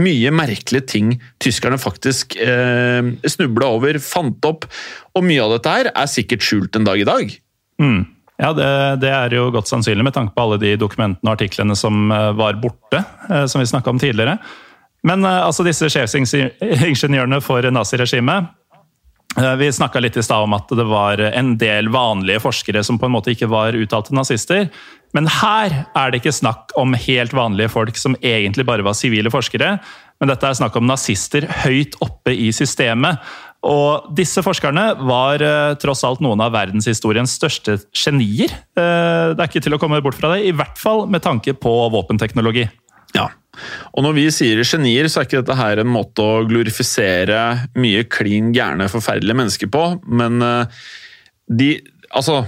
mye 0.00 0.30
merkelige 0.34 0.86
ting 0.92 1.14
tyskerne 1.42 1.80
faktisk 1.80 2.36
eh, 2.38 3.10
snubla 3.26 3.72
over, 3.78 3.98
fant 4.04 4.44
opp. 4.46 4.68
Og 5.16 5.26
mye 5.26 5.42
av 5.42 5.56
dette 5.56 5.76
her 5.78 5.90
er 5.94 6.10
sikkert 6.10 6.44
skjult 6.46 6.76
en 6.78 6.86
dag 6.86 7.00
i 7.00 7.08
dag. 7.08 7.32
Mm. 7.80 8.02
Ja, 8.40 8.52
det, 8.56 8.68
det 9.02 9.10
er 9.12 9.34
jo 9.36 9.50
godt 9.52 9.68
sannsynlig 9.68 10.06
med 10.06 10.14
tanke 10.16 10.32
på 10.32 10.46
alle 10.46 10.56
de 10.62 10.72
dokumentene 10.80 11.28
og 11.28 11.36
artiklene 11.36 11.76
som 11.76 12.08
eh, 12.14 12.30
var 12.38 12.56
borte, 12.62 13.02
eh, 13.28 13.44
som 13.50 13.60
vi 13.60 13.68
snakka 13.68 13.92
om 13.92 14.00
tidligere. 14.00 14.38
Men 15.04 15.26
eh, 15.28 15.42
altså 15.44 15.66
disse 15.66 15.90
sjefsingeniørene 15.92 17.40
for 17.44 17.68
naziregimet 17.72 18.56
Vi 19.60 19.68
snakka 19.72 20.00
litt 20.02 20.16
i 20.18 20.24
stad 20.26 20.42
om 20.42 20.56
at 20.56 20.72
det 20.74 20.84
var 20.88 21.20
en 21.28 21.52
del 21.60 21.86
vanlige 21.92 22.40
forskere 22.42 22.82
som 22.82 22.96
på 22.98 23.06
en 23.06 23.14
måte 23.14 23.30
ikke 23.30 23.46
var 23.52 23.76
uttalte 23.78 24.16
nazister. 24.16 24.64
Men 25.14 25.28
her 25.30 25.84
er 25.94 26.10
det 26.10 26.18
ikke 26.18 26.34
snakk 26.34 26.74
om 26.80 26.96
helt 26.98 27.36
vanlige 27.36 27.70
folk 27.70 28.00
som 28.00 28.16
egentlig 28.22 28.66
bare 28.66 28.82
var 28.86 28.96
sivile 28.98 29.30
forskere. 29.30 29.76
Men 30.20 30.32
dette 30.32 30.48
er 30.48 30.58
snakk 30.58 30.74
om 30.80 30.88
nazister 30.88 31.46
høyt 31.62 31.94
oppe 32.02 32.34
i 32.34 32.50
systemet. 32.56 33.22
Og 33.66 34.12
disse 34.16 34.40
forskerne 34.44 34.84
var 35.04 35.42
eh, 35.44 35.74
tross 35.80 36.00
alt 36.08 36.22
noen 36.24 36.40
av 36.40 36.54
verdenshistoriens 36.54 37.34
største 37.36 37.76
genier. 37.92 38.54
Eh, 38.78 39.32
det 39.34 39.36
er 39.36 39.50
ikke 39.50 39.64
til 39.66 39.76
å 39.76 39.80
komme 39.82 40.00
bort 40.04 40.16
fra 40.16 40.32
det, 40.32 40.46
i 40.48 40.54
hvert 40.56 40.80
fall 40.80 41.04
med 41.12 41.24
tanke 41.26 41.52
på 41.58 41.74
våpenteknologi. 41.92 42.64
Ja. 43.16 43.28
Og 43.92 44.06
når 44.06 44.16
vi 44.16 44.24
sier 44.32 44.62
genier, 44.64 45.10
så 45.10 45.20
er 45.20 45.28
ikke 45.28 45.42
dette 45.42 45.58
her 45.58 45.82
en 45.82 45.92
måte 45.92 46.24
å 46.24 46.44
glorifisere 46.48 47.42
mye 47.76 48.06
klin 48.08 48.54
gærne, 48.56 48.88
forferdelige 48.88 49.40
mennesker 49.42 49.72
på, 49.72 49.86
men 50.08 50.40
eh, 50.46 50.84
de 51.50 51.72
Altså, 52.10 52.40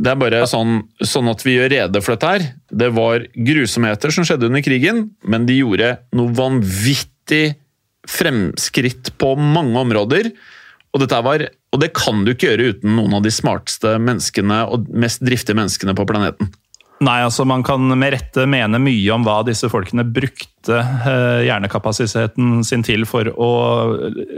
det 0.00 0.08
er 0.08 0.16
bare 0.16 0.38
sånn, 0.48 0.78
sånn 1.04 1.28
at 1.28 1.42
vi 1.44 1.58
gjør 1.58 1.68
rede 1.68 2.00
for 2.00 2.14
dette 2.14 2.30
her. 2.30 2.44
Det 2.72 2.86
var 2.96 3.26
grusomheter 3.36 4.14
som 4.14 4.24
skjedde 4.24 4.48
under 4.48 4.62
krigen, 4.64 5.02
men 5.20 5.44
de 5.44 5.58
gjorde 5.58 5.90
noe 6.16 6.32
vanvittig 6.32 7.58
fremskritt 8.10 9.12
på 9.20 9.34
mange 9.38 9.78
områder. 9.80 10.30
Og, 10.96 11.02
var, 11.26 11.48
og 11.74 11.82
det 11.82 11.92
kan 11.96 12.22
du 12.24 12.32
ikke 12.32 12.52
gjøre 12.52 12.70
uten 12.76 12.94
noen 12.96 13.18
av 13.18 13.26
de 13.26 13.32
smarteste 13.34 13.96
menneskene 14.00 14.62
og 14.72 14.86
mest 14.96 15.24
driftige 15.26 15.58
menneskene 15.58 15.96
på 15.96 16.06
planeten. 16.08 16.48
Nei, 17.04 17.18
altså 17.20 17.44
Man 17.44 17.60
kan 17.66 17.90
med 17.92 18.14
rette 18.14 18.46
mene 18.48 18.78
mye 18.80 19.12
om 19.12 19.24
hva 19.26 19.42
disse 19.44 19.68
folkene 19.68 20.06
brukte 20.08 20.78
eh, 20.80 21.42
hjernekapasiteten 21.44 22.62
sin 22.64 22.84
til 22.86 23.04
for 23.08 23.28
å 23.28 23.50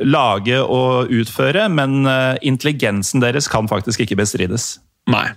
lage 0.03 0.59
og 0.65 1.13
utføre, 1.15 1.69
men 1.71 2.03
eh, 2.11 2.35
intelligensen 2.51 3.23
deres 3.23 3.47
kan 3.53 3.71
faktisk 3.71 4.03
ikke 4.03 4.19
bestrides. 4.19 4.73
Nei. 5.09 5.29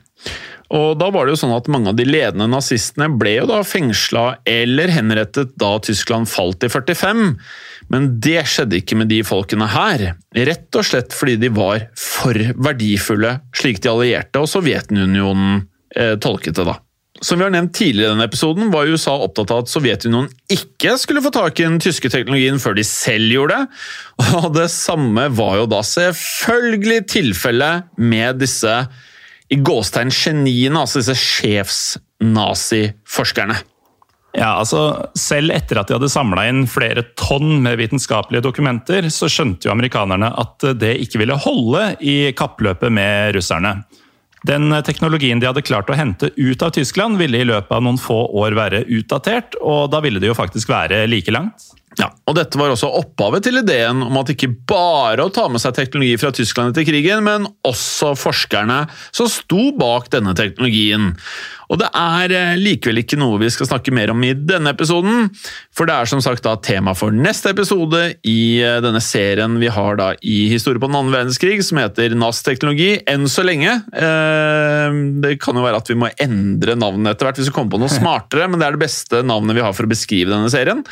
Og 0.72 0.96
da 1.00 1.10
var 1.12 1.28
det 1.28 1.36
jo 1.36 1.42
sånn 1.44 1.54
at 1.56 1.68
Mange 1.72 1.92
av 1.92 1.98
de 2.00 2.06
ledende 2.08 2.48
nazistene 2.50 3.10
ble 3.20 3.38
jo 3.42 3.50
da 3.50 3.62
fengsla 3.68 4.26
eller 4.48 4.92
henrettet 4.94 5.54
da 5.60 5.76
Tyskland 5.84 6.30
falt 6.32 6.64
i 6.66 6.72
45. 6.72 7.36
Men 7.92 8.22
det 8.24 8.46
skjedde 8.48 8.80
ikke 8.80 8.96
med 9.02 9.10
de 9.12 9.20
folkene 9.28 9.68
her. 9.74 10.14
Rett 10.36 10.76
og 10.80 10.86
slett 10.88 11.12
fordi 11.16 11.36
de 11.42 11.50
var 11.54 11.80
for 12.00 12.34
verdifulle, 12.56 13.40
slik 13.58 13.82
de 13.84 13.90
allierte 13.92 14.40
og 14.40 14.48
Sovjetunionen 14.52 15.66
eh, 15.96 16.16
tolket 16.24 16.56
det. 16.56 16.66
da. 16.72 16.76
Som 17.22 17.38
vi 17.38 17.46
har 17.46 17.52
nevnt 17.54 17.76
tidligere 17.78 18.10
i 18.10 18.14
denne 18.16 18.26
episoden, 18.26 18.72
var 18.74 18.90
USA 18.90 19.14
opptatt 19.22 19.52
av 19.54 19.60
at 19.66 19.70
Sovjetunionen 19.70 20.32
ikke 20.50 20.96
skulle 20.98 21.22
få 21.22 21.30
tak 21.36 21.60
i 21.60 21.68
den 21.68 21.80
tyske 21.84 22.10
teknologien 22.10 22.60
før 22.64 22.74
de 22.80 22.86
selv 22.88 23.34
gjorde 23.36 23.56
det. 23.60 23.66
Og 24.40 24.48
det 24.56 24.70
samme 24.74 25.28
var 25.38 25.54
jo 25.60 25.66
da 25.70 25.82
selvfølgelig 25.86 27.00
tilfellet 27.12 27.84
med 28.00 28.40
disse 28.42 28.88
i 29.52 29.60
gåstegn 29.60 30.08
geniene, 30.16 30.80
altså 30.80 31.00
disse 31.02 31.18
sjefsnaziforskerne. 31.20 33.58
Ja, 34.32 34.54
altså 34.62 35.10
Selv 35.18 35.52
etter 35.52 35.82
at 35.82 35.90
de 35.90 35.98
hadde 35.98 36.12
samla 36.12 36.46
inn 36.48 36.64
flere 36.70 37.04
tonn 37.20 37.60
med 37.66 37.80
vitenskapelige 37.82 38.46
dokumenter, 38.46 39.10
så 39.12 39.28
skjønte 39.32 39.68
jo 39.68 39.74
amerikanerne 39.74 40.32
at 40.40 40.70
det 40.80 40.96
ikke 41.04 41.24
ville 41.24 41.40
holde 41.44 41.90
i 42.00 42.32
kappløpet 42.38 42.94
med 42.94 43.36
russerne. 43.36 43.82
Den 44.48 44.74
teknologien 44.88 45.42
de 45.42 45.46
hadde 45.46 45.62
klart 45.62 45.92
å 45.92 45.98
hente 45.98 46.32
ut 46.34 46.64
av 46.66 46.72
Tyskland, 46.74 47.20
ville 47.22 47.44
i 47.44 47.46
løpet 47.46 47.76
av 47.76 47.84
noen 47.86 48.00
få 48.02 48.24
år 48.42 48.56
være 48.58 48.86
utdatert, 48.90 49.60
og 49.62 49.92
da 49.94 50.02
ville 50.02 50.22
det 50.24 50.32
jo 50.32 50.38
faktisk 50.38 50.72
være 50.72 51.04
like 51.12 51.34
langt. 51.34 51.68
Ja, 52.00 52.08
og 52.24 52.38
Dette 52.38 52.56
var 52.56 52.72
også 52.72 52.88
opphavet 53.02 53.44
til 53.44 53.60
ideen 53.60 54.00
om 54.06 54.16
at 54.22 54.30
ikke 54.32 54.48
bare 54.70 55.26
å 55.26 55.32
ta 55.34 55.50
med 55.52 55.60
seg 55.60 55.76
teknologi 55.76 56.16
fra 56.22 56.32
Tyskland 56.34 56.72
etter 56.72 56.88
krigen, 56.88 57.26
men 57.28 57.50
også 57.68 58.14
forskerne 58.16 58.86
som 59.12 59.28
sto 59.30 59.74
bak 59.78 60.08
denne 60.14 60.32
teknologien. 60.38 61.12
Og 61.72 61.80
Det 61.80 61.88
er 61.96 62.34
eh, 62.36 62.60
likevel 62.60 63.00
ikke 63.02 63.18
noe 63.20 63.40
vi 63.42 63.50
skal 63.54 63.70
snakke 63.70 63.94
mer 63.96 64.12
om 64.12 64.22
i 64.28 64.34
denne 64.36 64.74
episoden, 64.76 65.30
for 65.76 65.88
det 65.88 65.96
er 65.96 66.10
som 66.10 66.22
sagt 66.24 66.44
da 66.44 66.58
tema 66.60 66.94
for 66.98 67.16
neste 67.16 67.54
episode 67.54 68.02
i 68.28 68.42
eh, 68.60 68.80
denne 68.84 69.00
serien 69.04 69.56
vi 69.62 69.70
har 69.72 70.00
da 70.00 70.12
i 70.20 70.42
Historie 70.52 70.82
på 70.82 70.90
den 70.90 71.00
andre 71.00 71.22
verdenskrig, 71.22 71.62
som 71.64 71.80
heter 71.80 72.16
NAS-teknologi, 72.18 72.90
enn 73.08 73.28
så 73.32 73.46
lenge. 73.48 73.78
Eh, 73.96 75.00
Det 75.24 75.38
kan 75.42 75.56
jo 75.56 75.64
være 75.64 75.80
at 75.80 75.92
vi 75.92 75.98
må 76.00 76.10
endre 76.22 76.76
navnet 76.76 77.14
etter 77.14 77.30
hvert 77.30 77.40
hvis 77.40 77.52
vi 77.52 77.56
kommer 77.56 77.76
på 77.78 77.82
noe 77.84 77.94
smartere, 78.02 78.50
men 78.52 78.60
det 78.60 78.68
er 78.68 78.76
det 78.76 78.84
beste 78.84 79.22
navnet 79.24 79.56
vi 79.56 79.64
har 79.64 79.76
for 79.78 79.88
å 79.88 79.92
beskrive 79.92 80.34
denne 80.34 80.52
serien. 80.52 80.84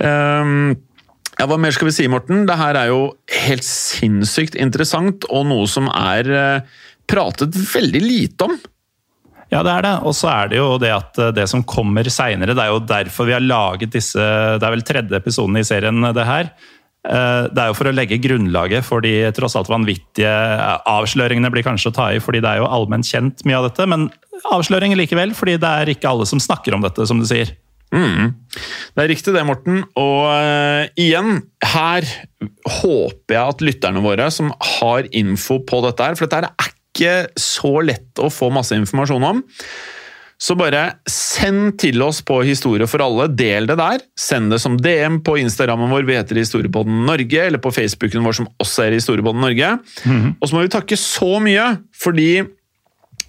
Um, 0.00 0.76
ja, 1.36 1.44
Hva 1.44 1.58
mer 1.60 1.74
skal 1.76 1.90
vi 1.90 1.96
si, 1.96 2.06
Morten? 2.08 2.46
Det 2.48 2.56
her 2.56 2.78
er 2.80 2.88
jo 2.88 3.02
helt 3.44 3.66
sinnssykt 3.66 4.56
interessant, 4.56 5.28
og 5.28 5.44
noe 5.50 5.68
som 5.68 5.90
er 5.92 6.30
pratet 7.06 7.52
veldig 7.74 8.02
lite 8.02 8.48
om. 8.48 8.56
Ja, 9.52 9.62
det 9.62 9.72
er 9.72 9.84
det. 9.86 9.94
Og 10.08 10.14
så 10.18 10.30
er 10.32 10.48
det 10.50 10.58
jo 10.58 10.70
det 10.82 10.92
at 10.94 11.18
eh, 11.22 11.34
det 11.36 11.46
som 11.50 11.64
kommer 11.66 12.08
seinere, 12.10 12.56
det 12.56 12.64
er 12.64 12.72
jo 12.72 12.80
derfor 12.82 13.28
vi 13.28 13.36
har 13.36 13.44
laget 13.44 13.92
disse 13.94 14.18
Det 14.18 14.64
er 14.66 14.74
vel 14.74 14.86
tredje 14.86 15.20
episoden 15.20 15.60
i 15.60 15.66
serien, 15.66 16.02
det 16.16 16.26
her. 16.26 16.50
Eh, 17.06 17.42
Det 17.52 17.62
er 17.62 17.70
jo 17.70 17.76
for 17.78 17.90
å 17.90 17.94
legge 17.94 18.18
grunnlaget 18.22 18.86
for 18.86 19.04
de 19.04 19.14
tross 19.36 19.56
alt 19.58 19.70
vanvittige 19.70 20.30
eh, 20.30 20.78
avsløringene 20.90 21.52
blir 21.54 21.66
kanskje 21.66 21.92
å 21.92 21.96
ta 22.00 22.08
i, 22.14 22.22
fordi 22.22 22.42
det 22.42 22.54
er 22.54 22.62
jo 22.62 22.70
allment 22.70 23.06
kjent 23.06 23.46
mye 23.46 23.60
av 23.60 23.68
dette, 23.68 23.86
men 23.86 24.08
avsløringer 24.52 24.98
likevel, 24.98 25.34
fordi 25.36 25.56
det 25.62 25.70
er 25.70 25.94
ikke 25.94 26.10
alle 26.10 26.26
som 26.28 26.42
snakker 26.42 26.74
om 26.76 26.82
dette, 26.84 27.06
som 27.06 27.22
du 27.22 27.26
sier. 27.28 27.54
Mm. 27.94 28.34
Det 28.96 29.04
er 29.04 29.08
riktig 29.12 29.32
det, 29.32 29.44
Morten. 29.46 29.84
Og 29.96 30.26
uh, 30.26 30.88
igjen, 30.98 31.38
her 31.70 32.04
håper 32.82 33.36
jeg 33.36 33.54
at 33.54 33.62
lytterne 33.64 34.02
våre 34.04 34.26
som 34.34 34.50
har 34.80 35.06
info 35.16 35.60
på 35.64 35.80
dette 35.86 36.08
her, 36.08 36.18
for 36.18 36.26
dette 36.26 36.42
er 36.42 36.74
ikke 36.96 37.14
så 37.38 37.76
lett 37.84 38.18
å 38.24 38.32
få 38.32 38.48
masse 38.54 38.74
informasjon 38.78 39.28
om. 39.28 39.44
Så 40.36 40.52
bare 40.58 40.98
send 41.08 41.78
til 41.80 42.02
oss 42.04 42.18
på 42.26 42.42
Historie 42.44 42.84
for 42.90 43.00
alle. 43.00 43.28
Del 43.32 43.68
det 43.70 43.78
der. 43.80 44.02
Send 44.20 44.52
det 44.52 44.58
som 44.60 44.76
DM 44.76 45.22
på 45.24 45.38
Instagrammen 45.40 45.88
vår, 45.92 46.04
vi 46.08 46.18
heter 46.18 46.36
Historiepodden 46.42 47.06
Norge, 47.08 47.46
eller 47.46 47.62
på 47.62 47.72
Facebooken 47.72 48.26
vår, 48.26 48.36
som 48.42 48.50
også 48.60 48.84
er 48.84 48.98
Historiepodden 48.98 49.40
Norge. 49.40 49.70
Og 50.36 50.44
så 50.44 50.56
må 50.58 50.66
vi 50.66 50.74
takke 50.76 50.98
så 51.00 51.38
mye, 51.40 51.70
fordi 51.96 52.44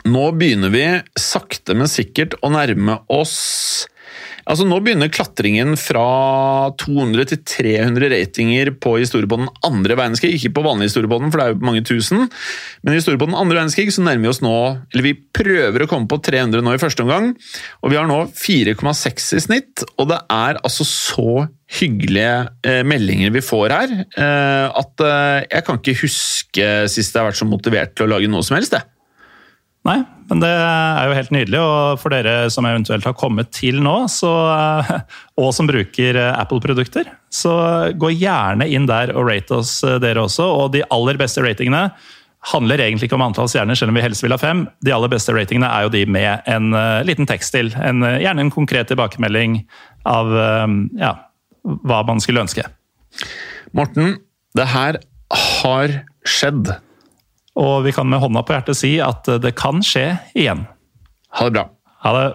nå 0.08 0.26
begynner 0.40 0.72
vi 0.72 0.86
sakte, 1.20 1.76
men 1.76 1.88
sikkert 1.92 2.36
å 2.44 2.52
nærme 2.52 3.00
oss 3.12 3.88
Altså 4.48 4.64
Nå 4.64 4.78
begynner 4.84 5.12
klatringen 5.12 5.76
fra 5.80 6.72
200 6.80 7.28
til 7.34 7.42
300 7.52 8.10
ratinger 8.14 8.72
på 8.80 8.94
historie 9.02 9.28
på 9.28 9.42
den 9.42 9.50
andre 9.68 9.98
verdenskrig. 10.00 10.38
Ikke 10.38 10.54
på 10.56 10.64
vanlig 10.64 10.88
historie 10.88 11.12
på 11.12 11.20
den, 11.20 11.34
for 11.34 11.42
det 11.42 11.48
er 11.48 11.56
jo 11.56 11.68
mange 11.68 11.84
tusen. 11.88 12.30
Men 12.82 12.96
i 12.96 13.02
den 13.04 13.36
andre 13.36 13.58
verdenskrig 13.58 13.92
så 13.92 14.06
nærmer 14.06 14.28
vi 14.28 14.32
oss 14.32 14.44
nå 14.46 14.56
Eller 14.94 15.06
vi 15.10 15.16
prøver 15.36 15.84
å 15.84 15.90
komme 15.92 16.08
på 16.08 16.22
300 16.24 16.64
nå 16.64 16.78
i 16.78 16.82
første 16.82 17.04
omgang. 17.04 17.34
Og 17.84 17.92
vi 17.92 18.00
har 18.00 18.08
nå 18.08 18.22
4,6 18.32 19.30
i 19.36 19.44
snitt, 19.44 19.86
og 20.00 20.12
det 20.14 20.22
er 20.32 20.62
altså 20.64 20.88
så 20.88 21.48
hyggelige 21.78 22.36
eh, 22.64 22.84
meldinger 22.88 23.34
vi 23.36 23.44
får 23.44 23.74
her, 23.76 23.96
eh, 24.08 24.68
at 24.72 25.04
eh, 25.04 25.48
jeg 25.52 25.66
kan 25.68 25.82
ikke 25.82 26.00
huske 26.00 26.70
sist 26.88 27.12
jeg 27.12 27.20
har 27.20 27.28
vært 27.28 27.42
så 27.42 27.50
motivert 27.50 27.98
til 27.98 28.08
å 28.08 28.14
lage 28.16 28.32
noe 28.32 28.46
som 28.48 28.56
helst. 28.56 28.78
jeg. 28.78 28.88
Nei, 29.86 30.02
men 30.28 30.42
det 30.44 30.50
er 30.50 31.08
jo 31.08 31.16
helt 31.16 31.32
nydelig. 31.32 31.60
Og 31.62 32.02
for 32.02 32.14
dere 32.14 32.50
som 32.54 32.68
eventuelt 32.68 33.06
har 33.08 33.16
kommet 33.18 33.52
til 33.56 33.80
nå, 33.84 33.96
så, 34.12 34.32
eh, 34.52 34.94
og 35.40 35.54
som 35.56 35.70
bruker 35.70 36.20
eh, 36.20 36.34
Apple-produkter, 36.36 37.10
så 37.32 37.54
gå 37.96 38.12
gjerne 38.18 38.68
inn 38.68 38.88
der 38.90 39.14
og 39.16 39.30
rate 39.30 39.62
oss, 39.62 39.80
eh, 39.88 40.00
dere 40.04 40.26
også. 40.26 40.48
Og 40.48 40.74
de 40.76 40.84
aller 40.94 41.20
beste 41.20 41.44
ratingene 41.46 41.88
handler 42.52 42.84
egentlig 42.84 43.08
ikke 43.08 43.18
om 43.18 43.26
antall 43.26 43.50
stjerner, 43.52 43.80
selv 43.80 43.92
om 43.92 44.00
vi 44.00 44.04
helst 44.04 44.24
vil 44.24 44.36
ha 44.36 44.40
fem. 44.42 44.66
De 44.86 44.94
aller 44.96 45.12
beste 45.12 45.36
ratingene 45.36 45.70
er 45.72 45.88
jo 45.88 45.94
de 45.96 46.04
med 46.18 46.48
en 46.48 46.70
liten 47.08 47.28
tekst 47.28 47.52
til. 47.56 47.74
En, 47.82 48.06
gjerne 48.22 48.46
en 48.46 48.54
konkret 48.54 48.88
tilbakemelding 48.92 49.58
av 50.08 50.32
ja, 50.96 51.12
hva 51.66 52.04
man 52.08 52.22
skulle 52.24 52.46
ønske. 52.46 52.64
Morten, 53.76 54.16
det 54.56 54.70
her 54.72 55.02
har 55.58 55.98
skjedd. 56.24 56.72
Og 57.58 57.86
vi 57.88 57.94
kan 57.96 58.10
med 58.10 58.22
hånda 58.22 58.44
på 58.46 58.54
hjertet 58.54 58.78
si 58.78 58.98
at 59.02 59.28
det 59.42 59.56
kan 59.58 59.82
skje 59.86 60.12
igjen. 60.38 60.68
Ha 61.38 61.48
det 61.48 61.58
bra. 61.58 61.66
Ha 62.06 62.14
det. 62.18 62.28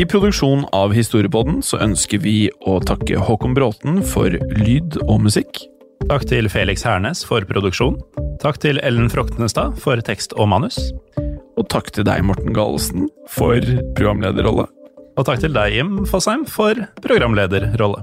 I 0.00 0.06
produksjonen 0.08 0.64
av 0.72 0.94
Historiepodden 0.96 1.60
så 1.62 1.78
ønsker 1.84 2.22
vi 2.24 2.48
å 2.66 2.78
takke 2.82 3.20
Håkon 3.20 3.52
Bråten 3.54 4.00
for 4.08 4.32
lyd 4.56 4.96
og 5.04 5.20
musikk. 5.28 5.60
Takk 6.08 6.24
til 6.30 6.48
Felix 6.50 6.82
Hernes 6.86 7.22
for 7.28 7.44
produksjon. 7.46 8.00
Takk 8.42 8.58
til 8.64 8.80
Ellen 8.82 9.12
Froktenestad 9.12 9.76
for 9.82 10.00
tekst 10.02 10.34
og 10.34 10.48
manus. 10.50 10.78
Og 11.60 11.68
takk 11.70 11.92
til 11.94 12.08
deg, 12.08 12.24
Morten 12.26 12.56
Galesen, 12.56 13.06
for 13.30 13.60
programlederrolle. 13.94 14.66
Og 15.20 15.28
takk 15.28 15.44
til 15.44 15.54
deg, 15.54 15.76
Jim 15.76 16.00
Fosheim, 16.08 16.48
for 16.48 16.78
programlederrolle. 17.04 18.02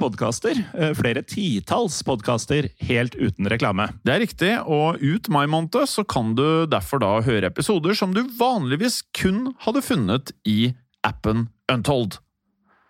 podkaster. 0.00 0.58
Flere 0.98 1.22
titalls 1.26 2.02
podkaster 2.06 2.68
helt 2.88 3.14
uten 3.16 3.48
reklame. 3.50 3.88
Det 4.04 4.14
er 4.14 4.22
riktig, 4.22 4.52
og 4.64 5.00
ut 5.02 5.28
mai 5.32 5.46
måned 5.50 5.88
så 5.88 6.04
kan 6.04 6.34
du 6.38 6.66
derfor 6.70 7.00
da 7.02 7.16
høre 7.24 7.50
episoder 7.50 7.96
som 7.96 8.14
du 8.14 8.22
vanligvis 8.38 9.02
kun 9.16 9.54
hadde 9.64 9.82
funnet 9.84 10.34
i 10.48 10.74
appen 11.06 11.48
Untold. 11.72 12.18